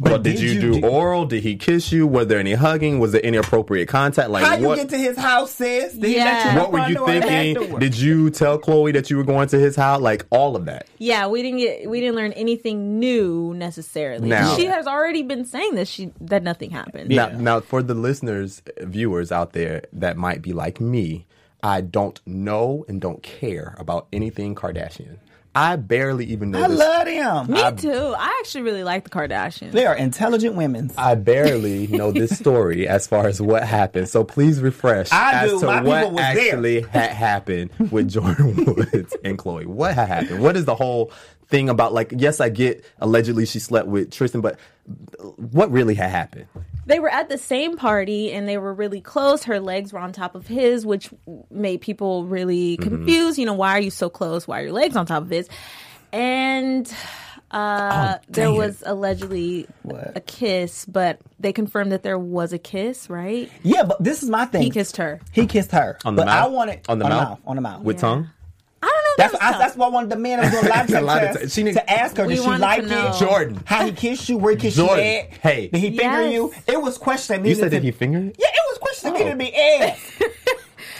Well, 0.00 0.18
did, 0.18 0.40
you, 0.40 0.58
do, 0.80 0.86
oral? 0.86 1.26
Did 1.26 1.42
he 1.42 1.56
kiss 1.56 1.92
you? 1.92 2.06
Was 2.06 2.26
there 2.26 2.38
any 2.38 2.54
hugging? 2.54 2.98
Was 2.98 3.12
there 3.12 3.24
any 3.24 3.36
appropriate 3.36 3.86
contact? 3.86 4.30
Like 4.30 4.44
How 4.44 4.56
you 4.56 4.66
what? 4.66 4.76
get 4.76 4.88
to 4.88 4.96
his 4.98 5.16
house, 5.16 5.52
sis? 5.52 5.92
Did 5.94 6.10
Yeah. 6.12 6.24
let 6.24 6.54
you 6.54 6.60
what 6.60 6.72
were 6.72 6.88
you 6.88 6.94
door 6.94 7.04
or 7.10 7.20
back 7.20 7.28
thinking? 7.28 7.78
Did 7.78 7.96
you 7.98 8.30
tell 8.30 8.58
Khloe 8.58 8.92
that 8.94 9.10
you 9.10 9.16
were 9.18 9.24
going 9.24 9.48
to 9.48 9.58
his 9.58 9.76
house? 9.76 10.00
Like 10.00 10.26
all 10.30 10.56
of 10.56 10.64
that. 10.64 10.86
yeah, 10.98 11.26
we 11.26 11.42
didn't 11.42 11.58
get 11.58 11.88
we 11.90 12.00
didn't 12.00 12.16
learn 12.16 12.32
anything 12.32 12.98
new 12.98 13.52
necessarily. 13.54 14.28
Now- 14.28 14.56
she 14.56 14.64
has 14.66 14.86
already 14.86 15.22
been 15.22 15.44
saying 15.44 15.74
this. 15.74 15.88
She 15.88 16.10
that 16.22 16.42
nothing 16.42 16.70
happened. 16.70 17.10
Now, 17.10 17.28
now, 17.28 17.60
for 17.60 17.82
the 17.82 17.94
listeners, 17.94 18.62
viewers 18.80 19.30
out 19.30 19.52
there 19.52 19.82
that 19.92 20.16
might 20.16 20.40
be 20.42 20.52
like 20.52 20.80
me, 20.80 21.26
I 21.62 21.80
don't 21.80 22.20
know 22.26 22.84
and 22.88 23.00
don't 23.00 23.22
care 23.22 23.76
about 23.78 24.08
anything 24.12 24.54
Kardashian. 24.54 25.18
I 25.54 25.76
barely 25.76 26.24
even 26.26 26.50
know 26.50 26.62
I 26.64 26.68
this. 26.68 26.78
love 26.78 27.04
them. 27.04 27.50
Me 27.52 27.76
too. 27.76 28.14
I 28.16 28.38
actually 28.40 28.62
really 28.62 28.84
like 28.84 29.04
the 29.04 29.10
Kardashians. 29.10 29.72
They 29.72 29.84
are 29.84 29.94
intelligent 29.94 30.54
women. 30.56 30.90
I 30.96 31.14
barely 31.14 31.86
know 31.88 32.10
this 32.10 32.38
story 32.38 32.88
as 32.88 33.06
far 33.06 33.26
as 33.26 33.40
what 33.40 33.62
happened. 33.62 34.08
So 34.08 34.24
please 34.24 34.60
refresh 34.62 35.12
I 35.12 35.44
as 35.44 35.50
do. 35.50 35.60
to 35.60 35.66
My 35.66 35.82
what 35.82 36.12
was 36.12 36.22
there. 36.22 36.46
actually 36.54 36.80
had 36.82 37.10
happened 37.10 37.70
with 37.90 38.08
Jordan 38.10 38.64
Woods 38.64 39.14
and 39.24 39.36
Khloe. 39.38 39.66
What 39.66 39.94
had 39.94 40.08
happened? 40.08 40.40
What 40.42 40.56
is 40.56 40.64
the 40.64 40.74
whole 40.74 41.12
thing 41.48 41.68
about? 41.68 41.92
Like, 41.92 42.14
yes, 42.16 42.40
I 42.40 42.48
get 42.48 42.82
allegedly 42.98 43.44
she 43.44 43.58
slept 43.58 43.88
with 43.88 44.10
Tristan, 44.10 44.40
but 44.40 44.58
what 45.36 45.70
really 45.70 45.94
had 45.94 46.08
happened? 46.10 46.46
They 46.86 46.98
were 47.00 47.08
at 47.10 47.28
the 47.28 47.38
same 47.38 47.76
party 47.76 48.32
and 48.32 48.48
they 48.48 48.58
were 48.58 48.74
really 48.74 49.00
close. 49.00 49.44
Her 49.44 49.60
legs 49.60 49.92
were 49.92 49.98
on 50.00 50.12
top 50.12 50.34
of 50.34 50.46
his, 50.46 50.84
which 50.84 51.10
made 51.50 51.80
people 51.80 52.24
really 52.24 52.76
Mm-hmm. 52.76 52.88
confused. 52.88 53.38
You 53.38 53.46
know, 53.46 53.54
why 53.54 53.76
are 53.76 53.80
you 53.80 53.90
so 53.90 54.08
close? 54.10 54.48
Why 54.48 54.60
are 54.60 54.64
your 54.64 54.72
legs 54.72 54.96
on 54.96 55.06
top 55.06 55.22
of 55.22 55.30
his? 55.30 55.48
And 56.12 56.92
uh, 57.50 58.18
there 58.28 58.46
dang 58.46 58.54
it. 58.54 58.58
was 58.58 58.82
allegedly 58.86 59.66
What? 59.82 60.12
a 60.16 60.20
kiss, 60.20 60.84
but 60.86 61.20
they 61.38 61.52
confirmed 61.52 61.92
that 61.92 62.02
there 62.02 62.18
was 62.18 62.52
a 62.52 62.58
kiss, 62.58 63.08
right? 63.10 63.50
Yeah, 63.62 63.82
but 63.84 64.02
this 64.02 64.22
is 64.22 64.28
my 64.30 64.44
thing. 64.46 64.62
He 64.62 64.70
kissed 64.70 64.96
her. 64.96 65.20
He 65.32 65.46
kissed 65.46 65.70
her. 65.72 65.98
On 66.04 66.14
the 66.16 66.22
but 66.22 66.26
mouth? 66.26 66.46
I 66.46 66.48
wanted 66.48 66.80
On 66.88 66.98
the 66.98 67.08
mouth? 67.08 67.40
On 67.46 67.56
the 67.56 67.62
mouth. 67.62 67.82
With 67.82 67.98
tongue? 67.98 68.28
I 68.82 68.86
don't 68.86 68.94
know. 68.94 68.98
If 69.00 69.01
That's 69.16 69.32
that 69.32 69.32
was 69.32 69.40
I, 69.40 69.50
tough. 69.52 69.60
that's 69.60 69.76
why 69.76 69.86
I 69.86 69.88
wanted 69.90 70.10
the 70.10 70.16
man 70.16 70.40
that 70.40 70.52
was 70.52 70.60
doing 70.60 70.72
live 70.76 70.86
The 70.88 71.00
lie 71.00 71.18
test 71.20 71.32
detector. 71.34 71.48
She 71.50 71.62
need- 71.62 71.74
to 71.74 71.90
ask 71.90 72.16
her 72.16 72.26
did 72.26 72.38
she 72.38 72.46
wanted 72.46 72.60
like 72.60 72.82
it. 72.84 73.18
Jordan. 73.18 73.62
how 73.66 73.84
he 73.86 73.92
kissed 73.92 74.28
you, 74.28 74.38
where 74.38 74.52
he 74.52 74.58
kissed 74.58 74.76
Jordan, 74.76 74.98
you 75.04 75.10
at, 75.10 75.32
hey. 75.38 75.68
did 75.68 75.78
he 75.80 75.96
finger 75.96 76.28
you? 76.28 76.52
It 76.66 76.80
was 76.80 76.98
question. 76.98 77.44
You 77.44 77.54
said 77.54 77.70
did 77.70 77.82
he 77.82 77.90
finger 77.90 78.18
you? 78.18 78.32
Yeah, 78.38 78.46
it 78.48 78.62
was 78.70 78.78
question 78.78 79.12
me 79.14 79.24
to 79.24 79.36
be 79.36 79.54
asked. 79.54 80.22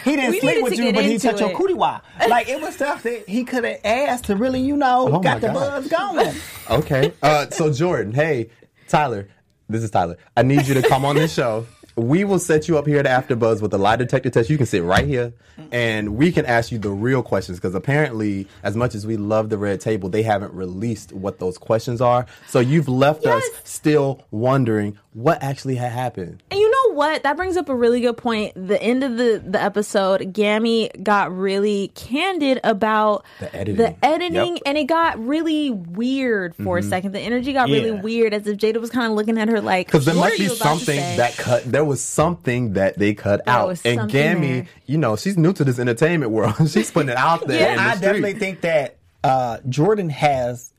He 0.03 0.17
didn't 0.17 0.31
We 0.31 0.39
sleep 0.41 0.63
with 0.63 0.77
you, 0.77 0.91
but 0.91 1.05
he 1.05 1.13
into 1.13 1.27
touched 1.29 1.39
your 1.39 1.55
cootie 1.55 1.73
wah. 1.75 2.01
Like 2.27 2.49
it 2.49 2.59
was 2.59 2.75
stuff 2.75 3.03
that 3.03 3.23
he 3.29 3.45
could 3.45 3.63
have 3.63 3.79
asked 3.85 4.25
to 4.25 4.35
really, 4.35 4.59
you 4.59 4.75
know, 4.75 5.07
Oh 5.09 5.19
got 5.21 5.39
the 5.39 5.47
God. 5.47 5.53
buzz 5.53 5.87
going. 5.87 6.35
Okay. 6.69 7.13
Uh, 7.21 7.49
so 7.49 7.71
Jordan, 7.71 8.11
hey, 8.13 8.49
Tyler, 8.89 9.29
this 9.69 9.81
is 9.81 9.89
Tyler. 9.91 10.17
I 10.35 10.43
need 10.43 10.67
you 10.67 10.73
to 10.73 10.81
come 10.81 11.05
on 11.05 11.15
this 11.15 11.33
show. 11.33 11.65
We 11.95 12.23
will 12.23 12.39
set 12.39 12.67
you 12.67 12.77
up 12.77 12.87
here 12.87 12.99
at 12.99 13.05
AfterBuzz 13.05 13.61
with 13.61 13.73
a 13.73 13.77
lie 13.77 13.95
detector 13.95 14.29
test. 14.29 14.49
You 14.49 14.57
can 14.57 14.65
sit 14.65 14.83
right 14.83 15.05
here, 15.05 15.33
and 15.71 16.15
we 16.15 16.31
can 16.31 16.45
ask 16.45 16.71
you 16.71 16.79
the 16.79 16.89
real 16.89 17.21
questions. 17.21 17.59
Because 17.59 17.75
apparently, 17.75 18.47
as 18.63 18.75
much 18.75 18.95
as 18.95 19.05
we 19.05 19.15
love 19.17 19.49
the 19.49 19.57
red 19.57 19.79
table, 19.79 20.09
they 20.09 20.23
haven't 20.23 20.53
released 20.53 21.13
what 21.13 21.39
those 21.39 21.57
questions 21.57 22.01
are. 22.01 22.25
So 22.47 22.59
you've 22.59 22.89
left 22.89 23.25
us 23.27 23.43
still 23.63 24.23
wondering 24.31 24.97
what 25.13 25.43
actually 25.43 25.75
had 25.75 25.91
happened. 25.91 26.41
And 26.49 26.59
you 26.59 26.71
know 26.71 26.93
what? 26.95 27.21
That 27.21 27.37
brings 27.37 27.55
up 27.57 27.69
a 27.69 27.75
really 27.75 28.01
good 28.01 28.17
point. 28.17 28.53
The 28.55 28.81
end 28.81 29.03
of 29.03 29.15
the, 29.17 29.43
the 29.45 29.61
episode, 29.61 30.33
Gammy 30.33 30.89
got 31.03 31.31
really 31.35 31.89
candid 31.93 32.59
about 32.63 33.23
The 33.39 33.55
editing. 33.55 33.75
the 33.75 34.05
editing, 34.05 34.33
Yep. 34.33 34.47
Mm-hmm. 34.47 34.57
and 34.65 34.77
it 34.79 34.83
got 34.85 35.23
really 35.23 35.69
weird 35.69 36.55
for 36.55 36.79
a 36.79 36.83
second. 36.83 37.11
The 37.11 37.19
energy 37.19 37.53
got 37.53 37.69
really 37.69 37.91
weird, 37.91 38.33
as 38.33 38.47
if 38.47 38.57
Jada 38.57 38.77
was 38.81 38.89
kind 38.89 39.05
of 39.05 39.15
looking 39.15 39.37
at 39.37 39.47
her 39.49 39.61
like, 39.61 39.85
Because 39.85 40.05
there 40.05 40.15
"What 40.15 40.31
must 40.31 40.33
are 40.33 40.37
be 40.39 40.43
you 40.45 40.49
about 40.55 40.63
to 40.79 40.85
something 40.85 41.17
that 41.17 41.37
cut. 41.37 41.63
There 41.71 41.82
was 41.85 42.01
something 42.01 42.73
that 42.73 42.97
they 42.97 43.13
cut 43.13 43.41
out. 43.47 43.79
And 43.85 44.09
Gammy, 44.09 44.51
there. 44.61 44.67
you 44.85 44.97
know, 44.97 45.15
she's 45.15 45.37
new 45.37 45.53
to 45.53 45.63
this 45.63 45.79
entertainment 45.79 46.31
world. 46.31 46.55
she's 46.69 46.91
putting 46.91 47.09
it 47.09 47.17
out 47.17 47.47
there. 47.47 47.59
Yeah. 47.61 47.71
in 47.71 47.77
the 47.77 47.83
I 47.83 47.95
street. 47.95 48.01
definitely 48.01 48.33
think 48.33 48.61
that 48.61 48.97
uh, 49.23 49.57
Jordan 49.69 50.09
has 50.09 50.73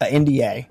an 0.00 0.24
NDA 0.26 0.66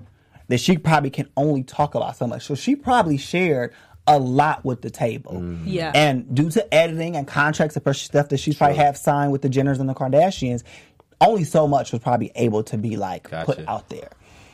that 0.48 0.58
she 0.58 0.78
probably 0.78 1.10
can 1.10 1.28
only 1.36 1.62
talk 1.62 1.94
about 1.94 2.16
so 2.16 2.26
much. 2.26 2.44
So 2.44 2.54
she 2.54 2.74
probably 2.76 3.16
shared 3.16 3.72
a 4.06 4.18
lot 4.18 4.64
with 4.64 4.82
the 4.82 4.90
table. 4.90 5.32
Mm. 5.34 5.62
Yeah. 5.66 5.92
And 5.94 6.34
due 6.34 6.50
to 6.50 6.74
editing 6.74 7.16
and 7.16 7.26
contracts 7.28 7.76
and 7.76 7.96
stuff 7.96 8.28
that 8.30 8.38
she's 8.38 8.56
probably 8.56 8.76
have 8.76 8.96
signed 8.96 9.30
with 9.30 9.42
the 9.42 9.48
Jenners 9.48 9.78
and 9.78 9.88
the 9.88 9.94
Kardashians, 9.94 10.64
only 11.20 11.44
so 11.44 11.68
much 11.68 11.92
was 11.92 12.00
probably 12.00 12.32
able 12.34 12.62
to 12.64 12.78
be 12.78 12.96
like 12.96 13.30
put 13.44 13.60
out 13.68 13.88
there. 13.88 14.08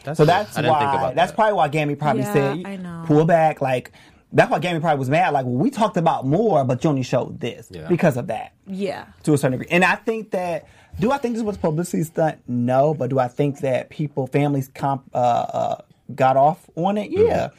That's 0.05 0.19
so 0.19 0.25
that's 0.25 0.57
I 0.57 0.69
why 0.69 1.13
that's 1.15 1.33
that. 1.33 1.35
probably 1.37 1.55
why 1.55 1.69
Gammy 1.69 1.95
probably 1.97 2.23
Yeah, 2.23 2.33
said 2.33 2.63
I 2.67 2.77
know. 2.77 3.05
pull 3.07 3.25
back 3.25 3.61
like 3.61 3.91
that's 4.33 4.51
why 4.51 4.59
Gammy 4.59 4.81
probably 4.81 4.99
was 4.99 5.09
mad 5.11 5.33
like 5.33 5.45
well 5.47 5.55
we 5.55 5.71
talked 5.71 5.97
about 5.97 6.27
more 6.27 6.65
but 6.65 6.83
you 6.83 6.91
only 6.91 7.03
showed 7.03 7.41
this 7.41 7.69
Yeah. 7.71 7.87
because 7.89 8.17
of 8.17 8.27
that 8.27 8.53
yeah. 8.67 9.07
to 9.23 9.33
a 9.35 9.39
certain 9.39 9.59
degree. 9.59 9.69
And 9.71 9.85
I 9.85 9.95
think 9.97 10.33
that 10.33 10.67
do 10.99 11.13
I 11.13 11.19
think 11.19 11.35
this 11.35 11.43
was 11.45 11.57
publicity 11.59 12.03
stunt? 12.05 12.39
No, 12.49 12.95
but 12.95 13.11
do 13.11 13.19
I 13.19 13.29
think 13.29 13.61
that 13.61 13.91
people, 13.91 14.27
families, 14.27 14.69
comp, 14.75 15.05
uh, 15.13 15.19
uh, 15.19 15.77
got 16.15 16.37
off 16.39 16.69
on 16.75 16.97
it? 16.97 17.11
Yeah, 17.11 17.51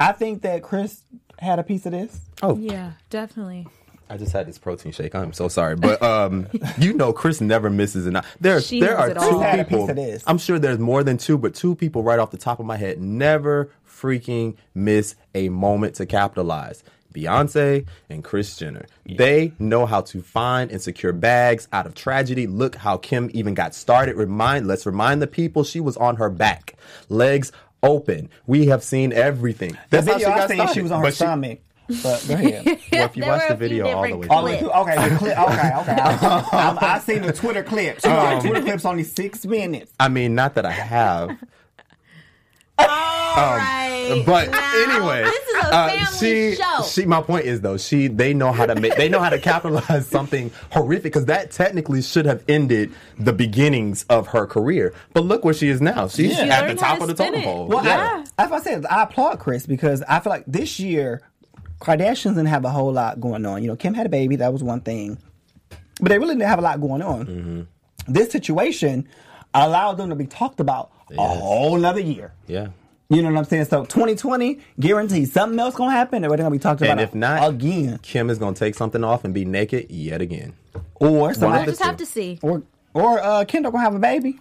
I 0.00 0.12
think 0.12 0.40
that 0.42 0.62
Kris 0.62 1.02
had 1.38 1.58
a 1.58 1.62
piece 1.62 1.84
of 1.84 1.92
this. 1.92 2.18
Oh, 2.42 2.56
Yeah, 2.56 2.92
definitely. 3.10 3.66
I 4.08 4.16
just 4.16 4.32
had 4.32 4.46
this 4.46 4.56
protein 4.56 4.92
shake. 4.92 5.14
I'm 5.14 5.32
so 5.34 5.48
sorry, 5.48 5.74
but 5.76 6.00
um, 6.02 6.46
you 6.78 6.94
know, 6.94 7.12
Kris 7.12 7.40
never 7.42 7.68
misses 7.68 8.06
an. 8.06 8.20
There, 8.40 8.60
She 8.62 8.80
there 8.80 8.96
are 8.96 9.12
two 9.12 9.18
all. 9.20 9.28
Kris 9.30 9.42
had 9.42 9.60
a 9.60 9.64
people. 9.64 9.86
piece 9.88 9.96
this. 9.96 10.24
I'm 10.26 10.38
sure 10.38 10.58
there's 10.58 10.78
more 10.78 11.02
than 11.04 11.18
two, 11.18 11.36
but 11.36 11.54
two 11.54 11.74
people 11.74 12.02
right 12.02 12.18
off 12.18 12.30
the 12.30 12.38
top 12.38 12.60
of 12.60 12.66
my 12.66 12.76
head 12.76 12.98
never 13.00 13.70
freaking 14.06 14.56
miss 14.74 15.16
a 15.34 15.48
moment 15.48 15.96
to 15.96 16.06
capitalize. 16.06 16.84
Beyonce 17.12 17.86
and 18.10 18.22
Kris 18.22 18.56
Jenner. 18.58 18.84
They 19.06 19.52
know 19.58 19.86
how 19.86 20.02
to 20.02 20.20
find 20.22 20.70
and 20.70 20.80
secure 20.82 21.12
bags 21.14 21.66
out 21.72 21.86
of 21.86 21.94
tragedy. 21.94 22.46
Look 22.46 22.76
how 22.76 22.98
Kim 22.98 23.30
even 23.32 23.54
got 23.54 23.74
started. 23.74 24.16
Remind, 24.16 24.66
let's 24.66 24.84
remind 24.84 25.22
the 25.22 25.26
people 25.26 25.64
she 25.64 25.80
was 25.80 25.96
on 25.96 26.16
her 26.16 26.28
back, 26.28 26.74
legs 27.08 27.52
open. 27.82 28.28
We 28.46 28.66
have 28.66 28.84
seen 28.84 29.12
everything. 29.14 29.78
The 29.90 30.02
That's 30.02 30.06
how 30.08 30.12
she 30.18 30.24
video 30.24 30.28
I 30.34 30.36
got 30.36 30.48
seen, 30.48 30.56
started. 30.58 30.74
she 30.74 30.82
was 30.82 30.92
on 30.92 30.98
her 31.00 31.06
But 31.06 31.10
she- 31.12 31.16
stomach. 31.16 31.60
But 32.02 32.24
go 32.28 32.34
ahead. 32.34 32.64
Well, 32.92 33.04
if 33.06 33.16
you 33.16 33.22
There 33.22 33.32
watch 33.32 33.48
the 33.48 33.54
video 33.54 33.86
all 33.88 34.02
the 34.08 34.16
way 34.16 34.26
through, 34.26 34.50
the 34.50 34.58
two, 34.58 34.70
okay, 34.72 35.08
the 35.08 35.16
clip, 35.16 35.38
okay, 35.38 35.72
okay. 35.76 35.92
I, 36.02 36.48
I'm- 36.52 36.78
I 36.80 36.98
seen 36.98 37.22
the 37.22 37.32
Twitter 37.32 37.62
clip. 37.62 38.00
She 38.00 38.08
Um, 38.08 38.34
um, 38.34 38.40
Twitter 38.40 38.60
clips 38.62 38.84
only 38.84 39.04
six 39.04 39.46
minutes. 39.46 39.92
I 40.00 40.08
mean, 40.08 40.34
not 40.34 40.54
that 40.56 40.66
I 40.66 40.72
have. 40.72 41.38
All 42.78 42.86
right. 43.56 44.08
Um, 44.12 44.22
But 44.24 44.50
Now, 44.50 44.72
anyway, 44.88 45.24
this 45.24 45.48
is 45.48 45.54
a 45.64 45.74
uh, 45.74 46.04
she, 46.06 46.54
show. 46.54 46.82
she. 46.84 47.04
My 47.06 47.20
point 47.22 47.44
is 47.44 47.60
though, 47.60 47.76
she 47.76 48.06
they 48.08 48.32
know 48.32 48.52
how 48.52 48.66
to 48.66 48.74
make 48.74 48.96
they 48.96 49.08
know 49.08 49.18
how 49.18 49.30
to 49.30 49.38
capitalize 49.38 50.06
something 50.08 50.50
horrific 50.70 51.04
because 51.04 51.24
that 51.26 51.50
technically 51.50 52.02
should 52.02 52.24
have 52.26 52.44
ended 52.48 52.92
the 53.18 53.32
beginnings 53.32 54.04
of 54.08 54.28
her 54.28 54.46
career. 54.46 54.94
But 55.12 55.24
look 55.24 55.44
where 55.44 55.54
she 55.54 55.68
is 55.68 55.80
now. 55.80 56.08
She's 56.08 56.36
She 56.36 56.42
at 56.42 56.68
the 56.68 56.74
top 56.74 56.98
to 56.98 57.02
of 57.04 57.08
the 57.08 57.14
totem 57.14 57.42
pole. 57.42 57.66
Well, 57.66 57.84
Yeah. 57.84 58.24
I, 58.38 58.44
as 58.44 58.52
I 58.52 58.60
said, 58.60 58.86
I 58.86 59.02
applaud 59.02 59.38
Kris 59.40 59.66
because 59.66 60.02
I 60.02 60.20
feel 60.20 60.30
like 60.30 60.44
this 60.46 60.78
year, 60.78 61.22
Kardashians 61.80 62.34
didn't 62.34 62.46
have 62.46 62.64
a 62.64 62.70
whole 62.70 62.92
lot 62.92 63.20
going 63.20 63.44
on. 63.44 63.62
You 63.62 63.68
know, 63.68 63.76
Kim 63.76 63.94
had 63.94 64.06
a 64.06 64.10
baby, 64.10 64.36
that 64.36 64.52
was 64.52 64.62
one 64.62 64.80
thing. 64.80 65.18
But 66.00 66.10
they 66.10 66.18
really 66.18 66.34
didn't 66.34 66.48
have 66.48 66.58
a 66.58 66.62
lot 66.62 66.80
going 66.80 67.02
on. 67.02 67.26
Mm-hmm. 67.26 68.12
This 68.12 68.30
situation 68.30 69.08
allowed 69.52 69.94
them 69.94 70.10
to 70.10 70.14
be 70.14 70.26
talked 70.26 70.60
about 70.60 70.92
a 71.10 71.26
whole 71.28 71.76
nother 71.76 72.00
year. 72.00 72.32
yeah. 72.46 72.68
You 73.08 73.22
know 73.22 73.30
what 73.30 73.38
I'm 73.38 73.44
saying? 73.44 73.66
So 73.66 73.84
2020, 73.84 74.58
guaranteed 74.80 75.28
something 75.28 75.60
else 75.60 75.76
gonna 75.76 75.92
happen, 75.92 76.24
and 76.24 76.30
we're 76.30 76.38
gonna 76.38 76.50
be 76.50 76.58
talked 76.58 76.80
about 76.80 76.90
And 76.90 77.00
if 77.00 77.14
not, 77.14 77.48
again. 77.48 77.98
Kim 78.02 78.30
is 78.30 78.38
gonna 78.38 78.56
take 78.56 78.74
something 78.74 79.04
off 79.04 79.24
and 79.24 79.32
be 79.32 79.44
naked 79.44 79.92
yet 79.92 80.20
again. 80.20 80.54
Or 80.96 81.32
We'll 81.38 81.64
just 81.66 81.80
have 81.82 81.98
to 81.98 82.06
see. 82.06 82.40
or 82.42 82.64
or 82.94 83.20
uh, 83.22 83.44
Kendall 83.44 83.70
gonna 83.70 83.84
have 83.84 83.94
a 83.94 84.00
baby. 84.00 84.40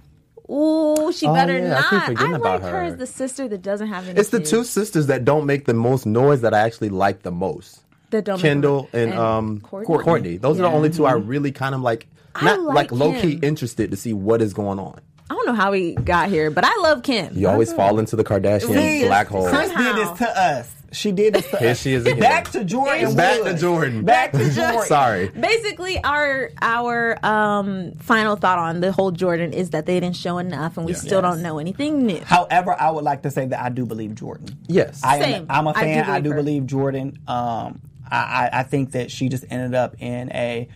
Ooh, 0.49 1.11
she 1.11 1.27
Oh, 1.27 1.33
better 1.35 1.57
yeah, 1.59 1.77
I 1.77 1.81
keep 1.83 1.91
not. 1.91 2.05
forgetting 2.07 2.33
I 2.33 2.37
about 2.37 2.61
like 2.61 2.71
her. 2.71 2.77
her. 2.79 2.83
as 2.83 2.97
the 2.97 3.05
sister 3.07 3.47
that 3.47 3.61
doesn't 3.61 3.87
have 3.87 4.07
any. 4.07 4.19
It's 4.19 4.29
the 4.29 4.39
kids. 4.39 4.49
two 4.49 4.63
sisters 4.63 5.07
that 5.07 5.25
don't 5.25 5.45
make 5.45 5.65
the 5.65 5.73
most 5.75 6.05
noise 6.07 6.41
that 6.41 6.53
I 6.55 6.59
actually 6.61 6.89
like 6.89 7.21
the 7.21 7.31
most. 7.31 7.81
The 8.09 8.21
Don't 8.23 8.39
Kendall 8.39 8.89
and, 8.93 9.11
and 9.11 9.19
um 9.19 9.59
Kourtney. 9.61 9.85
Kourtney. 10.03 10.41
Those 10.41 10.59
are 10.59 10.63
the 10.63 10.69
only 10.69 10.89
two 10.89 11.05
I 11.05 11.11
really 11.13 11.51
kind 11.51 11.75
of 11.75 11.81
like 11.81 12.07
I 12.33 12.45
not 12.45 12.61
like 12.61 12.75
like, 12.75 12.91
low 12.91 13.13
key 13.21 13.33
interested 13.43 13.91
to 13.91 13.97
see 13.97 14.13
what 14.13 14.41
is 14.41 14.53
going 14.55 14.79
on. 14.79 15.01
I 15.29 15.33
don't 15.33 15.45
know 15.47 15.53
how 15.53 15.71
he 15.71 15.95
got 15.95 16.29
here, 16.29 16.51
but 16.51 16.63
I 16.65 16.75
love 16.81 17.01
Kim. 17.03 17.35
You 17.35 17.47
always 17.49 17.73
fall 17.73 17.97
into 17.99 18.15
the 18.15 18.23
Kardashian 18.23 18.75
See, 18.75 19.05
black 19.05 19.27
hole. 19.27 19.49
Kris 19.49 19.69
did 19.69 19.95
this 19.95 20.17
to 20.19 20.39
us. 20.39 20.71
She 20.91 21.11
did 21.11 21.33
this 21.33 21.49
to 21.49 21.57
Here 21.57 21.71
us. 21.71 21.81
she 21.81 21.93
is 21.93 22.05
again. 22.05 22.19
Back 22.19 22.51
to 22.51 22.63
Jordan. 22.63 23.15
Back 23.15 23.41
to 23.43 23.57
Jordan. 23.57 24.05
Back 24.05 24.31
to 24.31 24.49
Jordan. 24.53 24.81
Sorry. 24.83 25.27
Basically, 25.29 26.01
our 26.03 26.51
our 26.61 27.17
um, 27.25 27.91
final 27.99 28.37
thought 28.37 28.59
on 28.59 28.79
the 28.79 28.93
whole 28.93 29.11
Jordan 29.11 29.51
is 29.51 29.71
that 29.71 29.87
they 29.87 29.99
didn't 29.99 30.15
show 30.15 30.37
enough, 30.37 30.77
and 30.77 30.85
we 30.85 30.93
Yeah. 30.93 30.97
still 30.99 31.21
Yes. 31.21 31.33
don't 31.33 31.41
know 31.41 31.57
anything 31.59 32.05
new. 32.05 32.21
However, 32.23 32.75
I 32.79 32.91
would 32.91 33.03
like 33.03 33.23
to 33.23 33.31
say 33.31 33.45
that 33.47 33.59
I 33.61 33.69
do 33.69 33.85
believe 33.85 34.15
Jordan. 34.15 34.57
Yes. 34.67 35.01
I 35.03 35.17
am, 35.17 35.21
Same. 35.23 35.45
I'm 35.49 35.67
a 35.67 35.71
I 35.71 35.73
do 35.73 35.79
fan. 35.79 36.09
I 36.09 36.19
do, 36.19 36.29
believe 36.29 36.29
her. 36.29 36.35
believe 36.43 36.65
Jordan. 36.67 37.19
Um, 37.27 37.81
I, 38.09 38.17
I, 38.17 38.49
I 38.59 38.63
think 38.63 38.91
that 38.91 39.11
she 39.11 39.27
just 39.27 39.43
ended 39.49 39.73
up 39.75 39.95
in 39.99 40.31
a 40.31 40.69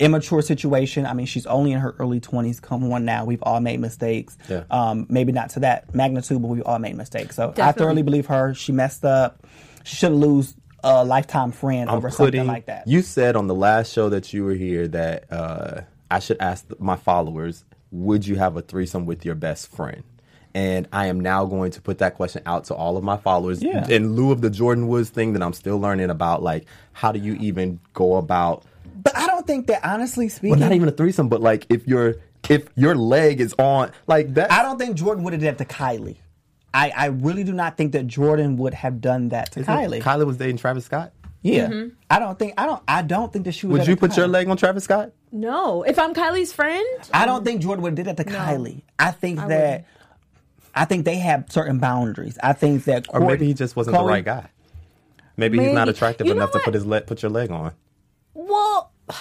immature 0.00 0.42
situation. 0.42 1.06
I 1.06 1.12
mean, 1.12 1.26
she's 1.26 1.46
only 1.46 1.72
in 1.72 1.80
her 1.80 1.94
early 1.98 2.20
20s. 2.20 2.60
Come 2.60 2.90
on 2.92 3.04
now, 3.04 3.24
we've 3.24 3.42
all 3.42 3.60
made 3.60 3.78
mistakes. 3.80 4.36
Yeah. 4.48 4.64
Um, 4.70 5.06
maybe 5.08 5.30
not 5.32 5.50
to 5.50 5.60
that 5.60 5.94
magnitude, 5.94 6.40
but 6.42 6.48
we've 6.48 6.62
all 6.66 6.78
made 6.78 6.96
mistakes. 6.96 7.36
So 7.36 7.52
I 7.58 7.72
thoroughly 7.72 8.02
believe 8.02 8.26
her. 8.26 8.54
She 8.54 8.72
messed 8.72 9.04
up. 9.04 9.46
She 9.84 9.96
shouldn't 9.96 10.20
lose 10.20 10.54
a 10.82 11.04
lifetime 11.04 11.52
friend 11.52 11.90
I'm 11.90 11.96
over 11.98 12.08
putting 12.10 12.40
something 12.40 12.46
like 12.46 12.66
that. 12.66 12.86
You 12.88 13.02
said 13.02 13.36
on 13.36 13.46
the 13.46 13.54
last 13.54 13.92
show 13.92 14.08
that 14.08 14.32
you 14.32 14.44
were 14.44 14.54
here 14.54 14.88
that 14.88 15.30
uh, 15.32 15.82
I 16.10 16.18
should 16.18 16.38
ask 16.40 16.66
my 16.78 16.96
followers, 16.96 17.64
would 17.90 18.26
you 18.26 18.36
have 18.36 18.56
a 18.56 18.62
threesome 18.62 19.04
with 19.06 19.24
your 19.24 19.34
best 19.34 19.70
friend? 19.70 20.02
And 20.54 20.88
I 20.92 21.06
am 21.06 21.20
now 21.20 21.44
going 21.44 21.70
to 21.72 21.80
put 21.80 21.98
that 21.98 22.16
question 22.16 22.42
out 22.44 22.64
to 22.64 22.74
all 22.74 22.96
of 22.96 23.04
my 23.04 23.16
followers 23.16 23.62
Yeah. 23.62 23.86
in 23.88 24.14
lieu 24.14 24.32
of 24.32 24.40
the 24.40 24.50
Jordyn 24.50 24.88
Woods 24.88 25.10
thing 25.10 25.34
that 25.34 25.42
I'm 25.42 25.52
still 25.52 25.78
learning 25.78 26.10
about. 26.10 26.42
Like, 26.42 26.66
how 26.92 27.12
do 27.12 27.20
you 27.20 27.34
even 27.34 27.78
go 27.94 28.16
about? 28.16 28.64
But 29.02 29.16
I 29.16 29.26
don't 29.26 29.46
think 29.46 29.66
that, 29.68 29.84
honestly 29.84 30.28
speaking, 30.28 30.50
Well, 30.50 30.60
not 30.60 30.72
even 30.72 30.88
a 30.88 30.92
threesome, 30.92 31.28
but 31.28 31.40
like 31.40 31.66
if 31.70 31.86
your 31.86 32.16
if 32.48 32.68
your 32.74 32.94
leg 32.94 33.40
is 33.40 33.54
on 33.58 33.92
like 34.06 34.34
that. 34.34 34.50
I 34.50 34.62
don't 34.62 34.78
think 34.78 34.96
Jordyn 34.96 35.22
would 35.22 35.32
have 35.32 35.42
done 35.42 35.54
that 35.56 35.58
to 35.58 35.74
Kylie. 35.74 36.16
I, 36.72 36.90
I 36.96 37.06
really 37.06 37.42
do 37.44 37.52
not 37.52 37.76
think 37.76 37.92
that 37.92 38.06
Jordyn 38.06 38.56
would 38.58 38.74
have 38.74 39.00
done 39.00 39.30
that 39.30 39.52
to 39.52 39.60
Isn't 39.60 39.72
Kylie. 39.74 39.96
it- 39.98 40.02
Kylie 40.04 40.26
was 40.26 40.36
dating 40.36 40.56
Travis 40.58 40.84
Scott. 40.84 41.12
Yeah, 41.42 41.68
Mm-hmm. 41.68 41.88
I 42.10 42.18
don't 42.18 42.38
think 42.38 42.52
I 42.58 42.66
don't 42.66 42.82
I 42.86 43.00
don't 43.02 43.32
think 43.32 43.46
that 43.46 43.52
she 43.52 43.66
would. 43.66 43.72
Would 43.72 43.78
have 43.80 43.88
you 43.88 43.96
done 43.96 44.08
put 44.10 44.16
your 44.18 44.28
leg 44.28 44.46
on 44.48 44.56
Travis 44.58 44.84
Scott? 44.84 45.12
No, 45.32 45.82
if 45.84 45.98
I'm 45.98 46.12
Kylie's 46.12 46.52
friend, 46.52 46.86
I 47.14 47.24
don't 47.24 47.44
think 47.44 47.62
Jordyn 47.62 47.78
would 47.80 47.96
have 47.96 48.06
did 48.06 48.14
that 48.14 48.16
to 48.18 48.24
Kylie. 48.30 48.82
I 48.98 49.10
think 49.10 49.38
that 49.38 49.86
I 50.74 50.84
think 50.84 51.04
they 51.06 51.16
have 51.16 51.46
certain 51.48 51.78
boundaries. 51.78 52.38
I 52.42 52.52
think 52.52 52.84
that 52.84 53.06
Or 53.08 53.20
maybe 53.20 53.46
he 53.46 53.54
just 53.54 53.74
wasn't 53.74 53.96
Khloe- 53.96 54.00
the 54.02 54.08
right 54.08 54.24
guy. 54.24 54.50
Maybe, 55.36 55.58
he's 55.58 55.72
not 55.72 55.88
attractive 55.88 56.26
You 56.26 56.34
know 56.34 56.40
enough 56.42 56.52
to 56.52 56.58
put 56.58 56.74
his 56.74 56.84
le- 56.84 57.00
put 57.00 57.22
your 57.22 57.30
leg 57.30 57.50
on. 57.50 57.72
Well. 58.34 58.92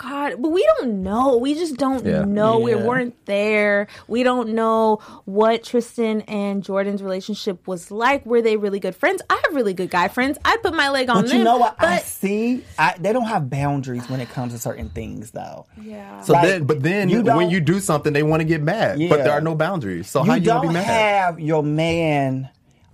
God, 0.00 0.34
but 0.40 0.50
we 0.50 0.64
don't 0.78 1.02
know. 1.02 1.38
We 1.38 1.54
just 1.54 1.76
don't 1.76 2.06
Yeah. 2.06 2.22
know. 2.22 2.60
We 2.60 2.76
weren't 2.76 3.16
there. 3.26 3.88
We 4.06 4.22
don't 4.22 4.50
know 4.50 5.00
what 5.24 5.64
Tristan 5.64 6.20
and 6.28 6.62
Jordyn's 6.62 7.02
relationship 7.02 7.66
was 7.66 7.90
like. 7.90 8.24
Were 8.24 8.40
they 8.40 8.56
really 8.56 8.78
good 8.78 8.94
friends? 8.94 9.22
I 9.28 9.40
have 9.44 9.56
really 9.56 9.74
good 9.74 9.90
guy 9.90 10.06
friends. 10.06 10.38
I'd 10.44 10.62
put 10.62 10.72
my 10.72 10.88
leg 10.90 11.10
on 11.10 11.22
But 11.22 11.28
them. 11.30 11.38
you 11.38 11.42
know 11.44 11.56
what 11.56 11.74
I 11.80 11.98
see? 11.98 12.62
I, 12.78 12.94
they 13.00 13.12
don't 13.12 13.24
have 13.26 13.50
boundaries 13.50 14.08
when 14.08 14.20
it 14.20 14.28
comes 14.30 14.52
to 14.52 14.60
certain 14.60 14.88
things, 14.90 15.32
though. 15.32 15.66
yeah. 15.82 16.20
So 16.20 16.34
Like, 16.34 16.46
then, 16.46 16.64
but 16.64 16.80
then 16.80 17.08
you 17.08 17.24
when 17.24 17.50
you 17.50 17.58
do 17.58 17.80
something, 17.80 18.12
they 18.12 18.22
want 18.22 18.38
to 18.40 18.44
get 18.46 18.62
mad. 18.62 19.00
But 19.08 19.24
there 19.24 19.32
are 19.32 19.40
no 19.40 19.56
boundaries. 19.56 20.08
So 20.08 20.22
how 20.22 20.34
you 20.34 20.42
you 20.42 20.46
gonna 20.46 20.60
don't 20.62 20.68
be 20.68 20.74
mad? 20.74 20.84
have 20.84 21.40
your 21.40 21.64
man 21.64 22.50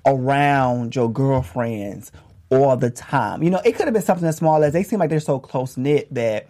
around 0.06 0.94
your 0.96 1.10
girlfriends 1.12 2.12
all 2.50 2.76
the 2.76 2.90
time. 2.90 3.42
You 3.42 3.50
know, 3.50 3.60
it 3.64 3.72
could 3.72 3.86
have 3.86 3.94
been 3.94 4.02
something 4.02 4.26
as 4.28 4.36
small 4.36 4.62
as 4.62 4.72
they 4.72 4.82
seem 4.82 4.98
like 5.00 5.10
they're 5.10 5.20
so 5.20 5.38
close 5.38 5.76
knit 5.76 6.12
that, 6.14 6.46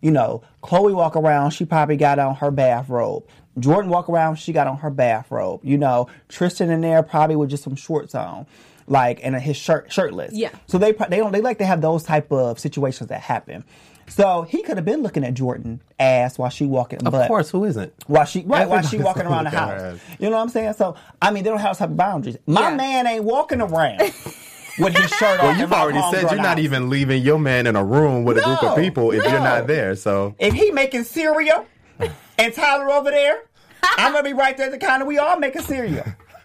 you 0.00 0.10
know, 0.10 0.42
Khloe 0.62 0.94
walk 0.94 1.16
around, 1.16 1.50
she 1.50 1.64
probably 1.64 1.96
got 1.96 2.18
on 2.18 2.34
her 2.36 2.50
bathrobe. 2.50 3.24
Jordyn 3.58 3.86
walk 3.88 4.08
around, 4.08 4.36
she 4.36 4.52
got 4.52 4.66
on 4.66 4.76
her 4.78 4.90
bathrobe. 4.90 5.60
You 5.62 5.78
know, 5.78 6.08
Tristan 6.28 6.70
in 6.70 6.82
there 6.82 7.02
probably 7.02 7.36
with 7.36 7.48
just 7.50 7.62
some 7.64 7.76
shorts 7.76 8.14
on. 8.14 8.46
Like 8.88 9.18
and 9.24 9.34
his 9.34 9.56
shirt 9.56 9.90
shirtless. 9.92 10.32
Yeah. 10.32 10.50
So 10.68 10.78
they 10.78 10.92
pro- 10.92 11.08
they 11.08 11.16
don't 11.16 11.32
they 11.32 11.40
like 11.40 11.58
to 11.58 11.66
have 11.66 11.80
those 11.80 12.04
type 12.04 12.30
of 12.30 12.60
situations 12.60 13.08
that 13.08 13.20
happen. 13.20 13.64
So 14.08 14.42
he 14.42 14.62
could 14.62 14.76
have 14.76 14.84
been 14.84 15.02
looking 15.02 15.24
at 15.24 15.34
Jordyn 15.34 15.80
ass 15.98 16.38
while 16.38 16.50
she 16.50 16.66
walking. 16.66 17.04
Of 17.04 17.10
but 17.12 17.26
course, 17.26 17.50
who 17.50 17.64
isn't? 17.64 17.92
while 18.06 18.24
she 18.26 18.42
right 18.42 18.68
while 18.68 18.82
she 18.88 18.98
walking 18.98 19.22
around 19.26 19.46
the 19.46 19.50
looking 19.50 19.58
at 19.58 19.80
her 19.80 19.90
house. 19.90 20.00
You 20.20 20.30
know 20.30 20.36
what 20.36 20.42
I'm 20.42 20.48
saying? 20.50 20.74
So 20.74 20.94
I 21.20 21.32
mean, 21.32 21.42
they 21.42 21.50
don't 21.50 21.58
have 21.58 21.70
those 21.70 21.78
type 21.78 21.90
of 21.90 21.96
boundaries. 21.96 22.36
My 22.46 22.70
Yeah. 22.70 22.76
man 22.76 23.06
ain't 23.08 23.24
walking 23.24 23.60
around 23.60 24.02
with 24.78 24.96
his 24.96 25.10
shirt 25.10 25.40
on. 25.40 25.46
Well, 25.46 25.56
you've 25.58 25.72
already 25.72 26.00
said 26.10 26.30
you're 26.30 26.36
not 26.36 26.56
house. 26.56 26.58
even 26.60 26.88
leaving 26.90 27.22
your 27.22 27.38
man 27.38 27.66
in 27.66 27.76
a 27.76 27.84
room 27.84 28.24
with 28.24 28.38
a 28.38 28.42
group 28.42 28.62
of 28.62 28.76
people 28.76 29.10
if 29.12 29.22
you're 29.24 29.40
not 29.40 29.66
there. 29.66 29.94
So 29.96 30.34
If 30.38 30.54
he 30.54 30.70
making 30.70 31.04
cereal 31.04 31.66
and 32.38 32.52
Tyler 32.54 32.90
over 32.90 33.10
there, 33.10 33.42
I'm 33.82 34.12
gonna 34.12 34.22
be 34.24 34.32
right 34.32 34.56
there 34.56 34.66
at 34.66 34.72
the 34.72 34.78
counter. 34.78 35.04
We 35.06 35.18
all 35.18 35.38
making 35.38 35.62
cereal. 35.62 36.04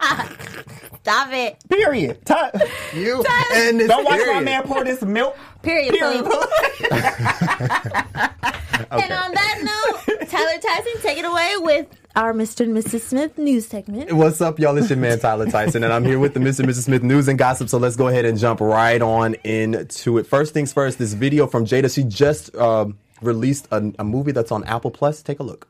Stop 1.02 1.32
it. 1.32 1.56
Period. 1.68 2.24
Ty- 2.24 2.52
you 2.94 3.24
and 3.54 3.80
this 3.80 3.88
don't 3.88 4.04
watch 4.04 4.20
my 4.26 4.40
man 4.40 4.62
pour 4.62 4.84
this 4.84 5.02
milk. 5.02 5.36
Period. 5.62 5.94
Period. 5.94 6.24
Pooh. 6.24 6.42
And 8.90 9.12
on 9.12 9.32
that 9.32 9.60
note, 9.62 10.28
Tyler 10.28 10.58
Tyson, 10.60 11.00
take 11.02 11.18
it 11.18 11.24
away 11.24 11.54
with 11.58 11.86
our 12.14 12.32
Mr. 12.32 12.60
and 12.60 12.76
Mrs. 12.76 13.00
Smith 13.00 13.38
news 13.38 13.66
segment. 13.66 14.12
What's 14.12 14.40
up, 14.40 14.58
y'all? 14.58 14.76
It's 14.76 14.90
your 14.90 14.98
man 14.98 15.18
Tyler 15.18 15.50
Tyson, 15.50 15.82
and 15.82 15.92
I'm 15.92 16.04
here 16.04 16.18
with 16.18 16.34
the 16.34 16.40
Mr. 16.40 16.60
and 16.60 16.68
Mrs. 16.68 16.84
Smith 16.84 17.02
news 17.02 17.28
and 17.28 17.38
gossip. 17.38 17.68
So 17.68 17.78
let's 17.78 17.96
go 17.96 18.08
ahead 18.08 18.24
and 18.24 18.38
jump 18.38 18.60
right 18.60 19.00
on 19.00 19.34
into 19.44 20.18
it. 20.18 20.26
First 20.26 20.52
things 20.52 20.72
first, 20.72 20.98
this 20.98 21.14
video 21.14 21.46
from 21.46 21.64
Jada. 21.64 21.92
She 21.92 22.04
just 22.04 22.54
um, 22.56 22.98
released 23.20 23.68
a, 23.70 23.92
a 23.98 24.04
movie 24.04 24.32
that's 24.32 24.52
on 24.52 24.64
Apple 24.64 24.90
Plus. 24.90 25.22
Take 25.22 25.40
a 25.40 25.42
look. 25.42 25.68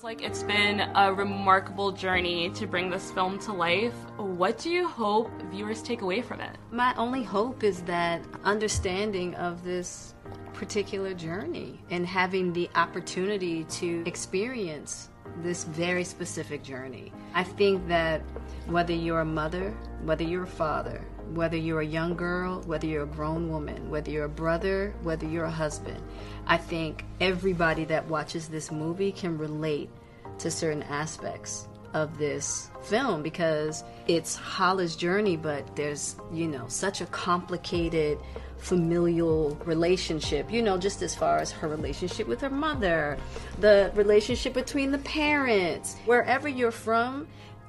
Sounds 0.00 0.18
like 0.18 0.22
it's 0.22 0.42
been 0.44 0.80
a 0.94 1.12
remarkable 1.12 1.92
journey 1.92 2.48
to 2.50 2.66
bring 2.66 2.88
this 2.88 3.10
film 3.10 3.38
to 3.40 3.52
life. 3.52 3.92
What 4.16 4.56
do 4.56 4.70
you 4.70 4.88
hope 4.88 5.30
viewers 5.50 5.82
take 5.82 6.00
away 6.00 6.22
from 6.22 6.40
it? 6.40 6.56
My 6.70 6.94
only 6.94 7.22
hope 7.22 7.62
is 7.62 7.82
that 7.82 8.22
understanding 8.44 9.34
of 9.34 9.62
this 9.62 10.14
particular 10.54 11.12
journey 11.12 11.82
and 11.90 12.06
having 12.06 12.50
the 12.54 12.70
opportunity 12.76 13.64
to 13.64 14.02
experience 14.06 15.10
this 15.42 15.64
very 15.64 16.04
specific 16.04 16.62
journey. 16.62 17.12
I 17.34 17.44
think 17.44 17.86
that 17.88 18.22
whether 18.68 18.94
you're 18.94 19.20
a 19.20 19.24
mother, 19.26 19.76
whether 20.04 20.24
you're 20.24 20.44
a 20.44 20.46
father, 20.64 21.04
whether 21.34 21.56
you're 21.56 21.80
a 21.80 21.86
young 21.86 22.14
girl, 22.14 22.62
whether 22.66 22.86
you're 22.86 23.04
a 23.04 23.06
grown 23.06 23.48
woman, 23.48 23.90
whether 23.90 24.10
you're 24.10 24.24
a 24.24 24.28
brother, 24.28 24.94
whether 25.02 25.26
you're 25.26 25.44
a 25.44 25.50
husband, 25.50 26.02
I 26.46 26.56
think 26.56 27.04
everybody 27.20 27.84
that 27.86 28.06
watches 28.08 28.48
this 28.48 28.70
movie 28.70 29.12
can 29.12 29.38
relate 29.38 29.90
to 30.38 30.50
certain 30.50 30.82
aspects 30.84 31.68
of 31.92 32.18
this 32.18 32.70
film 32.82 33.22
because 33.22 33.84
it's 34.06 34.36
Hala's 34.36 34.96
journey, 34.96 35.36
but 35.36 35.74
there's, 35.76 36.16
you 36.32 36.46
know, 36.46 36.66
such 36.68 37.00
a 37.00 37.06
complicated 37.06 38.18
familial 38.58 39.56
relationship, 39.64 40.50
you 40.52 40.62
know, 40.62 40.78
just 40.78 41.02
as 41.02 41.14
far 41.14 41.38
as 41.38 41.50
her 41.50 41.68
relationship 41.68 42.28
with 42.28 42.40
her 42.40 42.50
mother, 42.50 43.18
the 43.58 43.90
relationship 43.94 44.54
between 44.54 44.90
the 44.90 44.98
parents, 44.98 45.96
wherever 46.04 46.48
you're 46.48 46.70
from, 46.70 47.26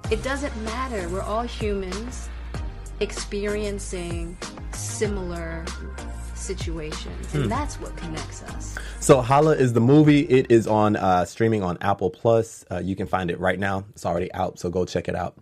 it 0.09 0.21
doesn't 0.23 0.55
matter. 0.63 1.07
We're 1.09 1.21
all 1.21 1.43
humans 1.43 2.29
experiencing 3.01 4.37
similar 4.73 5.65
situations, 6.35 7.33
and 7.33 7.51
that's 7.51 7.79
what 7.79 7.95
connects 7.97 8.43
us. 8.43 8.77
So 8.99 9.21
Hala 9.21 9.55
is 9.55 9.73
the 9.73 9.81
movie. 9.81 10.21
It 10.21 10.51
is 10.51 10.67
on 10.67 10.95
uh, 10.95 11.25
streaming 11.25 11.63
on 11.63 11.77
Apple 11.81 12.09
Plus. 12.09 12.63
Uh, 12.69 12.79
you 12.79 12.95
can 12.95 13.07
find 13.07 13.31
it 13.31 13.39
right 13.39 13.59
now. 13.59 13.85
It's 13.91 14.05
already 14.05 14.31
out, 14.33 14.59
so 14.59 14.69
go 14.69 14.85
check 14.85 15.07
it 15.07 15.15
out. 15.15 15.35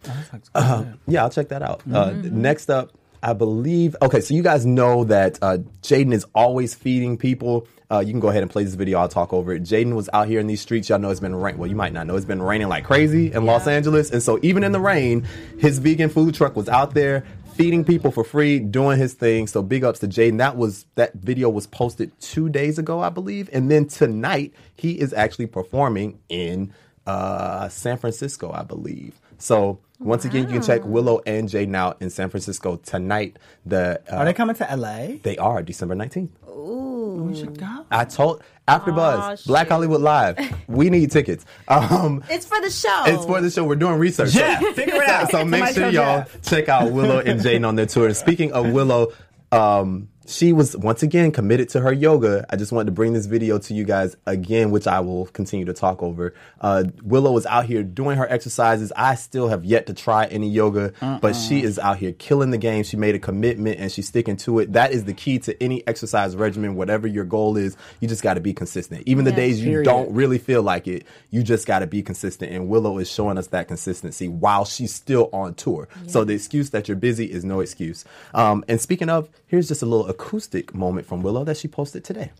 Uh, 0.55 0.85
yeah, 1.07 1.23
I'll 1.23 1.29
check 1.29 1.49
that 1.49 1.61
out. 1.61 1.81
Uh, 1.91 2.11
next 2.11 2.69
up, 2.69 2.91
I 3.21 3.33
believe. 3.33 3.95
Okay, 4.01 4.21
so 4.21 4.33
you 4.33 4.43
guys 4.43 4.65
know 4.65 5.03
that 5.05 5.39
uh, 5.41 5.59
Jaden 5.81 6.13
is 6.13 6.25
always 6.33 6.73
feeding 6.73 7.17
people. 7.17 7.67
Uh, 7.91 7.99
you 7.99 8.11
can 8.11 8.19
go 8.19 8.29
ahead 8.29 8.43
and 8.43 8.51
play 8.51 8.63
this 8.63 8.75
video. 8.75 8.99
I'll 8.99 9.07
talk 9.07 9.33
over 9.33 9.51
it. 9.51 9.63
Jaden 9.63 9.95
was 9.95 10.09
out 10.13 10.27
here 10.27 10.39
in 10.39 10.45
these 10.45 10.61
streets. 10.61 10.89
Y'all 10.89 10.99
know 10.99 11.09
it's 11.09 11.19
been 11.19 11.35
rain. 11.35 11.57
Well, 11.57 11.67
you 11.67 11.75
might 11.75 11.91
not 11.91 12.05
know 12.05 12.15
it's 12.15 12.25
been 12.25 12.41
raining 12.41 12.67
like 12.67 12.85
crazy 12.85 13.33
in 13.33 13.45
Los 13.45 13.67
Angeles, 13.67 14.11
and 14.11 14.21
so 14.21 14.39
even 14.43 14.63
in 14.63 14.71
the 14.71 14.79
rain, 14.79 15.25
his 15.57 15.79
vegan 15.79 16.09
food 16.09 16.35
truck 16.35 16.55
was 16.55 16.69
out 16.69 16.93
there 16.93 17.25
feeding 17.59 17.83
people 17.83 18.09
for 18.09 18.23
free, 18.23 18.57
doing 18.57 18.97
his 18.97 19.15
thing. 19.15 19.45
So 19.45 19.61
big 19.61 19.83
ups 19.83 19.99
to 19.99 20.07
Jaden. 20.07 20.37
That 20.37 20.55
was 20.55 20.85
that 20.95 21.13
video 21.15 21.49
was 21.49 21.67
posted 21.67 22.17
two 22.21 22.47
days 22.47 22.79
ago, 22.79 23.01
I 23.01 23.09
believe, 23.09 23.49
and 23.51 23.69
then 23.69 23.85
tonight 23.85 24.53
he 24.75 24.93
is 24.93 25.11
actually 25.11 25.47
performing 25.47 26.19
in 26.29 26.73
uh, 27.05 27.67
San 27.67 27.97
Francisco, 27.97 28.49
I 28.53 28.63
believe. 28.63 29.19
So 29.39 29.79
once 29.99 30.23
again, 30.25 30.43
you 30.43 30.53
can 30.53 30.61
check 30.61 30.85
Willow 30.85 31.21
and 31.25 31.49
Jaden 31.49 31.69
now 31.69 31.95
in 31.99 32.09
San 32.09 32.29
Francisco 32.29 32.75
tonight. 32.77 33.37
The 33.65 34.01
uh, 34.11 34.17
Are 34.17 34.25
they 34.25 34.33
coming 34.33 34.55
to 34.57 34.67
LA? 34.75 35.17
they 35.23 35.37
are 35.37 35.61
December 35.63 35.95
nineteenth. 35.95 36.31
Ooh, 36.47 37.23
We 37.29 37.35
should 37.37 37.57
go. 37.57 37.85
I 37.91 38.05
told 38.05 38.43
After 38.67 38.91
Buzz, 38.91 39.43
Black. 39.45 39.69
Hollywood 39.69 40.01
Live. 40.01 40.37
We 40.67 40.89
need 40.89 41.11
tickets. 41.11 41.45
Um, 41.67 42.23
It's 42.29 42.45
for 42.45 42.59
the 42.61 42.69
show. 42.69 43.03
it's 43.07 43.25
for 43.25 43.41
the 43.41 43.49
show. 43.49 43.63
We're 43.63 43.75
doing 43.75 43.97
research. 43.97 44.31
Jeff, 44.31 44.61
figure 44.75 45.01
it 45.01 45.09
out. 45.09 45.31
So 45.31 45.43
make 45.45 45.73
sure 45.73 45.89
y'all 45.89 46.19
Jeff. 46.19 46.41
check 46.43 46.69
out 46.69 46.91
Willow 46.91 47.19
and 47.19 47.39
Jaden 47.41 47.67
on 47.67 47.75
their 47.75 47.85
tour. 47.87 48.05
And 48.07 48.15
speaking 48.15 48.51
of 48.53 48.69
Willow, 48.71 49.11
Um, 49.51 50.09
she 50.29 50.53
was 50.53 50.77
once 50.77 51.01
again 51.01 51.31
committed 51.31 51.69
to 51.69 51.81
her 51.81 51.91
yoga. 51.91 52.45
I 52.49 52.55
just 52.55 52.71
wanted 52.71 52.85
to 52.85 52.91
bring 52.91 53.13
this 53.13 53.25
video 53.25 53.57
to 53.57 53.73
you 53.73 53.83
guys 53.83 54.15
again, 54.27 54.69
which 54.69 54.85
I 54.85 54.99
will 54.99 55.25
continue 55.27 55.65
to 55.65 55.73
talk 55.73 56.03
over. 56.03 56.35
Uh, 56.61 56.83
Willow 57.01 57.35
is 57.37 57.47
out 57.47 57.65
here 57.65 57.81
doing 57.81 58.17
her 58.17 58.31
exercises. 58.31 58.93
I 58.95 59.15
still 59.15 59.47
have 59.47 59.65
yet 59.65 59.87
to 59.87 59.93
try 59.95 60.25
any 60.25 60.47
yoga, 60.49 60.93
but 61.21 61.35
she 61.35 61.63
is 61.63 61.79
out 61.79 61.97
here 61.97 62.11
killing 62.11 62.51
the 62.51 62.59
game. 62.59 62.83
She 62.83 62.95
made 62.95 63.15
a 63.15 63.19
commitment 63.19 63.79
and 63.79 63.91
she's 63.91 64.07
sticking 64.07 64.37
to 64.37 64.59
it. 64.59 64.73
That 64.73 64.91
is 64.91 65.05
the 65.05 65.13
key 65.15 65.39
to 65.39 65.63
any 65.63 65.85
exercise 65.87 66.35
regimen, 66.35 66.75
whatever 66.75 67.07
your 67.07 67.25
goal 67.25 67.57
is. 67.57 67.75
You 67.99 68.07
just 68.07 68.21
got 68.21 68.35
to 68.35 68.41
be 68.41 68.53
consistent. 68.53 69.03
Even 69.07 69.25
the 69.25 69.31
Yeah. 69.31 69.37
days 69.37 69.65
you 69.65 69.83
don't 69.83 70.13
really 70.13 70.37
feel 70.37 70.61
like 70.61 70.87
it, 70.87 71.07
you 71.31 71.41
just 71.41 71.65
got 71.65 71.79
to 71.79 71.87
be 71.87 72.03
consistent. 72.03 72.51
And 72.51 72.69
Willow 72.69 72.99
is 72.99 73.09
showing 73.09 73.37
us 73.39 73.47
that 73.47 73.67
consistency 73.67 74.27
while 74.27 74.63
she's 74.65 74.93
still 74.93 75.29
on 75.33 75.55
tour. 75.55 75.87
So 76.07 76.23
the 76.23 76.33
excuse 76.35 76.69
that 76.69 76.87
you're 76.87 76.97
busy 76.97 77.25
is 77.25 77.43
no 77.43 77.61
excuse. 77.61 78.05
Um, 78.35 78.63
and 78.67 78.79
speaking 78.79 79.09
of, 79.09 79.27
here's 79.47 79.67
just 79.67 79.81
a 79.81 79.85
little 79.87 80.07
acoustic 80.19 80.75
moment 80.75 81.07
from 81.07 81.21
Willow 81.21 81.45
that 81.45 81.57
she 81.57 81.67
posted 81.67 82.03
today. 82.03 82.31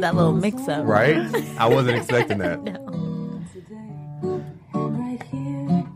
Love 0.00 0.14
that 0.14 0.16
little 0.16 0.32
mix 0.32 0.68
up. 0.68 0.86
Right? 0.86 1.16
I 1.58 1.68
wasn't 1.68 1.96
expecting 1.98 2.38
that. 2.38 2.64
Today, 3.52 4.44
right 4.72 5.22
here, 5.24 5.86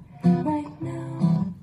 right 0.43 0.83
now, 0.83 1.55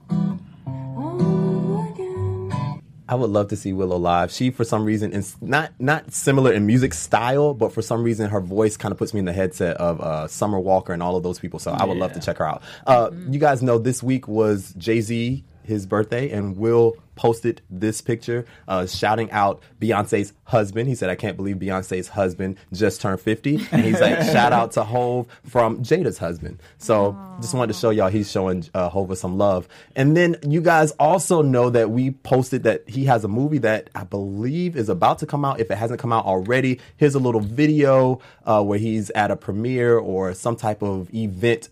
all 0.97 1.21
over 1.21 1.89
again. 1.91 2.81
I 3.07 3.15
would 3.15 3.29
love 3.29 3.49
to 3.49 3.55
see 3.55 3.73
Willow 3.73 3.97
live. 3.97 4.31
She, 4.31 4.51
for 4.51 4.63
some 4.63 4.85
reason, 4.85 5.11
is 5.13 5.35
not 5.41 5.71
not 5.79 6.13
similar 6.13 6.51
in 6.53 6.65
music 6.65 6.93
style, 6.93 7.53
but 7.53 7.73
for 7.73 7.81
some 7.81 8.03
reason, 8.03 8.29
her 8.29 8.39
voice 8.41 8.77
kind 8.77 8.91
of 8.91 8.97
puts 8.97 9.13
me 9.13 9.19
in 9.19 9.25
the 9.25 9.33
headset 9.33 9.77
of 9.77 9.99
uh, 10.01 10.27
Summer 10.27 10.59
Walker 10.59 10.93
and 10.93 11.03
all 11.03 11.15
of 11.15 11.23
those 11.23 11.39
people. 11.39 11.59
So 11.59 11.71
I 11.71 11.85
would 11.85 11.97
love 11.97 12.13
to 12.13 12.19
check 12.19 12.37
her 12.37 12.47
out. 12.47 12.63
Uh, 12.87 13.11
You 13.29 13.39
guys 13.39 13.61
know 13.61 13.77
this 13.77 14.01
week 14.01 14.27
was 14.27 14.73
Jay 14.77 15.01
Z 15.01 15.43
his 15.63 15.85
birthday, 15.85 16.29
and 16.29 16.57
Will 16.57 16.95
posted 17.15 17.61
this 17.69 18.01
picture 18.01 18.45
uh, 18.67 18.87
shouting 18.87 19.29
out 19.31 19.61
Beyonce's 19.79 20.33
husband. 20.45 20.87
He 20.87 20.95
said, 20.95 21.09
"I 21.09 21.15
can't 21.15 21.37
believe 21.37 21.57
Beyonce's 21.57 22.07
husband 22.07 22.57
just 22.73 23.01
turned 23.01 23.21
50." 23.21 23.67
And 23.71 23.83
he's 23.83 23.99
like, 24.01 24.21
"Shout 24.31 24.53
out 24.53 24.71
to 24.73 24.83
Hove 24.83 25.27
from 25.43 25.83
Jada's 25.83 26.17
husband." 26.17 26.59
So 26.77 27.15
just 27.41 27.53
wanted 27.53 27.73
to 27.73 27.79
show 27.79 27.89
y'all 27.89 28.09
he's 28.09 28.31
showing 28.31 28.65
uh, 28.73 28.89
Hova 28.89 29.15
some 29.15 29.37
love. 29.37 29.67
And 29.95 30.17
then 30.17 30.35
you 30.47 30.61
guys 30.61 30.91
also 30.91 31.41
know 31.41 31.69
that 31.69 31.91
we 31.91 32.11
posted 32.11 32.63
that 32.63 32.89
he 32.89 33.05
has 33.05 33.23
a 33.23 33.27
movie 33.27 33.59
that 33.59 33.89
I 33.93 34.03
believe 34.03 34.75
is 34.75 34.89
about 34.89 35.19
to 35.19 35.25
come 35.25 35.45
out. 35.45 35.59
If 35.59 35.69
it 35.69 35.77
hasn't 35.77 35.99
come 35.99 36.11
out 36.13 36.25
already, 36.25 36.79
here's 36.97 37.15
a 37.15 37.19
little 37.19 37.41
video 37.41 38.19
uh, 38.45 38.63
where 38.63 38.79
he's 38.79 39.09
at 39.11 39.31
a 39.31 39.35
premiere 39.35 39.97
or 39.97 40.33
some 40.33 40.55
type 40.55 40.81
of 40.81 41.13
event 41.13 41.69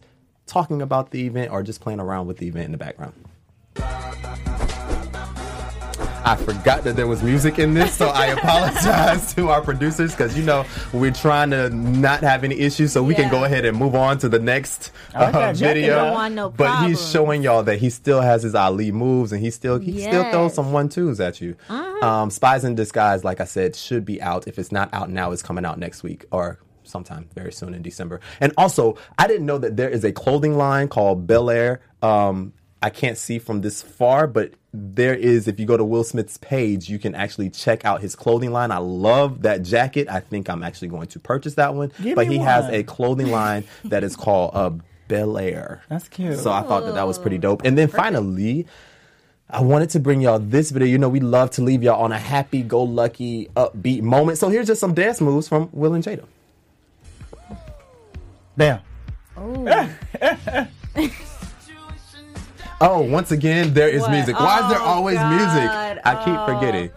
talking 0.50 0.82
about 0.82 1.12
the 1.12 1.26
event 1.26 1.52
or 1.52 1.64
just 1.64 1.80
playing 1.80 2.00
around 2.00 2.28
with 2.28 2.38
the 2.38 2.48
event 2.48 2.66
in 2.66 2.72
the 2.72 2.78
background. 2.78 3.14
I 6.22 6.36
forgot 6.36 6.84
that 6.84 6.96
there 6.96 7.08
was 7.08 7.24
music 7.24 7.58
in 7.58 7.74
this, 7.74 7.94
so 7.96 8.10
I 8.10 8.26
apologize 8.38 9.34
to 9.34 9.50
our 9.50 9.62
producers 9.62 10.12
because 10.12 10.38
you 10.38 10.44
know 10.44 10.64
we're 10.94 11.12
trying 11.14 11.50
to 11.52 11.70
not 11.72 12.20
have 12.22 12.44
any 12.44 12.60
issues, 12.60 12.92
so 12.92 13.02
we 13.02 13.16
can 13.16 13.32
go 13.32 13.46
ahead 13.46 13.66
and 13.66 13.76
move 13.76 13.96
on 13.96 14.20
to 14.20 14.30
the 14.30 14.38
next 14.38 14.92
uh, 15.16 15.32
jacket, 15.54 15.58
video. 15.58 15.96
though. 15.96 16.04
Don't 16.06 16.14
want 16.14 16.34
no 16.36 16.50
but 16.50 16.88
he's 16.88 17.10
showing 17.10 17.42
y'all 17.42 17.64
that 17.64 17.80
he 17.80 17.90
still 17.90 18.22
has 18.22 18.44
his 18.44 18.54
Ali 18.54 18.92
moves, 18.92 19.32
and 19.32 19.42
he 19.42 19.50
still 19.50 19.80
he 19.80 20.02
still 20.02 20.24
throws 20.24 20.36
Uh-huh. 20.36 20.50
some 20.50 20.72
one 20.72 20.90
twos 20.90 21.20
at 21.20 21.42
you. 21.42 21.56
Um, 21.70 22.30
Spies 22.30 22.64
in 22.64 22.76
Disguise, 22.76 23.24
like 23.24 23.42
I 23.42 23.46
said, 23.46 23.76
should 23.76 24.06
be 24.06 24.22
out. 24.22 24.48
If 24.48 24.60
it's 24.60 24.72
not 24.72 24.94
out 24.94 25.10
now, 25.10 25.32
it's 25.32 25.42
coming 25.42 25.66
out 25.66 25.80
next 25.80 26.04
week 26.04 26.26
or 26.32 26.60
sometime 26.84 27.28
very 27.34 27.52
soon 27.52 27.74
in 27.74 27.82
December. 27.82 28.20
And 28.40 28.54
also, 28.58 28.98
I 29.18 29.26
didn't 29.26 29.46
know 29.48 29.58
that 29.58 29.78
there 29.78 29.90
is 29.90 30.04
a 30.04 30.12
clothing 30.12 30.58
line 30.58 30.90
called 30.90 31.26
Bel 31.26 31.50
Air. 31.50 31.82
Um, 32.04 32.54
I 32.82 32.90
can't 32.90 33.18
see 33.18 33.40
from 33.40 33.62
this 33.62 33.82
far, 33.82 34.26
but 34.26 34.54
there 34.74 35.14
is. 35.14 35.48
If 35.48 35.60
you 35.60 35.66
go 35.66 35.76
to 35.76 35.84
Will 35.84 36.04
Smith's 36.04 36.38
page, 36.38 36.90
you 36.90 36.98
can 36.98 37.14
actually 37.14 37.50
check 37.50 37.84
out 37.84 38.02
his 38.02 38.16
clothing 38.16 38.52
line. 38.52 38.72
I 38.72 38.78
love 38.78 39.42
that 39.42 39.64
jacket. 39.64 40.08
I 40.10 40.22
think 40.22 40.50
I'm 40.50 40.64
actually 40.64 40.88
going 40.88 41.08
to 41.08 41.20
purchase 41.20 41.56
that 41.56 41.76
one. 41.76 41.92
Give 42.02 42.16
but 42.16 42.28
me 42.28 42.38
he 42.38 42.44
has 42.44 42.66
a 42.70 42.84
clothing 42.84 43.32
line 43.32 43.66
that 43.86 44.04
is 44.04 44.16
called 44.16 44.52
uh, 44.54 44.72
Bel 45.10 45.38
Air. 45.38 45.82
That's 45.90 46.08
cute. 46.08 46.40
So 46.40 46.52
I 46.52 46.62
thought 46.62 46.86
that 46.86 46.94
that 46.94 47.08
was 47.08 47.20
pretty 47.20 47.38
dope. 47.38 47.66
And 47.66 47.78
then 47.78 47.90
finally, 47.90 48.66
I 49.50 49.62
wanted 49.62 49.90
to 49.92 50.00
bring 50.00 50.22
y'all 50.22 50.40
this 50.40 50.72
video. 50.72 50.88
You 50.88 51.00
know, 51.00 51.10
we 51.10 51.20
love 51.20 51.52
to 51.52 51.62
leave 51.62 51.84
y'all 51.84 52.02
on 52.02 52.14
a 52.14 52.20
happy, 52.20 52.62
go 52.62 52.84
lucky, 52.84 53.50
upbeat 53.58 54.04
moment. 54.04 54.38
So 54.38 54.48
here's 54.48 54.68
just 54.68 54.80
some 54.80 54.94
dance 54.94 55.20
moves 55.20 55.50
from 55.50 55.70
Will 55.74 55.94
and 55.96 56.04
Jada. 56.04 56.26
Damn. 58.58 58.80
Oh, 59.36 59.90
once 62.82 63.32
again, 63.32 63.74
there 63.74 63.90
is 63.90 64.02
What? 64.02 64.12
music. 64.12 64.40
Why 64.40 64.62
is 64.64 64.70
there 64.70 64.80
Oh, 64.82 64.86
always 64.86 65.18
God. 65.18 65.30
music? 65.30 66.02
I 66.06 66.16
keep 66.26 66.38
Oh. 66.40 66.46
forgetting. 66.46 66.90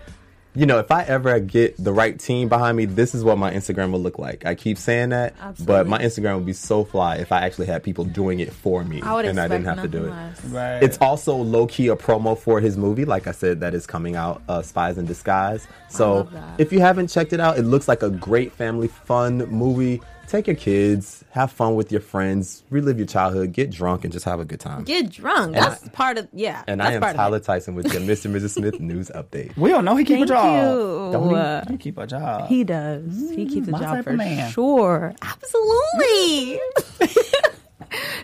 You 0.54 0.66
know, 0.66 0.78
if 0.80 0.90
I 0.90 1.02
ever 1.04 1.40
get 1.40 1.82
the 1.82 1.94
right 1.94 2.18
team 2.18 2.50
behind 2.50 2.76
me, 2.76 2.84
this 2.84 3.14
is 3.14 3.24
what 3.24 3.38
my 3.38 3.50
Instagram 3.54 3.90
will 3.90 4.00
look 4.00 4.18
like. 4.18 4.44
I 4.44 4.54
keep 4.54 4.76
saying 4.76 5.08
that, 5.08 5.32
but 5.64 5.86
my 5.86 5.98
Instagram 5.98 6.34
would 6.34 6.44
be 6.44 6.52
so 6.52 6.84
fly 6.84 7.16
if 7.16 7.32
I 7.32 7.40
actually 7.46 7.68
had 7.68 7.82
people 7.82 8.04
doing 8.04 8.38
it 8.38 8.52
for 8.52 8.84
me 8.84 9.00
I 9.00 9.22
and 9.22 9.40
I 9.40 9.48
didn't 9.48 9.64
have 9.64 9.80
to 9.80 9.88
do 9.88 10.04
it. 10.04 10.12
Right. 10.50 10.82
It's 10.82 10.98
also 10.98 11.34
low 11.36 11.66
key 11.66 11.88
a 11.88 11.96
promo 11.96 12.36
for 12.38 12.60
his 12.60 12.76
movie, 12.76 13.06
like 13.06 13.26
I 13.26 13.32
said, 13.32 13.60
that 13.60 13.72
is 13.72 13.86
coming 13.86 14.14
out, 14.14 14.42
uh, 14.46 14.60
Spies 14.60 14.98
in 14.98 15.06
Disguise. 15.06 15.66
So 15.88 16.28
if 16.58 16.70
you 16.70 16.80
haven't 16.80 17.06
checked 17.06 17.32
it 17.32 17.40
out, 17.40 17.56
it 17.58 17.62
looks 17.62 17.88
like 17.88 18.02
a 18.02 18.10
great 18.10 18.52
family 18.52 18.88
fun 18.88 19.38
movie. 19.48 20.02
Take 20.32 20.46
your 20.46 20.56
kids, 20.56 21.22
have 21.32 21.52
fun 21.52 21.74
with 21.74 21.92
your 21.92 22.00
friends, 22.00 22.62
relive 22.70 22.96
your 22.96 23.06
childhood, 23.06 23.52
get 23.52 23.70
drunk, 23.70 24.04
and 24.04 24.10
just 24.10 24.24
have 24.24 24.40
a 24.40 24.46
good 24.46 24.60
time. 24.60 24.82
Get 24.84 25.10
drunk. 25.10 25.54
And 25.54 25.56
That's 25.56 25.86
part 25.90 26.16
of 26.16 26.26
yeah. 26.32 26.64
and 26.66 26.80
that's 26.80 26.88
I 26.88 26.94
am 26.94 27.02
part 27.02 27.16
Tyler 27.16 27.38
Tyson 27.38 27.74
with 27.74 27.92
your 27.92 28.00
Mr. 28.00 28.24
and 28.24 28.36
Mrs. 28.36 28.54
Smith 28.54 28.80
news 28.80 29.10
update. 29.14 29.54
we 29.58 29.68
don't 29.68 29.84
know 29.84 29.94
he 29.94 30.06
keep 30.06 30.16
Thank 30.16 30.30
a 30.30 30.32
job. 30.32 30.64
you. 30.64 31.12
Don't 31.12 31.66
he? 31.66 31.72
He 31.74 31.76
keep 31.76 31.98
a 31.98 32.06
job. 32.06 32.48
He 32.48 32.64
does. 32.64 33.30
He 33.36 33.44
keeps 33.44 33.68
a 33.68 33.72
mm, 33.72 33.78
job 33.78 34.04
for 34.04 34.14
man. 34.14 34.50
sure. 34.50 35.14
Absolutely. 35.20 36.60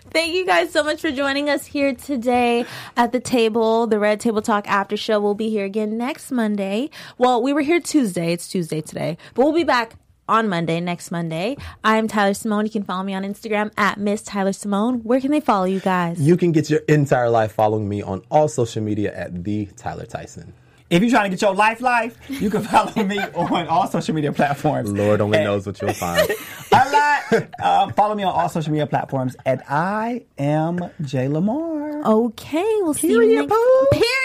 Thank 0.09 0.33
you 0.33 0.47
guys 0.47 0.71
so 0.71 0.83
much 0.83 1.01
for 1.01 1.11
joining 1.11 1.47
us 1.47 1.67
here 1.67 1.93
today 1.93 2.65
at 2.97 3.11
the 3.11 3.19
table. 3.19 3.85
The 3.85 3.99
Red 3.99 4.19
Table 4.19 4.41
Talk 4.41 4.67
after 4.67 4.97
show 4.97 5.19
will 5.19 5.35
be 5.35 5.51
here 5.51 5.65
again 5.65 5.95
next 5.95 6.31
Monday. 6.31 6.89
Well, 7.19 7.43
we 7.43 7.53
were 7.53 7.61
here 7.61 7.79
Tuesday. 7.79 8.33
It's 8.33 8.47
Tuesday 8.47 8.81
today, 8.81 9.19
but 9.35 9.43
we'll 9.43 9.53
be 9.53 9.63
back 9.63 9.93
on 10.29 10.47
Monday, 10.47 10.79
next 10.79 11.11
Monday. 11.11 11.57
I'm 11.83 12.07
Tyler 12.07 12.33
Simone. 12.33 12.65
You 12.65 12.71
can 12.71 12.83
follow 12.83 13.03
me 13.03 13.13
on 13.13 13.23
Instagram 13.23 13.71
at 13.77 13.97
Miss 13.99 14.21
Tyler 14.21 14.53
Simone. 14.53 14.99
Where 15.03 15.19
can 15.19 15.31
they 15.31 15.39
follow 15.41 15.65
you 15.65 15.79
guys? 15.79 16.21
You 16.21 16.37
can 16.37 16.51
get 16.51 16.69
your 16.69 16.81
entire 16.87 17.29
life 17.29 17.51
following 17.51 17.89
me 17.89 18.01
on 18.01 18.21
all 18.29 18.47
social 18.47 18.83
media 18.83 19.13
at 19.13 19.43
the 19.43 19.65
Tyler 19.75 20.05
Tyson. 20.05 20.53
If 20.89 21.01
you're 21.03 21.11
trying 21.11 21.25
to 21.25 21.29
get 21.37 21.41
your 21.43 21.53
life 21.53 21.81
life, 21.81 22.17
you 22.29 22.49
can 22.49 22.63
follow 22.63 23.03
me 23.03 23.17
on 23.35 23.67
all 23.67 23.87
social 23.87 24.15
media 24.15 24.31
platforms. 24.33 24.91
Lord 24.91 25.21
only 25.21 25.37
And- 25.37 25.45
knows 25.45 25.65
what 25.67 25.79
you'll 25.81 25.93
find. 25.93 26.27
A 26.71 26.75
lot. 26.75 27.61
Um, 27.61 27.93
follow 27.93 28.15
me 28.15 28.23
on 28.23 28.33
all 28.33 28.49
social 28.49 28.71
media 28.71 28.87
platforms 28.87 29.35
at 29.45 29.63
I 29.69 30.25
am 30.37 30.79
Jay 31.01 31.27
Lamar. 31.27 32.01
Okay, 32.05 32.63
we'll 32.81 32.93
see 32.93 33.09
you 33.11 33.19
Period, 33.19 33.35
next. 33.49 33.49
poo. 33.53 33.87
Period, 33.91 34.03
poo. 34.03 34.18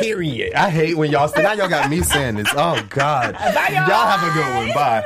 Period. 0.00 0.54
I 0.54 0.70
hate 0.70 0.96
when 0.96 1.10
y'all 1.10 1.28
say 1.28 1.42
now 1.42 1.52
y'all 1.52 1.68
got 1.68 1.90
me 1.90 2.02
saying 2.02 2.36
this. 2.36 2.48
Oh 2.52 2.84
God. 2.88 3.34
y'all. 3.34 4.06
have 4.06 4.22
a 4.22 4.32
good 4.32 4.54
one. 4.56 4.72
Bye. 4.74 5.04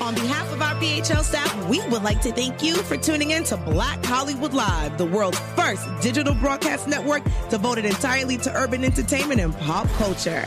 On 0.00 0.14
behalf 0.14 0.50
of 0.52 0.62
our 0.62 0.74
BHL 0.76 1.24
staff, 1.24 1.68
we 1.68 1.80
would 1.88 2.02
like 2.02 2.20
to 2.22 2.32
thank 2.32 2.62
you 2.62 2.76
for 2.76 2.96
tuning 2.96 3.32
in 3.32 3.44
to 3.44 3.56
Black 3.56 4.02
Hollywood 4.04 4.54
Live, 4.54 4.96
the 4.96 5.04
world's 5.04 5.38
first 5.56 5.86
digital 6.00 6.34
broadcast 6.34 6.86
network 6.86 7.22
devoted 7.50 7.84
entirely 7.84 8.38
to 8.38 8.54
urban 8.56 8.84
entertainment 8.84 9.40
and 9.40 9.54
pop 9.58 9.88
culture. 9.98 10.46